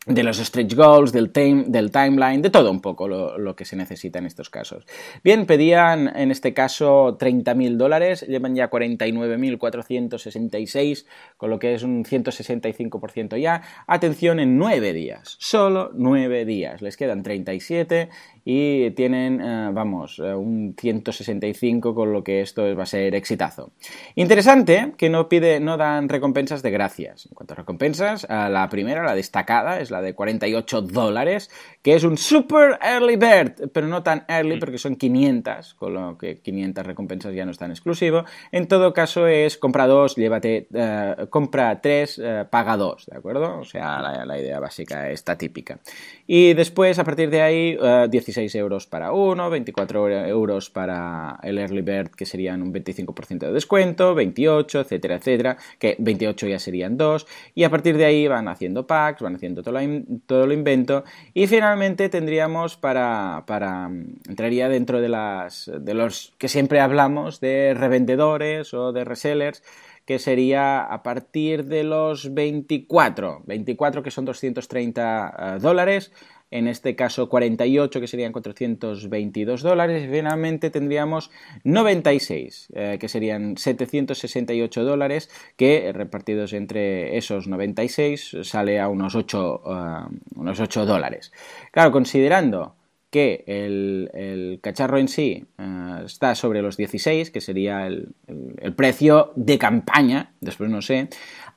de 0.08 0.24
los 0.24 0.38
stretch 0.38 0.74
goals, 0.74 1.12
del, 1.12 1.32
del 1.32 1.92
timeline, 1.92 2.42
de 2.42 2.50
todo 2.50 2.72
un 2.72 2.82
poco 2.82 3.08
lo, 3.08 3.56
que 3.56 3.66
se 3.66 3.76
necesita 3.76 4.18
en 4.18 4.26
estos 4.26 4.50
casos. 4.50 4.88
Bien, 5.24 5.46
pedían 5.46 6.12
en 6.16 6.32
este 6.32 6.56
caso 6.56 7.20
30.000 7.20 7.78
dólares, 7.78 8.26
llevan 8.28 8.56
ya 8.56 8.72
49.466, 8.72 11.06
con 11.38 11.52
lo 11.52 11.60
que 11.60 11.76
es 11.76 11.84
un 11.84 12.04
165% 12.04 13.40
ya. 13.40 13.62
Atención, 13.86 14.40
en 14.40 14.58
9 14.58 14.92
días, 14.94 15.36
solo 15.40 15.92
9 15.94 16.46
días, 16.46 16.82
les 16.82 16.98
quedan 16.98 17.22
37 17.22 18.10
y 18.44 18.92
tienen, 18.92 19.40
eh, 19.40 19.70
vamos, 19.72 20.20
eh, 20.20 20.34
un 20.34 20.76
165 20.78 21.94
con 21.94 22.12
lo 22.12 22.24
que 22.24 22.42
esto 22.42 22.76
va 22.76 22.84
a 22.84 22.88
ser 22.88 23.14
exitazo. 23.16 23.72
Interesante 24.16 24.94
que 24.98 25.10
no 25.10 25.30
pide, 25.30 25.60
no 25.60 25.78
dan 25.78 26.10
recompensas 26.10 26.64
de 26.64 26.72
gracias. 26.72 27.28
En 27.28 27.34
cuanto 27.34 27.54
a 27.54 27.58
recompensas, 27.58 28.28
la 28.30 28.68
primera, 28.70 29.04
la 29.04 29.14
destacada, 29.14 29.80
es 29.80 29.92
la 29.92 30.02
de 30.02 30.14
48 30.14 30.82
dólares, 30.82 31.50
que 31.82 31.96
es 31.96 32.04
un 32.04 32.18
super 32.18 32.80
early 32.82 33.16
bird, 33.16 33.70
pero 33.72 33.88
no 33.88 34.02
tan 34.04 34.26
early 34.28 34.60
porque 34.60 34.78
son 34.78 34.96
500, 34.96 35.76
con 35.76 35.94
lo 35.94 36.18
que 36.18 36.40
500 36.40 36.86
recompensas 36.86 37.34
ya 37.34 37.46
no 37.46 37.52
están 37.52 37.72
exclusivo. 37.72 38.26
En 38.52 38.68
todo 38.68 38.94
caso 38.94 39.28
es 39.28 39.58
compra 39.58 39.88
dos, 39.88 40.16
llévate, 40.16 40.68
eh, 40.74 41.16
compra 41.30 41.80
tres, 41.82 42.22
paga 42.50 42.78
dos, 42.78 43.06
¿de 43.06 43.18
acuerdo? 43.18 43.60
O 43.60 43.66
sea, 43.66 44.02
la, 44.02 44.26
la, 44.26 44.40
idea 44.40 44.60
básica 44.60 45.10
está 45.10 45.38
típica. 45.38 45.80
Y 46.26 46.54
después, 46.54 46.98
a 46.98 47.04
partir 47.04 47.30
de 47.30 47.42
ahí, 47.42 47.78
16 48.10 48.31
16 48.32 48.56
euros 48.56 48.88
para 48.88 49.12
uno, 49.12 49.50
24 49.50 50.10
euros 50.28 50.70
para 50.70 51.38
el 51.44 51.58
Early 51.58 51.82
Bird, 51.82 52.12
que 52.12 52.26
serían 52.26 52.62
un 52.62 52.74
25% 52.74 53.40
de 53.40 53.52
descuento, 53.52 54.16
28, 54.16 54.82
etcétera, 54.82 55.16
etcétera, 55.16 55.58
que 55.78 55.96
28 56.00 56.48
ya 56.48 56.60
serían 56.60 56.98
dos, 56.98 57.28
y 57.54 57.64
a 57.64 57.70
partir 57.70 57.98
de 57.98 58.06
ahí 58.06 58.28
van 58.28 58.48
haciendo 58.48 58.88
packs, 58.88 59.22
van 59.22 59.36
haciendo 59.36 59.64
todo, 59.64 59.80
todo 60.26 60.48
lo 60.48 60.54
invento, 60.54 61.04
y 61.34 61.48
finalmente 61.48 62.10
tendríamos 62.10 62.78
para, 62.78 63.44
para, 63.46 63.90
entraría 64.28 64.70
dentro 64.70 65.02
de 65.02 65.10
las, 65.10 65.70
de 65.80 65.94
los 65.94 66.34
que 66.38 66.48
siempre 66.48 66.80
hablamos, 66.80 67.40
de 67.42 67.74
revendedores 67.74 68.74
o 68.74 68.94
de 68.94 69.04
resellers, 69.04 69.62
que 70.06 70.20
sería 70.20 70.82
a 70.82 71.04
partir 71.04 71.66
de 71.66 71.84
los 71.84 72.34
24, 72.34 73.44
24 73.46 74.04
que 74.04 74.12
son 74.12 74.26
230 74.26 75.56
eh, 75.56 75.60
dólares, 75.60 76.12
en 76.52 76.68
este 76.68 76.96
caso 76.96 77.30
48 77.30 78.00
que 78.00 78.08
serían 78.08 78.34
422 78.34 79.62
dólares 79.64 80.04
y 80.04 80.12
finalmente 80.12 80.70
tendríamos 80.70 81.32
96 81.64 82.68
eh, 82.76 82.98
que 83.00 83.08
serían 83.08 83.58
768 83.58 84.84
dólares 84.84 85.30
que 85.56 85.92
repartidos 85.94 86.54
entre 86.54 87.18
esos 87.18 87.48
96 87.48 88.38
sale 88.44 88.80
a 88.80 88.90
unos 88.90 89.16
8, 89.16 89.64
eh, 89.66 90.18
unos 90.36 90.60
8 90.60 90.86
dólares. 90.86 91.32
Claro, 91.72 91.92
considerando 91.92 92.76
que 93.10 93.44
el, 93.48 94.60
cacharro 94.62 94.98
en 94.98 95.08
sí 95.08 95.46
eh, 95.58 96.02
está 96.06 96.36
sobre 96.36 96.62
los 96.62 96.78
16, 96.78 97.32
que 97.32 97.42
sería 97.42 97.88
el, 97.88 98.10
el 98.28 98.74
precio 98.74 99.32
de 99.36 99.58
campaña, 99.58 100.34
después 100.42 100.70
no 100.70 100.82
sé, 100.82 101.10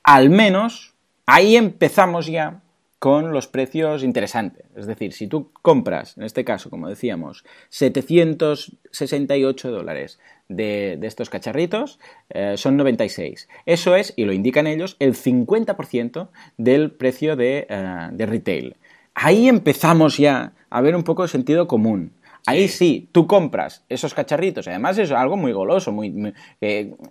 al 0.03 0.31
menos 0.31 0.95
ahí 1.27 1.57
empezamos 1.57 2.27
ya 2.27 2.64
con 3.05 3.33
los 3.33 3.49
precios 3.49 4.03
interesantes. 4.03 4.65
Es 4.75 4.87
decir, 4.87 5.13
si 5.13 5.27
tú 5.27 5.51
compras, 5.61 6.17
en 6.17 6.23
este 6.23 6.43
caso, 6.43 6.71
como 6.71 6.89
decíamos, 6.89 7.45
768 7.69 9.71
dólares 9.71 10.19
de, 10.49 10.99
estos 11.03 11.29
cacharritos, 11.29 12.01
eh, 12.31 12.55
son 12.57 12.79
96. 12.79 13.47
Eso 13.67 13.95
es, 13.95 14.15
y 14.17 14.25
lo 14.25 14.33
indican 14.33 14.67
ellos, 14.67 14.97
el 15.01 15.15
50% 15.15 16.29
del 16.57 16.93
precio 16.93 17.37
de, 17.37 17.67
eh, 17.69 18.09
de 18.11 18.25
retail. 18.25 18.77
Ahí 19.13 19.49
empezamos 19.49 20.17
ya 20.17 20.55
a 20.71 20.81
ver 20.81 20.97
un 20.97 21.03
poco 21.03 21.25
de 21.25 21.29
sentido 21.29 21.69
común. 21.69 22.13
Ahí 22.47 22.69
sí, 22.69 23.09
tú 23.13 23.27
compras 23.27 23.85
esos 23.89 24.13
cacharritos. 24.13 24.69
Además 24.69 24.99
es 24.99 25.11
algo 25.13 25.37
muy 25.37 25.53
goloso. 25.53 25.93
Muy, 25.93 26.35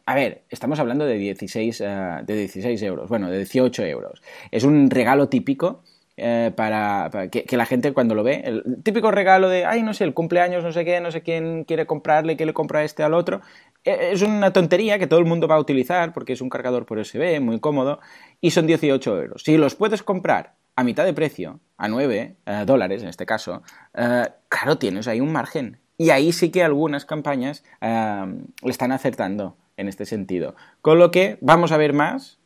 a 0.06 0.16
ver, 0.16 0.44
estamos 0.50 0.80
hablando 0.80 1.06
de 1.06 1.16
16, 1.16 1.82
eh, 1.82 1.88
de 2.24 2.36
16 2.36 2.82
euros. 2.84 3.10
Bueno, 3.10 3.30
de 3.32 3.38
18 3.38 3.84
euros. 3.86 4.22
Es 4.52 4.64
un 4.64 4.92
regalo 4.92 5.30
típico 5.30 5.82
eh, 6.16 6.52
para, 6.56 7.10
que, 7.32 7.58
la 7.58 7.66
gente 7.66 7.92
cuando 7.92 8.14
lo 8.14 8.24
ve, 8.24 8.44
el 8.46 8.84
típico 8.84 9.10
regalo 9.10 9.50
de, 9.50 9.66
ay, 9.66 9.82
no 9.82 9.96
sé, 9.96 10.04
el 10.04 10.14
cumpleaños, 10.14 10.64
no 10.64 10.72
sé 10.72 10.86
qué, 10.86 11.02
no 11.02 11.10
sé 11.10 11.24
quién 11.24 11.64
quiere 11.64 11.88
comprarle, 11.88 12.38
qué 12.38 12.46
le 12.46 12.54
compra 12.54 12.84
este 12.84 13.02
al 13.02 13.16
otro, 13.16 13.42
eh, 13.84 14.10
es 14.12 14.22
una 14.22 14.54
tontería 14.54 15.00
que 15.00 15.08
todo 15.08 15.20
el 15.20 15.26
mundo 15.26 15.48
va 15.48 15.56
a 15.56 15.60
utilizar 15.60 16.14
porque 16.14 16.34
es 16.34 16.42
un 16.42 16.50
cargador 16.50 16.86
por 16.86 17.00
USB, 17.00 17.42
muy 17.42 17.60
cómodo, 17.60 18.00
y 18.42 18.52
son 18.52 18.68
18 18.68 19.22
euros. 19.22 19.42
Si 19.44 19.58
los 19.58 19.74
puedes 19.74 20.04
comprar 20.04 20.54
a 20.76 20.84
mitad 20.84 21.06
de 21.06 21.14
precio, 21.14 21.60
a 21.78 21.88
9 21.88 22.36
eh, 22.46 22.64
dólares 22.66 23.04
en 23.04 23.10
este 23.10 23.26
caso, 23.26 23.64
eh, 23.94 24.28
claro, 24.50 24.78
tienes 24.78 25.08
ahí 25.08 25.22
un 25.22 25.32
margen. 25.32 25.80
Y 25.98 26.10
ahí 26.10 26.34
sí 26.34 26.50
que 26.50 26.64
algunas 26.64 27.06
campañas 27.06 27.64
eh, 27.82 28.26
le 28.64 28.72
están 28.72 28.92
acertando 28.92 29.58
en 29.78 29.88
este 29.88 30.06
sentido. 30.06 30.56
Con 30.82 31.00
lo 31.00 31.10
que 31.10 31.38
vamos 31.42 31.72
a 31.72 31.78
ver 31.78 31.94
más 31.94 32.40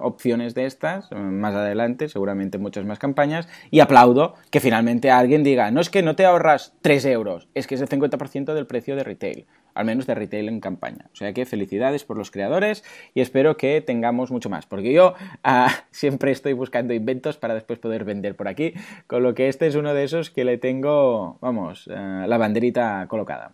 opciones 0.00 0.54
de 0.54 0.66
estas 0.66 1.10
más 1.10 1.54
adelante, 1.54 2.10
seguramente 2.10 2.58
muchas 2.58 2.84
más 2.84 2.98
campañas, 2.98 3.48
y 3.70 3.80
aplaudo 3.80 4.34
que 4.50 4.60
finalmente 4.60 5.10
alguien 5.10 5.42
diga, 5.42 5.70
no 5.70 5.80
es 5.80 5.88
que 5.88 6.02
no 6.02 6.16
te 6.16 6.26
ahorras 6.26 6.74
3 6.82 7.06
euros, 7.06 7.48
es 7.54 7.66
que 7.66 7.76
es 7.76 7.80
el 7.80 7.88
50% 7.88 8.52
del 8.52 8.66
precio 8.66 8.94
de 8.94 9.04
retail 9.04 9.46
al 9.74 9.84
menos 9.84 10.06
de 10.06 10.14
retail 10.14 10.48
en 10.48 10.60
campaña. 10.60 11.06
O 11.12 11.16
sea 11.16 11.32
que 11.32 11.46
felicidades 11.46 12.04
por 12.04 12.16
los 12.16 12.30
creadores 12.30 12.84
y 13.14 13.20
espero 13.20 13.56
que 13.56 13.80
tengamos 13.80 14.30
mucho 14.30 14.50
más, 14.50 14.66
porque 14.66 14.92
yo 14.92 15.14
ah, 15.44 15.84
siempre 15.90 16.32
estoy 16.32 16.52
buscando 16.52 16.94
inventos 16.94 17.36
para 17.36 17.54
después 17.54 17.78
poder 17.78 18.04
vender 18.04 18.36
por 18.36 18.48
aquí, 18.48 18.74
con 19.06 19.22
lo 19.22 19.34
que 19.34 19.48
este 19.48 19.66
es 19.66 19.74
uno 19.74 19.94
de 19.94 20.04
esos 20.04 20.30
que 20.30 20.44
le 20.44 20.58
tengo, 20.58 21.38
vamos, 21.40 21.88
ah, 21.94 22.24
la 22.28 22.38
banderita 22.38 23.06
colocada. 23.08 23.52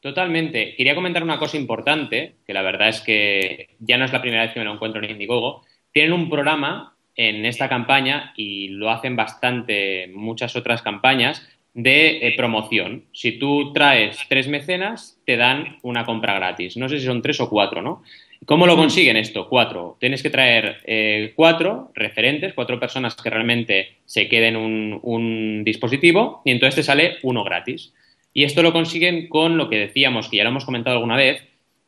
Totalmente. 0.00 0.74
Quería 0.76 0.94
comentar 0.94 1.22
una 1.22 1.38
cosa 1.38 1.58
importante, 1.58 2.36
que 2.46 2.54
la 2.54 2.62
verdad 2.62 2.88
es 2.88 3.00
que 3.00 3.76
ya 3.80 3.98
no 3.98 4.06
es 4.06 4.12
la 4.12 4.22
primera 4.22 4.42
vez 4.42 4.52
que 4.54 4.60
me 4.60 4.64
lo 4.64 4.72
encuentro 4.72 5.02
en 5.02 5.10
Indiegogo. 5.10 5.62
Tienen 5.92 6.14
un 6.14 6.30
programa 6.30 6.96
en 7.16 7.44
esta 7.44 7.68
campaña 7.68 8.32
y 8.34 8.68
lo 8.68 8.90
hacen 8.90 9.14
bastante 9.14 10.10
muchas 10.14 10.56
otras 10.56 10.80
campañas 10.80 11.46
de 11.74 12.26
eh, 12.26 12.34
promoción. 12.36 13.04
Si 13.12 13.32
tú 13.32 13.72
traes 13.72 14.18
tres 14.28 14.48
mecenas, 14.48 15.20
te 15.24 15.36
dan 15.36 15.78
una 15.82 16.04
compra 16.04 16.34
gratis. 16.34 16.76
No 16.76 16.88
sé 16.88 16.98
si 16.98 17.06
son 17.06 17.22
tres 17.22 17.40
o 17.40 17.48
cuatro, 17.48 17.80
¿no? 17.82 18.02
¿Cómo 18.46 18.66
lo 18.66 18.76
consiguen 18.76 19.16
esto? 19.16 19.48
Cuatro. 19.48 19.96
Tienes 20.00 20.22
que 20.22 20.30
traer 20.30 20.78
eh, 20.84 21.32
cuatro 21.36 21.90
referentes, 21.94 22.54
cuatro 22.54 22.80
personas 22.80 23.14
que 23.14 23.30
realmente 23.30 23.98
se 24.06 24.28
queden 24.28 24.56
un, 24.56 24.98
un 25.02 25.62
dispositivo 25.62 26.40
y 26.44 26.50
entonces 26.52 26.76
te 26.76 26.82
sale 26.82 27.18
uno 27.22 27.44
gratis. 27.44 27.92
Y 28.32 28.44
esto 28.44 28.62
lo 28.62 28.72
consiguen 28.72 29.28
con 29.28 29.56
lo 29.56 29.68
que 29.68 29.78
decíamos, 29.78 30.28
que 30.28 30.38
ya 30.38 30.44
lo 30.44 30.50
hemos 30.50 30.64
comentado 30.64 30.96
alguna 30.96 31.16
vez, 31.16 31.42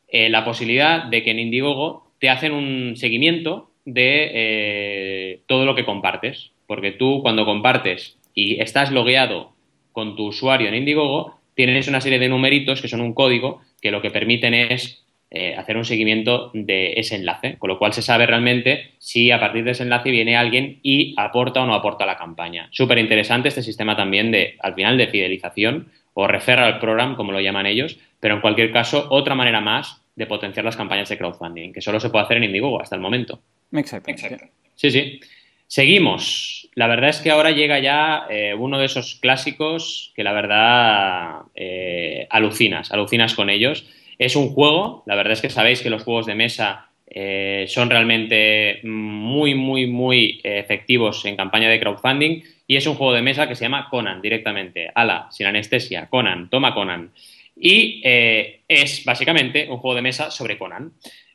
eh, 0.09 0.29
la 0.29 0.45
posibilidad 0.45 1.05
de 1.05 1.23
que 1.23 1.31
en 1.31 1.39
Indiegogo 1.39 2.11
te 2.19 2.29
hacen 2.29 2.51
un 2.51 2.95
seguimiento 2.95 3.71
de 3.85 5.41
todo 5.47 5.65
lo 5.65 5.75
que 5.75 5.85
compartes. 5.85 6.51
Porque 6.67 6.91
tú 6.91 7.21
cuando 7.21 7.45
compartes 7.45 8.17
y 8.33 8.61
estás 8.61 8.91
logueado 8.91 9.52
con 9.93 10.17
tu 10.17 10.27
usuario 10.27 10.67
en 10.67 10.75
Indiegogo, 10.75 11.39
tienes 11.55 11.87
una 11.87 12.01
serie 12.01 12.19
de 12.19 12.27
numeritos 12.27 12.81
que 12.81 12.89
son 12.89 12.99
un 12.99 13.13
código 13.13 13.61
que 13.81 13.91
lo 13.91 14.01
que 14.01 14.11
permiten 14.11 14.53
es 14.53 15.03
eh, 15.35 15.55
hacer 15.55 15.77
un 15.77 15.85
seguimiento 15.85 16.51
de 16.53 16.93
ese 16.97 17.15
enlace, 17.15 17.57
con 17.57 17.67
lo 17.67 17.79
cual 17.79 17.91
se 17.91 18.03
sabe 18.03 18.27
realmente 18.27 18.91
si 18.99 19.31
a 19.31 19.39
partir 19.39 19.63
de 19.63 19.71
ese 19.71 19.81
enlace 19.81 20.11
viene 20.11 20.35
alguien 20.35 20.79
y 20.83 21.15
aporta 21.17 21.63
o 21.63 21.65
no 21.65 21.73
aporta 21.73 22.03
a 22.03 22.07
la 22.07 22.17
campaña. 22.17 22.67
Súper 22.71 22.99
interesante 22.99 23.47
este 23.47 23.63
sistema 23.63 23.95
también 23.95 24.29
de, 24.29 24.57
al 24.59 24.75
final, 24.75 24.95
de 24.95 25.07
fidelización 25.07 25.91
o 26.13 26.27
referral 26.27 26.77
program, 26.77 27.15
como 27.15 27.31
lo 27.31 27.41
llaman 27.41 27.65
ellos, 27.65 27.97
pero 28.19 28.35
en 28.35 28.41
cualquier 28.41 28.71
caso, 28.71 29.07
otra 29.09 29.33
manera 29.33 29.59
más 29.59 30.03
de 30.15 30.27
potenciar 30.27 30.65
las 30.65 30.77
campañas 30.77 31.09
de 31.09 31.17
crowdfunding, 31.17 31.73
que 31.73 31.81
solo 31.81 31.99
se 31.99 32.11
puede 32.11 32.25
hacer 32.25 32.37
en 32.37 32.43
Indiegogo 32.43 32.79
hasta 32.79 32.95
el 32.95 33.01
momento. 33.01 33.41
Exacto. 33.71 34.11
Exacto. 34.11 34.45
Sí, 34.75 34.91
sí. 34.91 35.19
Seguimos. 35.65 36.62
La 36.75 36.87
verdad 36.87 37.09
es 37.09 37.19
que 37.19 37.31
ahora 37.31 37.51
llega 37.51 37.79
ya 37.79 38.25
eh, 38.29 38.53
uno 38.57 38.79
de 38.79 38.85
esos 38.85 39.15
clásicos 39.15 40.11
que 40.15 40.23
la 40.23 40.33
verdad 40.33 41.41
eh, 41.55 42.27
alucinas, 42.29 42.91
alucinas 42.91 43.35
con 43.35 43.49
ellos. 43.49 43.85
Es 44.17 44.35
un 44.35 44.49
juego, 44.49 45.03
la 45.05 45.15
verdad 45.15 45.33
es 45.33 45.41
que 45.41 45.49
sabéis 45.49 45.81
que 45.81 45.89
los 45.89 46.03
juegos 46.03 46.25
de 46.25 46.35
mesa 46.35 46.89
eh, 47.07 47.65
son 47.67 47.89
realmente 47.89 48.79
muy, 48.83 49.53
muy, 49.53 49.85
muy 49.85 50.41
efectivos 50.43 51.23
en 51.25 51.35
campaña 51.35 51.69
de 51.69 51.79
crowdfunding 51.79 52.41
y 52.65 52.75
es 52.75 52.87
un 52.87 52.95
juego 52.95 53.13
de 53.13 53.21
mesa 53.21 53.47
que 53.47 53.55
se 53.55 53.65
llama 53.65 53.87
Conan 53.89 54.21
directamente. 54.21 54.89
Ala, 54.93 55.27
sin 55.29 55.47
anestesia, 55.47 56.07
Conan, 56.09 56.49
toma 56.49 56.73
Conan. 56.73 57.11
Y 57.55 58.01
es 58.03 59.05
básicamente 59.05 59.67
un 59.69 59.77
juego 59.77 59.95
de 59.95 60.01
mesa 60.01 60.31
sobre 60.31 60.57
Conan. 60.57 60.93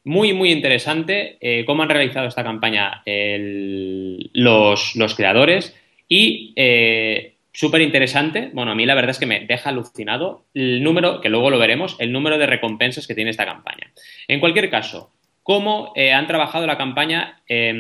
Muy, 0.09 0.32
muy 0.32 0.50
interesante 0.50 1.36
eh, 1.40 1.64
cómo 1.66 1.82
han 1.82 1.90
realizado 1.90 2.26
esta 2.26 2.42
campaña 2.42 3.02
los, 4.32 4.96
los, 4.96 5.14
creadores 5.14 5.76
y 6.09 6.54
súper 7.52 7.82
interesante. 7.82 8.48
Bueno, 8.54 8.72
a 8.72 8.74
mí 8.74 8.86
la 8.86 8.94
verdad 8.94 9.11
es 9.11 9.18
que 9.18 9.26
me 9.26 9.40
deja 9.40 9.68
alucinado 9.68 10.46
el 10.54 10.82
número, 10.82 11.20
que 11.20 11.28
luego 11.28 11.50
lo 11.50 11.59
veremos, 11.59 11.94
el 11.98 12.11
número 12.11 12.38
de 12.38 12.46
recompensas 12.46 13.06
que 13.06 13.14
tiene 13.14 13.30
esta 13.30 13.44
campaña. 13.44 13.92
En 14.28 14.40
cualquier 14.40 14.70
caso, 14.70 15.12
cómo 15.42 15.92
eh, 15.94 16.12
han 16.12 16.26
trabajado 16.26 16.66
la 16.66 16.78
campaña 16.78 17.42
a 17.46 17.72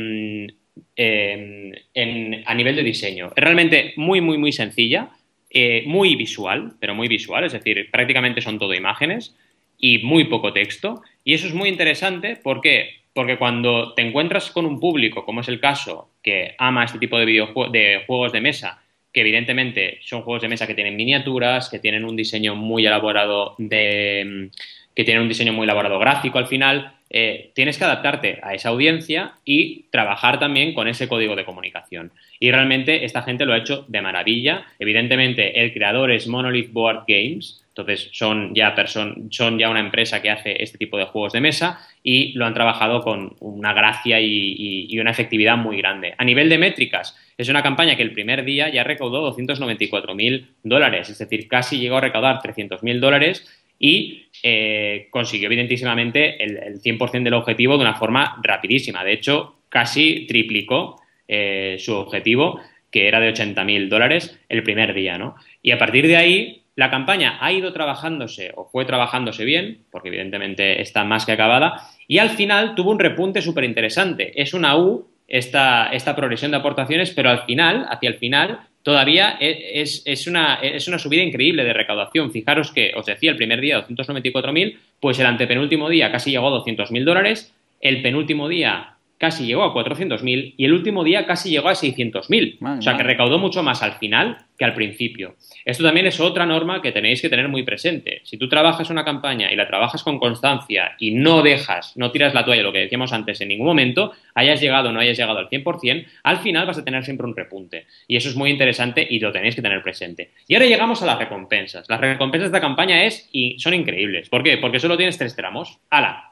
nivel 2.54 2.76
de 2.76 2.82
diseño. 2.82 3.32
Es 3.34 3.42
realmente 3.42 3.94
muy, 3.96 4.20
muy, 4.20 4.36
muy 4.36 4.52
sencilla, 4.52 5.08
eh, 5.48 5.82
muy 5.86 6.14
visual, 6.14 6.72
pero 6.78 6.94
muy 6.94 7.08
visual, 7.08 7.44
es 7.44 7.52
decir, 7.52 7.90
prácticamente 7.90 8.42
son 8.42 8.58
todo 8.58 8.74
imágenes 8.74 9.34
y 9.78 9.98
muy 9.98 10.24
poco 10.24 10.52
texto. 10.52 11.02
Y 11.24 11.34
eso 11.34 11.46
es 11.46 11.54
muy 11.54 11.68
interesante 11.68 12.36
porque 12.42 12.98
porque 13.18 13.36
cuando 13.36 13.94
te 13.94 14.02
encuentras 14.02 14.52
con 14.52 14.64
un 14.64 14.78
público, 14.78 15.24
como 15.24 15.40
es 15.40 15.48
el 15.48 15.58
caso, 15.58 16.10
que 16.22 16.54
ama 16.56 16.84
este 16.84 17.00
tipo 17.00 17.18
de, 17.18 17.26
de 17.26 18.04
juegos 18.06 18.30
de 18.30 18.40
mesa, 18.40 18.80
que 19.12 19.22
evidentemente 19.22 19.98
son 20.02 20.22
juegos 20.22 20.42
de 20.42 20.48
mesa 20.48 20.68
que 20.68 20.74
tienen 20.74 20.94
miniaturas, 20.94 21.68
que 21.68 21.80
tienen 21.80 22.04
un 22.04 22.14
diseño 22.14 22.54
muy 22.54 22.86
elaborado 22.86 23.56
de 23.58 24.50
que 24.94 25.04
tienen 25.04 25.22
un 25.22 25.28
diseño 25.28 25.52
muy 25.52 25.64
elaborado 25.64 25.98
gráfico 26.00 26.38
al 26.38 26.48
final, 26.48 26.92
eh, 27.08 27.52
tienes 27.54 27.78
que 27.78 27.84
adaptarte 27.84 28.40
a 28.42 28.54
esa 28.54 28.70
audiencia 28.70 29.34
y 29.44 29.84
trabajar 29.90 30.40
también 30.40 30.74
con 30.74 30.88
ese 30.88 31.06
código 31.06 31.36
de 31.36 31.44
comunicación. 31.44 32.10
Y 32.40 32.50
realmente 32.50 33.04
esta 33.04 33.22
gente 33.22 33.46
lo 33.46 33.52
ha 33.52 33.58
hecho 33.58 33.84
de 33.86 34.02
maravilla. 34.02 34.66
Evidentemente, 34.80 35.60
el 35.60 35.72
creador 35.72 36.10
es 36.10 36.26
Monolith 36.26 36.72
Board 36.72 37.04
Games, 37.06 37.64
entonces 37.78 38.10
son 38.12 38.54
ya, 38.54 39.70
una 39.70 39.78
empresa 39.78 40.20
que 40.20 40.30
hace 40.30 40.60
este 40.60 40.78
tipo 40.78 40.98
de 40.98 41.04
juegos 41.04 41.32
de 41.32 41.40
mesa 41.40 41.78
y 42.02 42.32
lo 42.32 42.44
han 42.44 42.52
trabajado 42.52 43.02
con 43.02 43.36
una 43.38 43.72
gracia 43.72 44.20
y, 44.20 44.98
una 44.98 45.12
efectividad 45.12 45.56
muy 45.56 45.76
grande. 45.76 46.14
A 46.18 46.24
nivel 46.24 46.48
de 46.48 46.58
métricas, 46.58 47.16
es 47.36 47.48
una 47.48 47.62
campaña 47.62 47.94
que 47.94 48.02
el 48.02 48.12
primer 48.12 48.44
día 48.44 48.68
ya 48.68 48.82
recaudó 48.82 49.32
294.000 49.32 50.46
dólares, 50.64 51.08
es 51.08 51.18
decir, 51.18 51.46
casi 51.46 51.78
llegó 51.78 51.98
a 51.98 52.00
recaudar 52.00 52.40
300.000 52.42 52.98
dólares 52.98 53.46
y 53.78 54.26
eh, 54.42 55.06
consiguió 55.10 55.46
evidentísimamente 55.46 56.42
el, 56.42 56.82
100% 56.82 57.22
del 57.22 57.34
objetivo 57.34 57.76
de 57.76 57.82
una 57.82 57.94
forma 57.94 58.40
rapidísima. 58.42 59.04
De 59.04 59.12
hecho, 59.12 59.60
casi 59.68 60.26
triplicó 60.26 61.00
eh, 61.28 61.76
su 61.78 61.94
objetivo, 61.94 62.60
que 62.90 63.06
era 63.06 63.20
de 63.20 63.32
80.000 63.32 63.88
dólares 63.88 64.36
el 64.48 64.64
primer 64.64 64.94
día, 64.94 65.16
¿no? 65.16 65.36
Y 65.62 65.70
a 65.70 65.78
partir 65.78 66.08
de 66.08 66.16
ahí, 66.16 66.57
la 66.78 66.90
campaña 66.90 67.38
ha 67.40 67.50
ido 67.50 67.72
trabajándose 67.72 68.52
o 68.54 68.66
fue 68.66 68.84
trabajándose 68.84 69.44
bien, 69.44 69.78
porque 69.90 70.10
evidentemente 70.10 70.80
está 70.80 71.02
más 71.02 71.26
que 71.26 71.32
acabada, 71.32 71.88
y 72.06 72.18
al 72.18 72.30
final 72.30 72.76
tuvo 72.76 72.92
un 72.92 73.00
repunte 73.00 73.42
súper 73.42 73.64
interesante. 73.64 74.40
Es 74.40 74.54
una 74.54 74.76
U 74.76 75.08
esta, 75.26 75.88
esta 75.92 76.14
progresión 76.14 76.52
de 76.52 76.58
aportaciones, 76.58 77.10
pero 77.10 77.30
al 77.30 77.40
final, 77.40 77.84
hacia 77.90 78.10
el 78.10 78.18
final, 78.18 78.60
todavía 78.84 79.36
es, 79.40 80.04
es, 80.06 80.28
una, 80.28 80.60
es, 80.62 80.86
una, 80.86 81.00
subida 81.00 81.24
increíble 81.24 81.64
de 81.64 81.72
recaudación. 81.72 82.30
Fijaros 82.30 82.70
que, 82.70 82.92
os 82.94 83.06
decía, 83.06 83.32
el 83.32 83.36
primer 83.36 83.60
día 83.60 83.84
294.000, 83.84 84.76
pues 85.00 85.18
el 85.18 85.26
antepenúltimo 85.26 85.88
día 85.88 86.12
casi 86.12 86.30
llegó 86.30 86.46
a 86.46 86.64
200.000 86.64 87.02
dólares, 87.02 87.52
el 87.80 88.02
penúltimo 88.02 88.48
día 88.48 88.97
casi 89.18 89.46
llegó 89.46 89.64
a 89.64 89.74
400.000 89.74 90.54
y 90.56 90.64
el 90.64 90.72
último 90.72 91.04
día 91.04 91.26
casi 91.26 91.50
llegó 91.50 91.68
a 91.68 91.74
600.000. 91.74 92.78
O 92.78 92.82
sea, 92.82 92.96
que 92.96 93.02
recaudó 93.02 93.38
mucho 93.38 93.62
más 93.62 93.82
al 93.82 93.94
final 93.94 94.38
que 94.56 94.64
al 94.64 94.74
principio. 94.74 95.36
Esto 95.64 95.84
también 95.84 96.06
es 96.06 96.18
otra 96.18 96.44
norma 96.44 96.82
que 96.82 96.90
tenéis 96.90 97.22
que 97.22 97.28
tener 97.28 97.48
muy 97.48 97.62
presente. 97.62 98.20
Si 98.24 98.36
tú 98.36 98.48
trabajas 98.48 98.90
una 98.90 99.04
campaña 99.04 99.52
y 99.52 99.56
la 99.56 99.68
trabajas 99.68 100.02
con 100.02 100.18
constancia 100.18 100.96
y 100.98 101.12
no 101.12 101.42
dejas, 101.42 101.96
no 101.96 102.10
tiras 102.10 102.34
la 102.34 102.44
toalla, 102.44 102.62
lo 102.62 102.72
que 102.72 102.80
decíamos 102.80 103.12
antes, 103.12 103.40
en 103.40 103.48
ningún 103.48 103.66
momento, 103.66 104.12
hayas 104.34 104.60
llegado 104.60 104.88
o 104.88 104.92
no 104.92 105.00
hayas 105.00 105.16
llegado 105.16 105.38
al 105.38 105.48
100%, 105.48 106.06
al 106.24 106.38
final 106.38 106.66
vas 106.66 106.78
a 106.78 106.84
tener 106.84 107.04
siempre 107.04 107.26
un 107.26 107.36
repunte. 107.36 107.86
Y 108.08 108.16
eso 108.16 108.28
es 108.28 108.36
muy 108.36 108.50
interesante 108.50 109.06
y 109.08 109.20
lo 109.20 109.30
tenéis 109.30 109.54
que 109.54 109.62
tener 109.62 109.82
presente. 109.82 110.32
Y 110.48 110.54
ahora 110.54 110.66
llegamos 110.66 111.02
a 111.02 111.06
las 111.06 111.18
recompensas. 111.18 111.88
Las 111.88 112.00
recompensas 112.00 112.50
de 112.50 112.56
esta 112.56 112.66
campaña 112.66 113.04
es 113.04 113.28
y 113.32 113.58
son 113.60 113.74
increíbles. 113.74 114.28
¿Por 114.28 114.42
qué? 114.42 114.58
Porque 114.58 114.80
solo 114.80 114.96
tienes 114.96 115.18
tres 115.18 115.36
tramos. 115.36 115.78
¡Hala! 115.90 116.24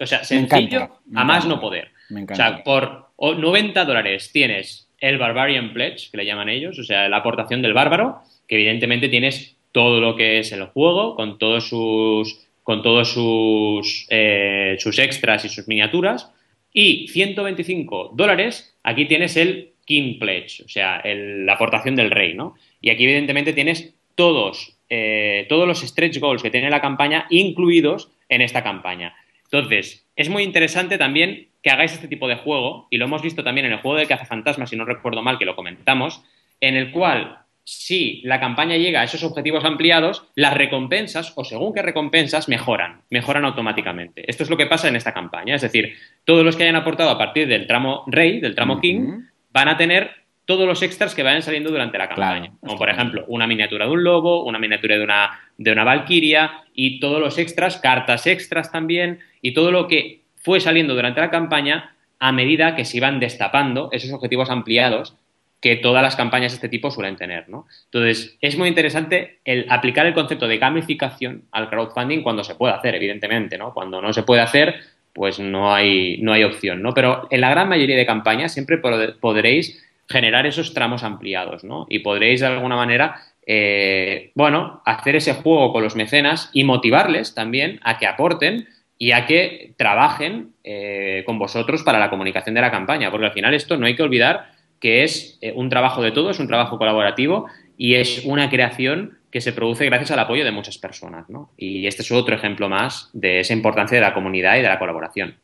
o 0.00 0.06
sea, 0.06 0.24
sencillo 0.24 1.00
a 1.14 1.24
más 1.24 1.46
no 1.46 1.60
poder. 1.60 1.90
O 2.10 2.34
sea, 2.34 2.62
por 2.62 3.10
90 3.18 3.84
dólares 3.84 4.30
tienes 4.32 4.88
el 5.00 5.18
Barbarian 5.18 5.72
Pledge, 5.72 6.10
que 6.10 6.16
le 6.16 6.26
llaman 6.26 6.48
ellos, 6.48 6.78
o 6.78 6.84
sea, 6.84 7.08
la 7.08 7.18
aportación 7.18 7.62
del 7.62 7.74
bárbaro, 7.74 8.20
que 8.46 8.56
evidentemente 8.56 9.08
tienes 9.08 9.56
todo 9.72 10.00
lo 10.00 10.16
que 10.16 10.38
es 10.38 10.52
el 10.52 10.64
juego, 10.64 11.16
con 11.16 11.38
todos 11.38 11.68
sus, 11.68 12.46
con 12.62 12.82
todos 12.82 13.12
sus, 13.12 14.06
eh, 14.10 14.76
sus 14.78 14.98
extras 14.98 15.44
y 15.44 15.48
sus 15.48 15.68
miniaturas. 15.68 16.32
Y 16.72 17.08
125 17.08 18.12
dólares, 18.14 18.76
aquí 18.82 19.06
tienes 19.06 19.36
el 19.36 19.72
King 19.84 20.18
Pledge, 20.18 20.62
o 20.64 20.68
sea, 20.68 21.02
la 21.04 21.54
aportación 21.54 21.94
del 21.96 22.10
rey, 22.10 22.34
¿no? 22.34 22.54
Y 22.80 22.90
aquí 22.90 23.04
evidentemente 23.04 23.52
tienes 23.52 23.94
todos, 24.14 24.76
eh, 24.90 25.46
todos 25.48 25.66
los 25.68 25.80
stretch 25.80 26.18
goals 26.18 26.42
que 26.42 26.50
tiene 26.50 26.70
la 26.70 26.80
campaña 26.80 27.26
incluidos 27.30 28.10
en 28.28 28.40
esta 28.40 28.62
campaña. 28.62 29.14
Entonces, 29.44 30.04
es 30.16 30.28
muy 30.28 30.42
interesante 30.42 30.98
también 30.98 31.48
que 31.66 31.72
hagáis 31.72 31.94
este 31.94 32.06
tipo 32.06 32.28
de 32.28 32.36
juego, 32.36 32.86
y 32.90 32.96
lo 32.96 33.06
hemos 33.06 33.22
visto 33.22 33.42
también 33.42 33.66
en 33.66 33.72
el 33.72 33.80
juego 33.80 33.98
de 33.98 34.06
Cazafantasmas, 34.06 34.70
si 34.70 34.76
no 34.76 34.84
recuerdo 34.84 35.20
mal 35.20 35.36
que 35.36 35.44
lo 35.44 35.56
comentamos, 35.56 36.22
en 36.60 36.76
el 36.76 36.92
cual 36.92 37.40
si 37.64 38.20
la 38.22 38.38
campaña 38.38 38.76
llega 38.76 39.00
a 39.00 39.02
esos 39.02 39.24
objetivos 39.24 39.64
ampliados, 39.64 40.28
las 40.36 40.54
recompensas, 40.54 41.32
o 41.34 41.42
según 41.42 41.74
qué 41.74 41.82
recompensas, 41.82 42.48
mejoran, 42.48 43.00
mejoran 43.10 43.44
automáticamente. 43.44 44.30
Esto 44.30 44.44
es 44.44 44.48
lo 44.48 44.56
que 44.56 44.66
pasa 44.66 44.86
en 44.86 44.94
esta 44.94 45.12
campaña, 45.12 45.56
es 45.56 45.62
decir, 45.62 45.96
todos 46.24 46.44
los 46.44 46.54
que 46.54 46.62
hayan 46.62 46.76
aportado 46.76 47.10
a 47.10 47.18
partir 47.18 47.48
del 47.48 47.66
tramo 47.66 48.04
rey, 48.06 48.38
del 48.38 48.54
tramo 48.54 48.80
king, 48.80 49.22
van 49.50 49.66
a 49.66 49.76
tener 49.76 50.12
todos 50.44 50.68
los 50.68 50.80
extras 50.82 51.16
que 51.16 51.24
vayan 51.24 51.42
saliendo 51.42 51.70
durante 51.70 51.98
la 51.98 52.06
campaña. 52.08 52.52
como 52.60 52.78
por 52.78 52.90
ejemplo, 52.90 53.24
una 53.26 53.48
miniatura 53.48 53.86
de 53.86 53.90
un 53.90 54.04
lobo, 54.04 54.44
una 54.44 54.60
miniatura 54.60 54.98
de 54.98 55.02
una, 55.02 55.40
de 55.58 55.72
una 55.72 55.82
valquiria 55.82 56.62
y 56.74 57.00
todos 57.00 57.18
los 57.18 57.38
extras, 57.38 57.78
cartas 57.78 58.28
extras 58.28 58.70
también 58.70 59.18
y 59.42 59.52
todo 59.52 59.72
lo 59.72 59.88
que 59.88 60.25
fue 60.46 60.60
saliendo 60.60 60.94
durante 60.94 61.20
la 61.20 61.28
campaña 61.28 61.96
a 62.20 62.30
medida 62.30 62.76
que 62.76 62.84
se 62.84 62.98
iban 62.98 63.18
destapando 63.18 63.88
esos 63.90 64.12
objetivos 64.12 64.48
ampliados 64.48 65.16
que 65.60 65.74
todas 65.74 66.04
las 66.04 66.14
campañas 66.14 66.52
de 66.52 66.56
este 66.56 66.68
tipo 66.68 66.92
suelen 66.92 67.16
tener, 67.16 67.48
¿no? 67.48 67.66
Entonces, 67.86 68.38
es 68.40 68.56
muy 68.56 68.68
interesante 68.68 69.40
el 69.44 69.66
aplicar 69.68 70.06
el 70.06 70.14
concepto 70.14 70.46
de 70.46 70.58
gamificación 70.58 71.42
al 71.50 71.68
crowdfunding 71.68 72.22
cuando 72.22 72.44
se 72.44 72.54
puede 72.54 72.74
hacer, 72.74 72.94
evidentemente, 72.94 73.58
¿no? 73.58 73.74
Cuando 73.74 74.00
no 74.00 74.12
se 74.12 74.22
puede 74.22 74.40
hacer, 74.40 74.76
pues 75.12 75.40
no 75.40 75.74
hay, 75.74 76.18
no 76.18 76.32
hay 76.32 76.44
opción, 76.44 76.80
¿no? 76.80 76.94
Pero 76.94 77.26
en 77.28 77.40
la 77.40 77.50
gran 77.50 77.68
mayoría 77.68 77.96
de 77.96 78.06
campañas 78.06 78.54
siempre 78.54 78.78
podréis 78.78 79.84
generar 80.08 80.46
esos 80.46 80.74
tramos 80.74 81.02
ampliados, 81.02 81.64
¿no? 81.64 81.86
Y 81.90 81.98
podréis 81.98 82.38
de 82.38 82.46
alguna 82.46 82.76
manera, 82.76 83.16
eh, 83.44 84.30
bueno, 84.36 84.80
hacer 84.84 85.16
ese 85.16 85.34
juego 85.34 85.72
con 85.72 85.82
los 85.82 85.96
mecenas 85.96 86.50
y 86.52 86.62
motivarles 86.62 87.34
también 87.34 87.80
a 87.82 87.98
que 87.98 88.06
aporten 88.06 88.68
y 88.98 89.12
a 89.12 89.26
que 89.26 89.74
trabajen 89.76 90.52
eh, 90.64 91.22
con 91.26 91.38
vosotros 91.38 91.82
para 91.82 91.98
la 91.98 92.10
comunicación 92.10 92.54
de 92.54 92.60
la 92.60 92.70
campaña, 92.70 93.10
porque 93.10 93.26
al 93.26 93.32
final 93.32 93.54
esto 93.54 93.76
no 93.76 93.86
hay 93.86 93.94
que 93.96 94.02
olvidar 94.02 94.50
que 94.80 95.04
es 95.04 95.38
eh, 95.40 95.52
un 95.54 95.68
trabajo 95.68 96.02
de 96.02 96.12
todos, 96.12 96.38
un 96.38 96.48
trabajo 96.48 96.78
colaborativo 96.78 97.46
y 97.76 97.94
es 97.94 98.24
una 98.24 98.48
creación 98.48 99.18
que 99.30 99.40
se 99.40 99.52
produce 99.52 99.84
gracias 99.84 100.10
al 100.12 100.18
apoyo 100.18 100.44
de 100.44 100.50
muchas 100.50 100.78
personas, 100.78 101.28
¿no? 101.28 101.50
Y 101.56 101.86
este 101.86 102.02
es 102.02 102.10
otro 102.10 102.34
ejemplo 102.34 102.68
más 102.68 103.10
de 103.12 103.40
esa 103.40 103.52
importancia 103.52 103.96
de 103.96 104.02
la 104.02 104.14
comunidad 104.14 104.56
y 104.56 104.62
de 104.62 104.68
la 104.68 104.78
colaboración. 104.78 105.36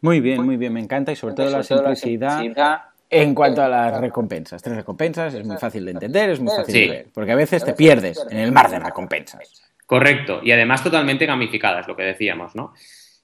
Muy 0.00 0.20
bien, 0.20 0.42
muy 0.44 0.56
bien, 0.56 0.72
me 0.72 0.80
encanta 0.80 1.12
y 1.12 1.16
sobre 1.16 1.34
todo 1.34 1.50
la 1.50 1.62
simplicidad 1.62 2.82
en 3.08 3.34
cuanto 3.34 3.62
a 3.62 3.68
las 3.68 4.00
recompensas, 4.00 4.62
tres 4.62 4.76
recompensas, 4.76 5.32
es 5.34 5.46
muy 5.46 5.56
fácil 5.58 5.84
de 5.84 5.92
entender, 5.92 6.30
es 6.30 6.40
muy 6.40 6.54
fácil 6.54 6.74
de 6.74 6.88
ver, 6.88 7.06
porque 7.14 7.32
a 7.32 7.36
veces 7.36 7.64
te 7.64 7.72
pierdes 7.72 8.24
en 8.30 8.38
el 8.38 8.52
mar 8.52 8.68
de 8.70 8.80
recompensas. 8.80 9.62
Correcto, 9.86 10.40
y 10.42 10.50
además 10.50 10.82
totalmente 10.82 11.26
gamificadas, 11.26 11.86
lo 11.86 11.96
que 11.96 12.02
decíamos, 12.02 12.54
¿no? 12.56 12.74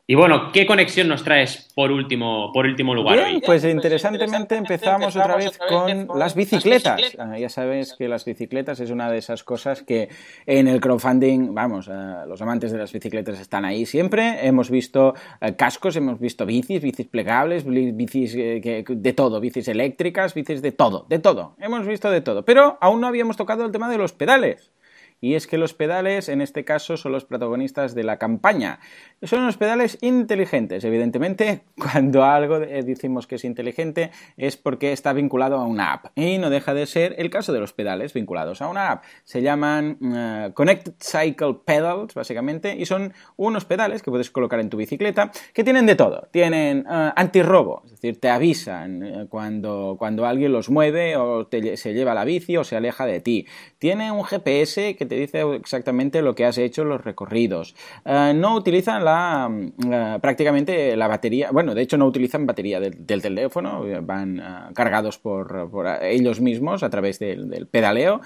Y 0.04 0.16
bueno, 0.16 0.50
¿qué 0.52 0.66
conexión 0.66 1.06
nos 1.06 1.22
traes 1.22 1.72
por 1.76 1.92
último, 1.92 2.50
por 2.52 2.66
último 2.66 2.92
lugar 2.92 3.16
Bien, 3.16 3.40
Pues 3.40 3.64
interesantemente 3.64 4.56
empezamos 4.56 5.14
otra 5.14 5.36
vez 5.36 5.56
con 5.56 6.08
las 6.18 6.34
bicicletas. 6.34 7.16
Ah, 7.18 7.38
ya 7.38 7.48
sabes 7.48 7.94
que 7.96 8.08
las 8.08 8.24
bicicletas 8.24 8.80
es 8.80 8.90
una 8.90 9.10
de 9.10 9.18
esas 9.18 9.44
cosas 9.44 9.82
que 9.82 10.08
en 10.44 10.66
el 10.66 10.80
crowdfunding, 10.80 11.54
vamos, 11.54 11.88
ah, 11.88 12.24
los 12.26 12.42
amantes 12.42 12.72
de 12.72 12.78
las 12.78 12.92
bicicletas 12.92 13.40
están 13.40 13.64
ahí 13.64 13.86
siempre. 13.86 14.44
Hemos 14.44 14.70
visto 14.70 15.14
ah, 15.40 15.52
cascos, 15.52 15.94
hemos 15.94 16.18
visto 16.18 16.46
bicis, 16.46 16.82
bicis 16.82 17.06
plegables, 17.06 17.64
bicis 17.64 18.34
eh, 18.34 18.84
de 18.86 19.12
todo, 19.12 19.40
bicis 19.40 19.68
eléctricas, 19.68 20.34
bicis 20.34 20.60
de 20.62 20.72
todo, 20.72 21.06
de 21.08 21.20
todo. 21.20 21.54
Hemos 21.60 21.86
visto 21.86 22.10
de 22.10 22.20
todo. 22.20 22.44
Pero 22.44 22.76
aún 22.80 23.00
no 23.00 23.06
habíamos 23.06 23.36
tocado 23.36 23.64
el 23.64 23.70
tema 23.70 23.88
de 23.88 23.98
los 23.98 24.12
pedales 24.12 24.72
y 25.23 25.37
es 25.37 25.47
que 25.47 25.57
los 25.57 25.73
pedales 25.73 26.29
en 26.29 26.43
este 26.43 26.64
caso 26.64 26.97
son 26.97 27.12
los 27.12 27.25
protagonistas 27.25 27.95
de 27.95 28.03
la 28.03 28.18
campaña. 28.18 28.81
Son 29.23 29.39
unos 29.39 29.57
pedales 29.57 29.97
inteligentes, 30.01 30.83
evidentemente 30.85 31.62
cuando 31.79 32.25
algo 32.25 32.59
decimos 32.59 33.29
que 33.29 33.37
es 33.37 33.45
inteligente 33.45 34.11
es 34.37 34.57
porque 34.57 34.93
está 34.93 35.12
vinculado 35.12 35.57
a 35.57 35.64
una 35.64 35.93
app 35.93 36.07
y 36.16 36.39
no 36.39 36.51
deja 36.51 36.75
de 36.75 36.87
ser 36.87 37.14
el 37.18 37.31
caso 37.31 37.53
de 37.53 37.61
los 37.61 37.73
pedales 37.73 38.12
vinculados 38.12 38.61
a 38.61 38.68
una 38.68 38.91
app. 38.91 39.05
Se 39.23 39.43
llaman 39.43 39.97
eh, 40.03 40.51
Connected 40.55 40.95
Cycle 40.99 41.61
Pedals 41.64 42.14
básicamente 42.14 42.75
y 42.77 42.85
son 42.85 43.14
unos 43.37 43.64
pedales 43.64 44.03
que 44.03 44.11
puedes 44.11 44.31
colocar 44.31 44.59
en 44.59 44.70
tu 44.70 44.77
bicicleta 44.77 45.31
que 45.53 45.62
tienen 45.62 45.87
de 45.87 45.95
todo. 45.95 46.29
Tienen 46.33 46.81
uh, 46.81 47.12
antirrobo, 47.14 47.83
es 47.85 47.93
decir, 47.93 48.18
te 48.18 48.29
avisan 48.29 49.03
eh, 49.05 49.27
cuando, 49.29 49.95
cuando 49.97 50.27
alguien 50.27 50.51
los 50.51 50.68
mueve 50.68 51.16
o 51.16 51.49
se 51.49 51.95
lleva 51.95 52.12
la 52.12 52.25
bici 52.25 52.57
o 52.57 52.64
se 52.64 52.75
aleja 52.75 53.07
de 53.07 53.20
ti. 53.20 53.47
Tiene 53.79 54.11
un 54.11 54.25
GPS 54.25 54.97
que 54.97 55.11
dice 55.16 55.42
exactamente 55.54 56.22
lo 56.22 56.34
que 56.34 56.44
has 56.44 56.58
hecho 56.58 56.84
los 56.84 57.02
recorridos. 57.02 57.74
no 58.04 58.54
utilizan 58.54 59.04
la, 59.04 59.50
prácticamente 60.20 60.96
la 60.96 61.08
batería, 61.08 61.50
bueno, 61.50 61.74
de 61.74 61.82
hecho 61.82 61.96
no 61.96 62.06
utilizan 62.06 62.46
batería 62.46 62.80
del, 62.80 63.22
teléfono, 63.22 63.84
van 64.02 64.42
cargados 64.74 65.18
por, 65.18 65.70
ellos 66.02 66.40
mismos 66.40 66.82
a 66.82 66.90
través 66.90 67.18
del, 67.18 67.66
pedaleo. 67.70 68.20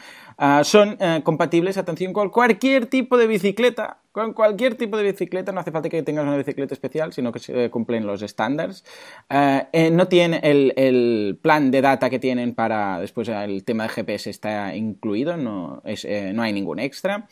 Son 0.62 0.99
compatibles, 1.22 1.78
atención, 1.78 2.12
con 2.12 2.30
cualquier 2.30 2.87
tipo 2.87 3.16
de 3.16 3.26
bicicleta 3.26 3.99
con 4.16 4.32
cualquier 4.32 4.76
tipo 4.76 4.97
de 4.97 5.03
bicicleta, 5.03 5.53
no 5.53 5.61
hace 5.61 5.70
falta 5.70 5.91
que 5.91 6.03
tengas 6.03 6.24
una 6.24 6.39
bicicleta 6.39 6.72
especial, 6.72 7.12
sino 7.12 7.32
que 7.32 7.39
se 7.39 7.68
cumplen 7.68 8.07
los 8.07 8.22
estándares. 8.22 8.82
Eh, 9.28 9.66
eh, 9.74 9.91
no 9.91 10.09
tiene 10.09 10.41
el, 10.43 11.39
plan 11.43 11.70
de 11.70 11.82
data 11.82 12.09
que 12.09 12.18
tienen 12.18 12.55
para, 12.55 12.99
después 12.99 13.28
el 13.28 13.62
tema 13.62 13.82
de 13.82 13.91
GPS 13.91 14.30
está 14.30 14.74
incluido, 14.74 15.37
no, 15.37 15.82
eh, 15.84 16.32
no 16.34 16.41
hay 16.41 16.55
ningún 16.55 16.78
extra. 16.78 17.28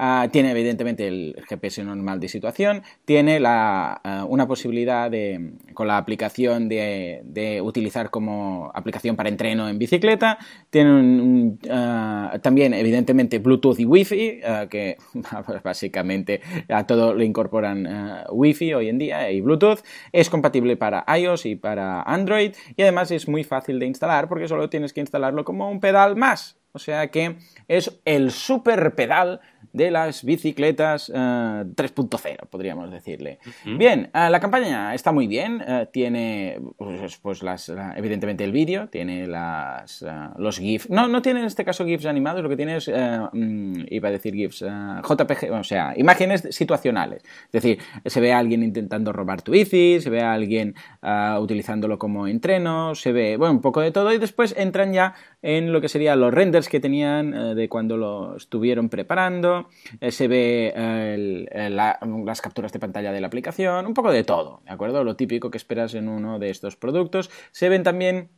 Ah, 0.00 0.28
tiene 0.30 0.52
evidentemente 0.52 1.08
el 1.08 1.34
GPS 1.48 1.82
normal 1.82 2.20
de 2.20 2.28
situación, 2.28 2.84
tiene 3.04 3.40
ah, 3.44 4.24
una 4.28 4.46
posibilidad 4.46 5.10
de, 5.10 5.54
con 5.74 5.88
la 5.88 5.96
aplicación 5.96 6.68
de, 6.68 7.60
utilizar 7.64 8.08
como 8.08 8.70
aplicación 8.74 9.16
para 9.16 9.28
entreno 9.28 9.68
en 9.68 9.76
bicicleta, 9.76 10.38
tiene 10.70 11.58
ah, 11.68 12.38
también 12.40 12.74
evidentemente 12.74 13.40
Bluetooth 13.40 13.80
y 13.80 13.86
Wi-Fi, 13.86 14.40
que 14.70 14.98
básicamente 15.64 16.42
a 16.68 16.86
todo 16.86 17.12
le 17.12 17.24
incorporan 17.24 18.24
Wi-Fi 18.30 18.74
hoy 18.74 18.88
en 18.90 18.98
día 18.98 19.28
y 19.32 19.40
Bluetooth, 19.40 19.80
es 20.12 20.30
compatible 20.30 20.76
para 20.76 21.04
iOS 21.18 21.46
y 21.46 21.56
para 21.56 22.02
Android 22.02 22.52
y 22.76 22.82
además 22.82 23.10
es 23.10 23.26
muy 23.26 23.42
fácil 23.42 23.80
de 23.80 23.86
instalar 23.86 24.28
porque 24.28 24.46
solo 24.46 24.70
tienes 24.70 24.92
que 24.92 25.00
instalarlo 25.00 25.44
como 25.44 25.68
un 25.68 25.80
pedal 25.80 26.14
más. 26.14 26.56
O 26.72 26.78
sea 26.78 27.08
que 27.08 27.36
es 27.66 27.98
el 28.04 28.30
super 28.30 28.94
pedal 28.94 29.40
de 29.78 29.92
las 29.92 30.24
bicicletas 30.24 31.10
3.0, 31.10 32.26
eh, 32.26 32.36
podríamos 32.50 32.90
decirle. 32.90 33.38
Bien, 33.64 34.10
eh, 34.12 34.28
la 34.28 34.40
campaña 34.40 34.92
está 34.92 35.12
muy 35.12 35.28
bien, 35.28 35.62
eh, 35.66 35.86
tiene 35.92 36.60
pues, 36.76 37.16
pues 37.18 37.42
las, 37.44 37.72
evidentemente 37.96 38.42
el 38.42 38.50
vídeo, 38.50 38.88
tiene 38.88 39.26
las, 39.28 40.04
los 40.36 40.58
GIFs, 40.58 40.90
no, 40.90 41.06
no 41.06 41.22
tiene 41.22 41.40
en 41.40 41.46
este 41.46 41.64
caso 41.64 41.86
GIFs 41.86 42.06
animados, 42.06 42.42
lo 42.42 42.48
que 42.48 42.56
tiene 42.56 42.76
es, 42.76 42.88
mm, 42.88 43.84
iba 43.88 44.08
a 44.08 44.12
decir 44.12 44.34
GIFs, 44.34 44.58
JPG, 44.58 45.52
o 45.52 45.64
sea, 45.64 45.94
imágenes 45.96 46.48
situacionales. 46.50 47.22
Es 47.22 47.52
decir, 47.52 47.78
se 48.04 48.20
ve 48.20 48.32
a 48.32 48.40
alguien 48.40 48.64
intentando 48.64 49.12
robar 49.12 49.42
tu 49.42 49.52
bici, 49.52 50.00
se 50.00 50.10
ve 50.10 50.22
a 50.22 50.32
alguien 50.32 50.74
utilizándolo 51.40 51.98
como 51.98 52.26
entreno, 52.26 52.96
se 52.96 53.12
ve, 53.12 53.36
bueno, 53.36 53.54
un 53.54 53.60
poco 53.60 53.80
de 53.80 53.92
todo 53.92 54.12
y 54.12 54.18
después 54.18 54.56
entran 54.58 54.92
ya 54.92 55.14
en 55.40 55.72
lo 55.72 55.80
que 55.80 55.88
serían 55.88 56.18
los 56.18 56.34
renders 56.34 56.68
que 56.68 56.80
tenían 56.80 57.54
de 57.54 57.68
cuando 57.68 57.96
lo 57.96 58.36
estuvieron 58.36 58.88
preparando 58.88 59.67
eh, 60.00 60.10
se 60.10 60.28
ve 60.28 60.72
eh, 60.74 61.70
las 61.70 62.40
capturas 62.40 62.72
de 62.72 62.78
pantalla 62.78 63.12
de 63.12 63.20
la 63.20 63.26
aplicación, 63.26 63.86
un 63.86 63.94
poco 63.94 64.10
de 64.10 64.24
todo, 64.24 64.60
¿de 64.64 64.70
acuerdo? 64.70 65.04
Lo 65.04 65.16
típico 65.16 65.50
que 65.50 65.58
esperas 65.58 65.94
en 65.94 66.08
uno 66.08 66.38
de 66.38 66.50
estos 66.50 66.76
productos. 66.76 67.30
Se 67.52 67.68
ven 67.68 67.82
también 67.82 68.30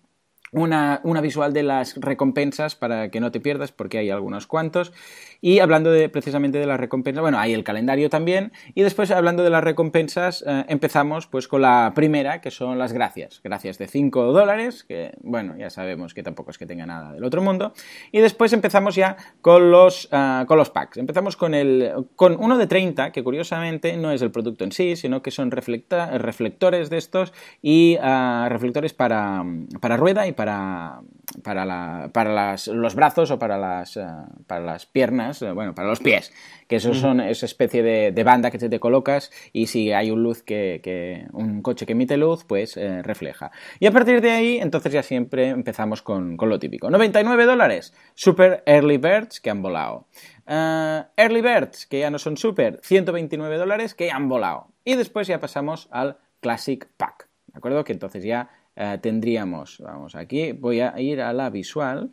una, 0.52 1.00
visual 1.22 1.52
de 1.52 1.62
las 1.62 1.96
recompensas 1.96 2.74
para 2.74 3.10
que 3.10 3.20
no 3.20 3.30
te 3.30 3.40
pierdas, 3.40 3.72
porque 3.72 3.98
hay 3.98 4.10
algunos 4.10 4.46
cuantos. 4.46 4.92
Y 5.40 5.60
hablando 5.60 5.90
de, 5.90 6.08
precisamente 6.08 6.58
de 6.58 6.66
las 6.66 6.78
recompensas, 6.78 7.22
bueno, 7.22 7.38
hay 7.38 7.54
el 7.54 7.64
calendario 7.64 8.10
también. 8.10 8.52
Y 8.74 8.82
después, 8.82 9.10
hablando 9.10 9.42
de 9.42 9.50
las 9.50 9.64
recompensas, 9.64 10.44
eh, 10.46 10.64
empezamos 10.68 11.26
pues 11.26 11.48
con 11.48 11.62
la 11.62 11.92
primera, 11.94 12.40
que 12.40 12.50
son 12.50 12.78
las 12.78 12.92
gracias. 12.92 13.40
Gracias 13.42 13.78
de 13.78 13.86
5 13.86 14.32
dólares, 14.32 14.84
que 14.84 15.12
bueno, 15.22 15.56
ya 15.56 15.70
sabemos 15.70 16.14
que 16.14 16.22
tampoco 16.22 16.50
es 16.50 16.58
que 16.58 16.66
tenga 16.66 16.84
nada 16.84 17.12
del 17.12 17.24
otro 17.24 17.40
mundo. 17.40 17.72
Y 18.12 18.20
después 18.20 18.52
empezamos 18.52 18.96
ya 18.96 19.16
con 19.40 19.70
los, 19.70 20.08
eh, 20.12 20.44
con 20.46 20.58
los 20.58 20.70
packs. 20.70 20.98
Empezamos 20.98 21.36
con, 21.36 21.54
el, 21.54 22.06
con 22.16 22.36
uno 22.38 22.58
de 22.58 22.66
30, 22.66 23.12
que 23.12 23.22
curiosamente 23.22 23.96
no 23.96 24.10
es 24.10 24.20
el 24.20 24.30
producto 24.30 24.64
en 24.64 24.72
sí, 24.72 24.96
sino 24.96 25.22
que 25.22 25.30
son 25.30 25.50
reflectores 25.50 26.90
de 26.90 26.98
estos 26.98 27.32
y 27.62 27.96
eh, 28.02 28.48
reflectores 28.48 28.92
para, 28.92 29.44
para 29.80 29.96
rueda 29.96 30.26
y 30.26 30.32
para, 30.40 31.02
para 31.42 31.66
las, 31.66 32.66
los 32.68 32.94
brazos 32.94 33.30
o 33.30 33.38
para 33.38 33.58
las, 33.58 33.98
eh, 33.98 34.06
para 34.46 34.64
las 34.64 34.86
piernas, 34.86 35.42
eh, 35.42 35.52
bueno, 35.52 35.74
para 35.74 35.86
los 35.86 36.00
pies, 36.00 36.32
que 36.66 36.76
esos 36.76 36.96
son 36.96 37.20
esa 37.20 37.44
especie 37.44 37.82
de, 37.82 38.24
banda 38.24 38.50
que 38.50 38.56
te, 38.56 38.80
colocas 38.80 39.30
y 39.52 39.66
si 39.66 39.92
hay 39.92 40.10
un 40.10 40.22
luz 40.22 40.42
que, 40.42 41.26
un 41.34 41.60
coche 41.60 41.84
que 41.84 41.92
emite 41.92 42.16
luz, 42.16 42.44
pues 42.44 42.78
eh, 42.78 43.02
refleja. 43.02 43.50
Y 43.80 43.84
a 43.84 43.90
partir 43.90 44.22
de 44.22 44.30
ahí, 44.30 44.56
entonces 44.56 44.94
ya 44.94 45.02
siempre 45.02 45.48
empezamos 45.48 46.00
con, 46.00 46.38
con 46.38 46.48
lo 46.48 46.58
típico. 46.58 46.88
99 46.88 47.44
dólares, 47.44 47.92
Super 48.14 48.62
Early 48.64 48.96
Birds 48.96 49.40
que 49.40 49.50
han 49.50 49.60
volado. 49.60 50.06
early 50.46 51.42
Birds, 51.42 51.84
que 51.84 51.98
ya 51.98 52.08
no 52.08 52.18
son 52.18 52.38
super, 52.38 52.80
129 52.82 53.58
dólares 53.58 53.94
que 53.94 54.10
han 54.10 54.30
volado. 54.30 54.68
Y 54.86 54.94
después 54.94 55.26
ya 55.26 55.38
pasamos 55.38 55.86
al 55.90 56.16
Classic 56.40 56.88
Pack. 56.96 57.28
¿De 57.48 57.58
acuerdo? 57.58 57.84
Que 57.84 57.92
entonces 57.92 58.24
ya 58.24 58.48
eh, 58.82 58.98
tendríamos, 58.98 59.78
vamos 59.80 60.14
aquí, 60.14 60.52
voy 60.52 60.80
a 60.80 60.98
ir 60.98 61.20
a 61.20 61.34
la 61.34 61.50
visual, 61.50 62.08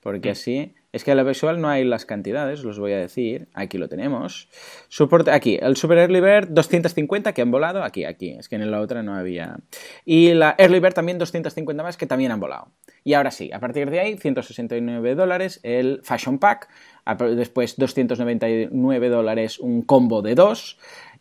porque 0.00 0.28
mm. 0.28 0.32
así, 0.32 0.74
es 0.92 1.02
que 1.02 1.12
a 1.12 1.14
la 1.14 1.22
visual 1.22 1.62
no 1.62 1.70
hay 1.70 1.82
las 1.82 2.04
cantidades, 2.04 2.62
os 2.62 2.78
voy 2.78 2.92
a 2.92 2.98
decir, 2.98 3.48
aquí 3.54 3.78
lo 3.78 3.88
tenemos. 3.88 4.50
Soporte, 4.88 5.30
aquí, 5.30 5.58
el 5.62 5.78
Super 5.78 5.96
Early 5.96 6.20
Bird 6.20 6.48
250 6.50 7.32
que 7.32 7.40
han 7.40 7.50
volado, 7.50 7.82
aquí, 7.82 8.04
aquí, 8.04 8.36
es 8.38 8.50
que 8.50 8.56
en 8.56 8.70
la 8.70 8.82
otra 8.82 9.02
no 9.02 9.14
había. 9.14 9.60
Y 10.04 10.34
la 10.34 10.54
Early 10.58 10.80
Bird 10.80 10.92
también 10.92 11.16
250 11.16 11.82
más 11.82 11.96
que 11.96 12.06
también 12.06 12.32
han 12.32 12.40
volado. 12.40 12.68
Y 13.02 13.14
ahora 13.14 13.30
sí, 13.30 13.50
a 13.54 13.58
partir 13.58 13.88
de 13.88 14.00
ahí, 14.00 14.18
169 14.18 15.14
dólares 15.14 15.58
el 15.62 16.00
Fashion 16.02 16.38
Pack, 16.38 16.68
después 17.34 17.78
299 17.78 19.08
dólares 19.08 19.58
un 19.58 19.80
combo 19.80 20.20
de 20.20 20.34
dos, 20.34 20.76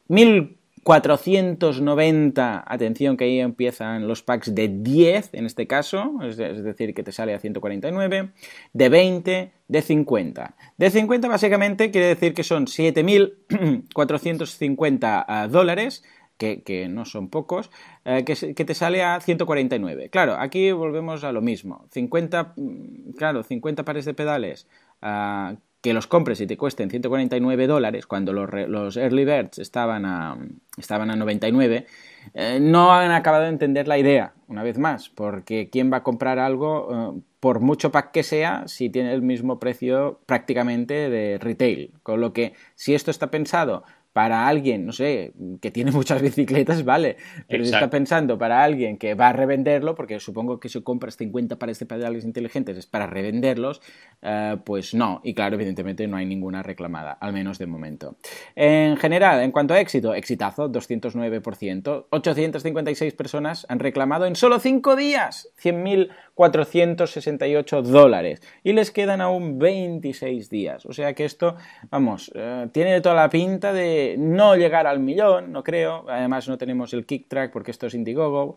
1000 0.10 0.59
490, 0.90 2.64
atención 2.66 3.16
que 3.16 3.26
ahí 3.26 3.40
empiezan 3.40 4.08
los 4.08 4.24
packs 4.24 4.56
de 4.56 4.70
10 4.70 5.36
en 5.36 5.46
este 5.46 5.68
caso, 5.68 6.16
es, 6.24 6.36
decir, 6.36 6.96
que 6.96 7.04
te 7.04 7.12
sale 7.12 7.36
a 7.36 7.40
149, 7.40 8.32
de 8.74 8.90
20, 8.90 9.52
de 9.68 9.82
50. 9.84 10.56
De 10.78 10.90
50 10.90 11.28
básicamente 11.28 11.92
quiere 11.92 12.08
decir 12.08 12.34
que 12.34 12.44
son 12.44 12.66
7.450 12.66 14.98
ah, 15.28 15.48
dólares, 15.48 16.04
que, 16.40 16.88
no 16.90 17.06
son 17.06 17.30
pocos, 17.30 17.70
eh, 18.04 18.26
que, 18.26 18.66
te 18.66 18.74
sale 18.74 19.04
a 19.04 19.22
149. 19.22 20.10
Claro, 20.10 20.38
aquí 20.40 20.72
volvemos 20.72 21.24
a 21.24 21.32
lo 21.32 21.42
mismo. 21.42 21.86
50, 21.92 22.54
mm, 22.56 23.12
claro, 23.16 23.44
50 23.44 23.86
pares 23.86 24.06
de 24.06 24.16
pedales 24.16 24.66
uh, 25.04 25.56
que 25.82 25.94
los 25.94 26.08
compres 26.08 26.42
y 26.42 26.48
te 26.48 26.58
cuesten 26.58 26.90
149 26.90 27.68
dólares 27.68 28.06
cuando 28.06 28.34
los, 28.34 28.50
los 28.68 28.98
early 28.98 29.26
birds 29.26 29.60
estaban 29.60 30.06
a, 30.06 30.38
estaban 30.78 31.10
a 31.10 31.16
99, 31.16 31.86
eh, 32.34 32.60
no 32.62 32.94
han 32.94 33.12
acabado 33.12 33.44
de 33.44 33.50
entender 33.50 33.88
la 33.88 33.98
idea, 33.98 34.34
una 34.48 34.64
vez 34.64 34.78
más, 34.78 35.10
porque 35.10 35.70
¿quién 35.70 35.92
va 35.92 35.98
a 35.98 36.04
comprar 36.04 36.38
algo, 36.40 37.14
eh, 37.18 37.22
por 37.40 37.62
mucho 37.62 37.92
pack 37.92 38.12
que 38.12 38.24
sea, 38.24 38.68
si 38.68 38.90
tiene 38.90 39.14
el 39.14 39.22
mismo 39.22 39.60
precio 39.60 40.20
prácticamente 40.26 41.10
de 41.10 41.38
retail? 41.38 41.94
Con 42.04 42.20
lo 42.20 42.34
que, 42.34 42.54
si 42.76 42.94
esto 42.94 43.10
está 43.12 43.32
pensado 43.32 43.84
para 44.14 44.48
alguien, 44.48 44.86
no 44.86 44.92
sé, 44.92 45.34
que 45.62 45.72
tiene 45.72 45.92
muchas 45.92 46.22
bicicletas, 46.22 46.84
vale, 46.84 47.18
pero 47.48 47.64
si 47.64 47.72
está 47.72 47.90
pensando 47.90 48.38
para 48.38 48.64
alguien 48.64 48.98
que 48.98 49.14
va 49.14 49.30
a 49.30 49.34
revenderlo, 49.34 49.96
porque 49.96 50.20
supongo 50.20 50.60
que 50.60 50.70
si 50.70 50.82
compras 50.82 51.18
50 51.18 51.58
pares 51.58 51.80
de 51.80 51.86
pedales 51.86 52.26
inteligentes 52.26 52.78
es 52.78 52.88
para 52.88 53.08
revenderlos, 53.08 53.82
eh, 54.22 54.58
pues 54.64 54.94
no, 54.94 55.22
y 55.24 55.34
claro, 55.34 55.56
evidentemente 55.56 56.08
no 56.08 56.18
hay 56.18 56.26
ninguna 56.26 56.64
reclamada, 56.64 57.14
al 57.14 57.34
menos 57.34 57.60
de 57.60 57.68
momento. 57.68 58.18
En 58.56 58.98
general, 58.98 59.44
en 59.44 59.52
cuanto 59.52 59.74
a 59.74 59.80
éxito, 59.80 60.14
exitazo, 60.14 60.72
209%, 60.72 62.08
856 62.10 63.14
personas 63.14 63.66
han 63.70 63.80
reclamado 63.80 64.26
en 64.26 64.36
solo 64.36 64.60
5 64.60 64.96
días 64.96 65.50
100.468 65.62 67.82
dólares 67.84 68.42
y 68.64 68.74
les 68.74 68.92
quedan 68.92 69.22
aún 69.22 69.60
26 69.60 70.50
días, 70.50 70.86
o 70.86 70.94
sea 70.94 71.14
que 71.14 71.26
esto, 71.26 71.56
vamos, 71.90 72.32
eh, 72.36 72.68
tiene 72.72 73.02
toda 73.02 73.16
la 73.16 73.30
pinta 73.30 73.74
de 73.74 73.99
no 74.18 74.56
llegar 74.56 74.88
al 74.88 75.00
millón, 75.00 75.52
no 75.52 75.64
creo. 75.64 76.06
Además 76.10 76.48
no 76.48 76.58
tenemos 76.58 76.94
el 76.94 77.06
kick 77.06 77.28
track 77.28 77.52
porque 77.52 77.72
esto 77.72 77.88
es 77.88 77.94
Indiegogo. 77.94 78.56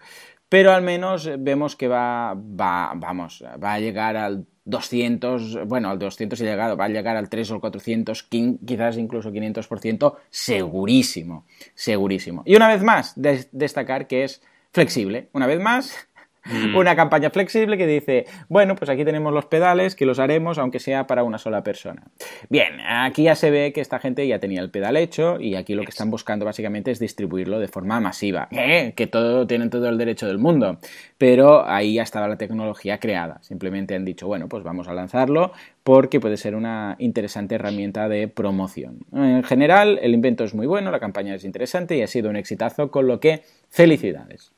Pero 0.49 0.73
al 0.73 0.83
menos 0.83 1.31
vemos 1.39 1.77
que 1.77 1.89
va, 1.89 2.35
va, 2.35 2.93
vamos, 2.95 3.43
va 3.63 3.75
a 3.75 3.81
llegar 3.81 4.17
al 4.17 4.47
200, 4.65 5.67
bueno, 5.67 5.91
al 5.91 5.99
200 5.99 6.41
he 6.41 6.45
llegado, 6.45 6.77
va 6.77 6.85
a 6.85 6.89
llegar 6.89 7.17
al 7.17 7.29
3 7.29 7.51
o 7.51 7.55
al 7.55 7.61
400, 7.61 8.23
quizás 8.23 8.97
incluso 8.97 9.33
500%, 9.33 10.17
segurísimo, 10.31 11.47
segurísimo. 11.75 12.43
Y 12.45 12.55
una 12.55 12.69
vez 12.69 12.83
más, 12.83 13.15
destacar 13.17 14.07
que 14.07 14.25
es 14.25 14.43
flexible. 14.73 15.29
Una 15.33 15.47
vez 15.47 15.61
más, 15.61 16.09
Mm. 16.45 16.77
Una 16.77 16.97
campaña 16.97 17.31
flexible 17.31 17.79
que 17.79 17.87
dice, 17.87 18.27
bueno, 18.49 18.75
pues 18.75 18.91
aquí 18.91 19.05
tenemos 19.05 19.33
los 19.33 19.47
pedales 19.47 19.95
que 19.95 20.07
los 20.07 20.19
haremos 20.19 20.59
aunque 20.59 20.81
sea 20.81 21.07
para 21.07 21.23
una 21.23 21.39
sola 21.39 21.63
persona. 21.63 22.03
Bien, 22.49 22.81
aquí 22.81 23.25
ya 23.25 23.35
se 23.35 23.51
ve 23.51 23.73
que 23.73 23.81
esta 23.81 23.99
gente 23.99 24.27
ya 24.27 24.39
tenía 24.39 24.61
el 24.61 24.71
pedal 24.71 24.97
hecho 24.97 25.41
y 25.41 25.55
aquí 25.55 25.75
lo 25.75 25.83
que 25.83 25.91
están 25.91 26.11
buscando 26.11 26.45
básicamente 26.45 26.91
es 26.91 26.99
distribuirlo 26.99 27.61
de 27.61 27.69
forma 27.69 28.01
masiva. 28.01 28.49
Eh, 28.51 28.93
que 28.97 29.07
todo 29.07 29.47
tienen 29.47 29.71
todo 29.71 29.89
el 29.89 29.99
derecho 29.99 30.27
del 30.27 30.39
mundo. 30.39 30.79
Pero 31.19 31.69
ahí 31.69 31.95
ya 31.95 32.03
estaba 32.03 32.27
la 32.27 32.37
tecnología 32.37 32.99
creada. 32.99 33.39
Simplemente 33.43 33.95
han 33.95 34.05
dicho, 34.05 34.27
bueno, 34.27 34.49
pues 34.49 34.65
vamos 34.65 34.89
a 34.89 34.95
lanzarlo 34.95 35.53
porque 35.85 36.21
puede 36.21 36.37
ser 36.37 36.55
una 36.55 36.97
interesante 36.99 37.55
herramienta 37.55 38.09
de 38.09 38.29
promoción. 38.29 39.01
En 39.13 39.43
general, 39.43 39.99
el 40.03 40.15
invento 40.15 40.45
es 40.45 40.55
muy 40.55 40.67
bueno, 40.67 40.91
la 40.91 41.01
campaña 41.01 41.35
es 41.35 41.45
interesante 41.45 41.97
y 41.97 42.03
ha 42.03 42.07
sido 42.07 42.31
un 42.31 42.37
exitazo, 42.37 42.91
con 42.91 43.07
lo 43.07 43.21
que 43.21 43.43
felicidades. 43.69 44.53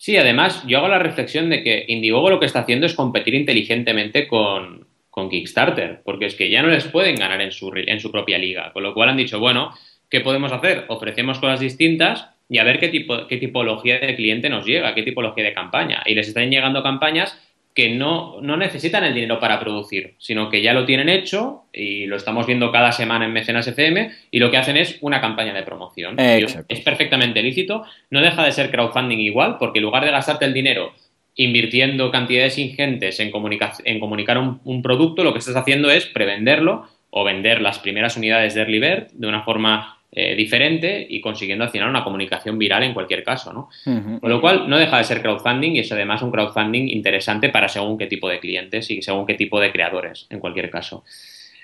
Sí, 0.00 0.16
además, 0.16 0.64
yo 0.66 0.78
hago 0.78 0.88
la 0.88 0.98
reflexión 0.98 1.50
de 1.50 1.62
que 1.62 1.84
Indiegogo 1.86 2.30
lo 2.30 2.40
que 2.40 2.46
está 2.46 2.60
haciendo 2.60 2.86
es 2.86 2.94
competir 2.94 3.34
inteligentemente 3.34 4.26
con, 4.26 4.88
Kickstarter, 5.30 6.00
porque 6.02 6.24
es 6.24 6.34
que 6.34 6.48
ya 6.48 6.62
no 6.62 6.68
les 6.68 6.86
pueden 6.86 7.16
ganar 7.16 7.42
en 7.42 7.52
su, 7.52 7.70
en 7.74 8.00
su 8.00 8.10
propia 8.10 8.38
liga, 8.38 8.72
con 8.72 8.82
lo 8.82 8.94
cual 8.94 9.10
han 9.10 9.18
dicho, 9.18 9.38
bueno, 9.38 9.74
¿qué 10.08 10.20
podemos 10.20 10.52
hacer? 10.52 10.86
Ofrecemos 10.88 11.38
cosas 11.38 11.60
distintas 11.60 12.30
y 12.48 12.56
a 12.56 12.64
ver 12.64 12.80
qué, 12.80 12.88
tipo, 12.88 13.26
qué 13.26 13.36
tipología 13.36 13.98
de 13.98 14.16
cliente 14.16 14.48
nos 14.48 14.64
llega, 14.64 14.94
qué 14.94 15.02
tipología 15.02 15.44
de 15.44 15.52
campaña. 15.52 16.02
Y 16.06 16.14
les 16.14 16.28
están 16.28 16.50
llegando 16.50 16.82
campañas 16.82 17.38
que 17.74 17.90
no, 17.90 18.40
necesitan 18.40 19.04
el 19.04 19.14
dinero 19.14 19.38
para 19.38 19.60
producir, 19.60 20.14
sino 20.18 20.50
que 20.50 20.60
ya 20.60 20.74
lo 20.74 20.84
tienen 20.84 21.08
hecho 21.08 21.64
y 21.72 22.06
lo 22.06 22.16
estamos 22.16 22.46
viendo 22.46 22.72
cada 22.72 22.90
semana 22.90 23.26
en 23.26 23.32
Mecenas 23.32 23.66
FM 23.68 24.10
y 24.30 24.38
lo 24.38 24.50
que 24.50 24.56
hacen 24.56 24.76
es 24.76 24.98
una 25.00 25.20
campaña 25.20 25.54
de 25.54 25.62
promoción. 25.62 26.16
Es 26.18 26.80
perfectamente 26.80 27.42
lícito, 27.42 27.84
no 28.10 28.20
deja 28.20 28.44
de 28.44 28.52
ser 28.52 28.70
crowdfunding 28.70 29.18
igual, 29.18 29.56
porque 29.58 29.78
en 29.78 29.84
lugar 29.84 30.04
de 30.04 30.10
gastarte 30.10 30.44
el 30.44 30.52
dinero 30.52 30.92
invirtiendo 31.36 32.10
cantidades 32.10 32.58
ingentes 32.58 33.20
en, 33.20 33.30
en 33.84 34.00
comunicar 34.00 34.38
un, 34.38 34.82
producto, 34.82 35.24
lo 35.24 35.32
que 35.32 35.38
estás 35.38 35.56
haciendo 35.56 35.90
es 35.90 36.06
prevenderlo 36.06 36.88
o 37.10 37.24
vender 37.24 37.60
las 37.62 37.78
primeras 37.78 38.16
unidades 38.16 38.54
de 38.54 38.62
Early 38.62 38.78
Bird 38.78 39.06
de 39.12 39.26
una 39.26 39.42
forma 39.42 39.99
eh, 40.12 40.34
diferente 40.34 41.06
y 41.08 41.20
consiguiendo 41.20 41.64
al 41.64 41.70
final 41.70 41.88
una 41.88 42.02
comunicación 42.02 42.58
viral 42.58 42.82
en 42.82 42.94
cualquier 42.94 43.22
caso, 43.22 43.52
¿no? 43.52 43.68
Con 44.20 44.28
lo 44.28 44.40
cual 44.40 44.68
no 44.68 44.76
deja 44.76 44.98
de 44.98 45.04
ser 45.04 45.22
crowdfunding 45.22 45.76
y 45.76 45.78
es 45.80 45.92
además 45.92 46.22
un 46.22 46.32
crowdfunding 46.32 46.88
interesante 46.88 47.48
para 47.48 47.68
según 47.68 47.96
qué 47.96 48.06
tipo 48.06 48.28
de 48.28 48.40
clientes 48.40 48.90
y 48.90 49.02
según 49.02 49.24
qué 49.24 49.34
tipo 49.34 49.60
de 49.60 49.70
creadores 49.70 50.26
en 50.30 50.40
cualquier 50.40 50.68
caso. 50.68 51.04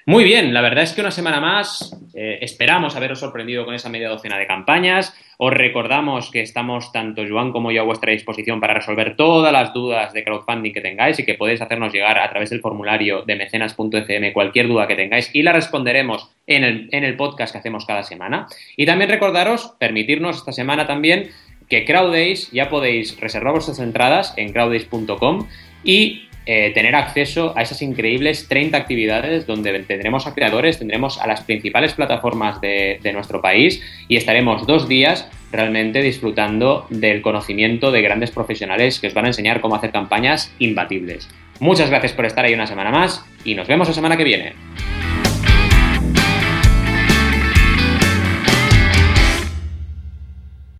Muy 0.09 0.23
bien, 0.23 0.55
la 0.55 0.61
verdad 0.61 0.85
es 0.85 0.93
que 0.93 1.01
una 1.01 1.11
semana 1.11 1.41
más 1.41 1.93
eh, 2.15 2.39
esperamos 2.41 2.95
haberos 2.95 3.19
sorprendido 3.19 3.65
con 3.65 3.75
esa 3.75 3.89
media 3.89 4.09
docena 4.09 4.39
de 4.39 4.47
campañas. 4.47 5.13
Os 5.37 5.53
recordamos 5.53 6.31
que 6.31 6.43
estamos 6.43 6.93
tanto 6.93 7.25
Joan 7.29 7.51
como 7.51 7.73
yo 7.73 7.83
a 7.83 7.85
vuestra 7.85 8.13
disposición 8.13 8.61
para 8.61 8.75
resolver 8.75 9.17
todas 9.17 9.53
las 9.53 9.75
dudas 9.75 10.13
de 10.13 10.23
crowdfunding 10.23 10.73
que 10.73 10.81
tengáis 10.81 11.19
y 11.19 11.25
que 11.25 11.35
podéis 11.35 11.61
hacernos 11.61 11.93
llegar 11.93 12.21
a 12.21 12.31
través 12.31 12.51
del 12.51 12.61
formulario 12.61 13.23
de 13.23 13.35
mecenas.fm 13.35 14.33
cualquier 14.33 14.69
duda 14.69 14.87
que 14.87 14.95
tengáis 14.95 15.29
y 15.35 15.43
la 15.43 15.53
responderemos 15.53 16.31
en 16.47 16.63
el, 16.63 16.89
en 16.93 17.03
el 17.03 17.17
podcast 17.17 17.51
que 17.51 17.59
hacemos 17.59 17.85
cada 17.85 18.05
semana. 18.05 18.47
Y 18.77 18.87
también 18.87 19.11
recordaros, 19.11 19.75
permitirnos 19.81 20.37
esta 20.37 20.53
semana 20.53 20.87
también 20.87 21.31
que 21.69 21.85
Crowdays 21.85 22.53
ya 22.53 22.69
podéis 22.69 23.19
reservar 23.19 23.55
vuestras 23.55 23.81
entradas 23.81 24.35
en 24.37 24.53
crowdays.com 24.53 25.49
y 25.83 26.26
eh, 26.47 26.71
tener 26.75 26.95
acceso 26.95 27.53
a 27.57 27.63
esas 27.63 27.83
increíbles 27.83 28.47
30 28.49 28.77
actividades 28.77 29.47
donde 29.47 29.81
tendremos 29.81 30.27
a 30.27 30.35
creadores, 30.35 30.79
tendremos 30.79 31.21
a 31.21 31.27
las 31.27 31.43
principales 31.43 31.95
plataformas 31.95 32.61
de, 32.61 33.01
de 33.03 33.13
nuestro 33.13 33.43
país 33.43 33.83
y 34.09 34.17
estaremos 34.17 34.67
dos 34.67 34.89
días 34.89 35.29
realmente 35.53 36.03
disfrutando 36.03 36.87
del 36.91 37.23
conocimiento 37.23 37.91
de 37.91 38.03
grandes 38.03 38.31
profesionales 38.31 39.01
que 39.01 39.09
os 39.09 39.15
van 39.15 39.25
a 39.25 39.29
enseñar 39.29 39.61
cómo 39.61 39.75
hacer 39.75 39.91
campañas 39.91 40.53
imbatibles. 40.59 41.29
Muchas 41.59 41.91
gracias 41.91 42.13
por 42.13 42.27
estar 42.27 42.45
ahí 42.45 42.55
una 42.55 42.67
semana 42.67 42.91
más 42.91 43.25
y 43.45 43.55
nos 43.55 43.67
vemos 43.67 43.89
la 43.89 43.95
semana 43.95 44.17
que 44.17 44.25
viene. 44.25 44.53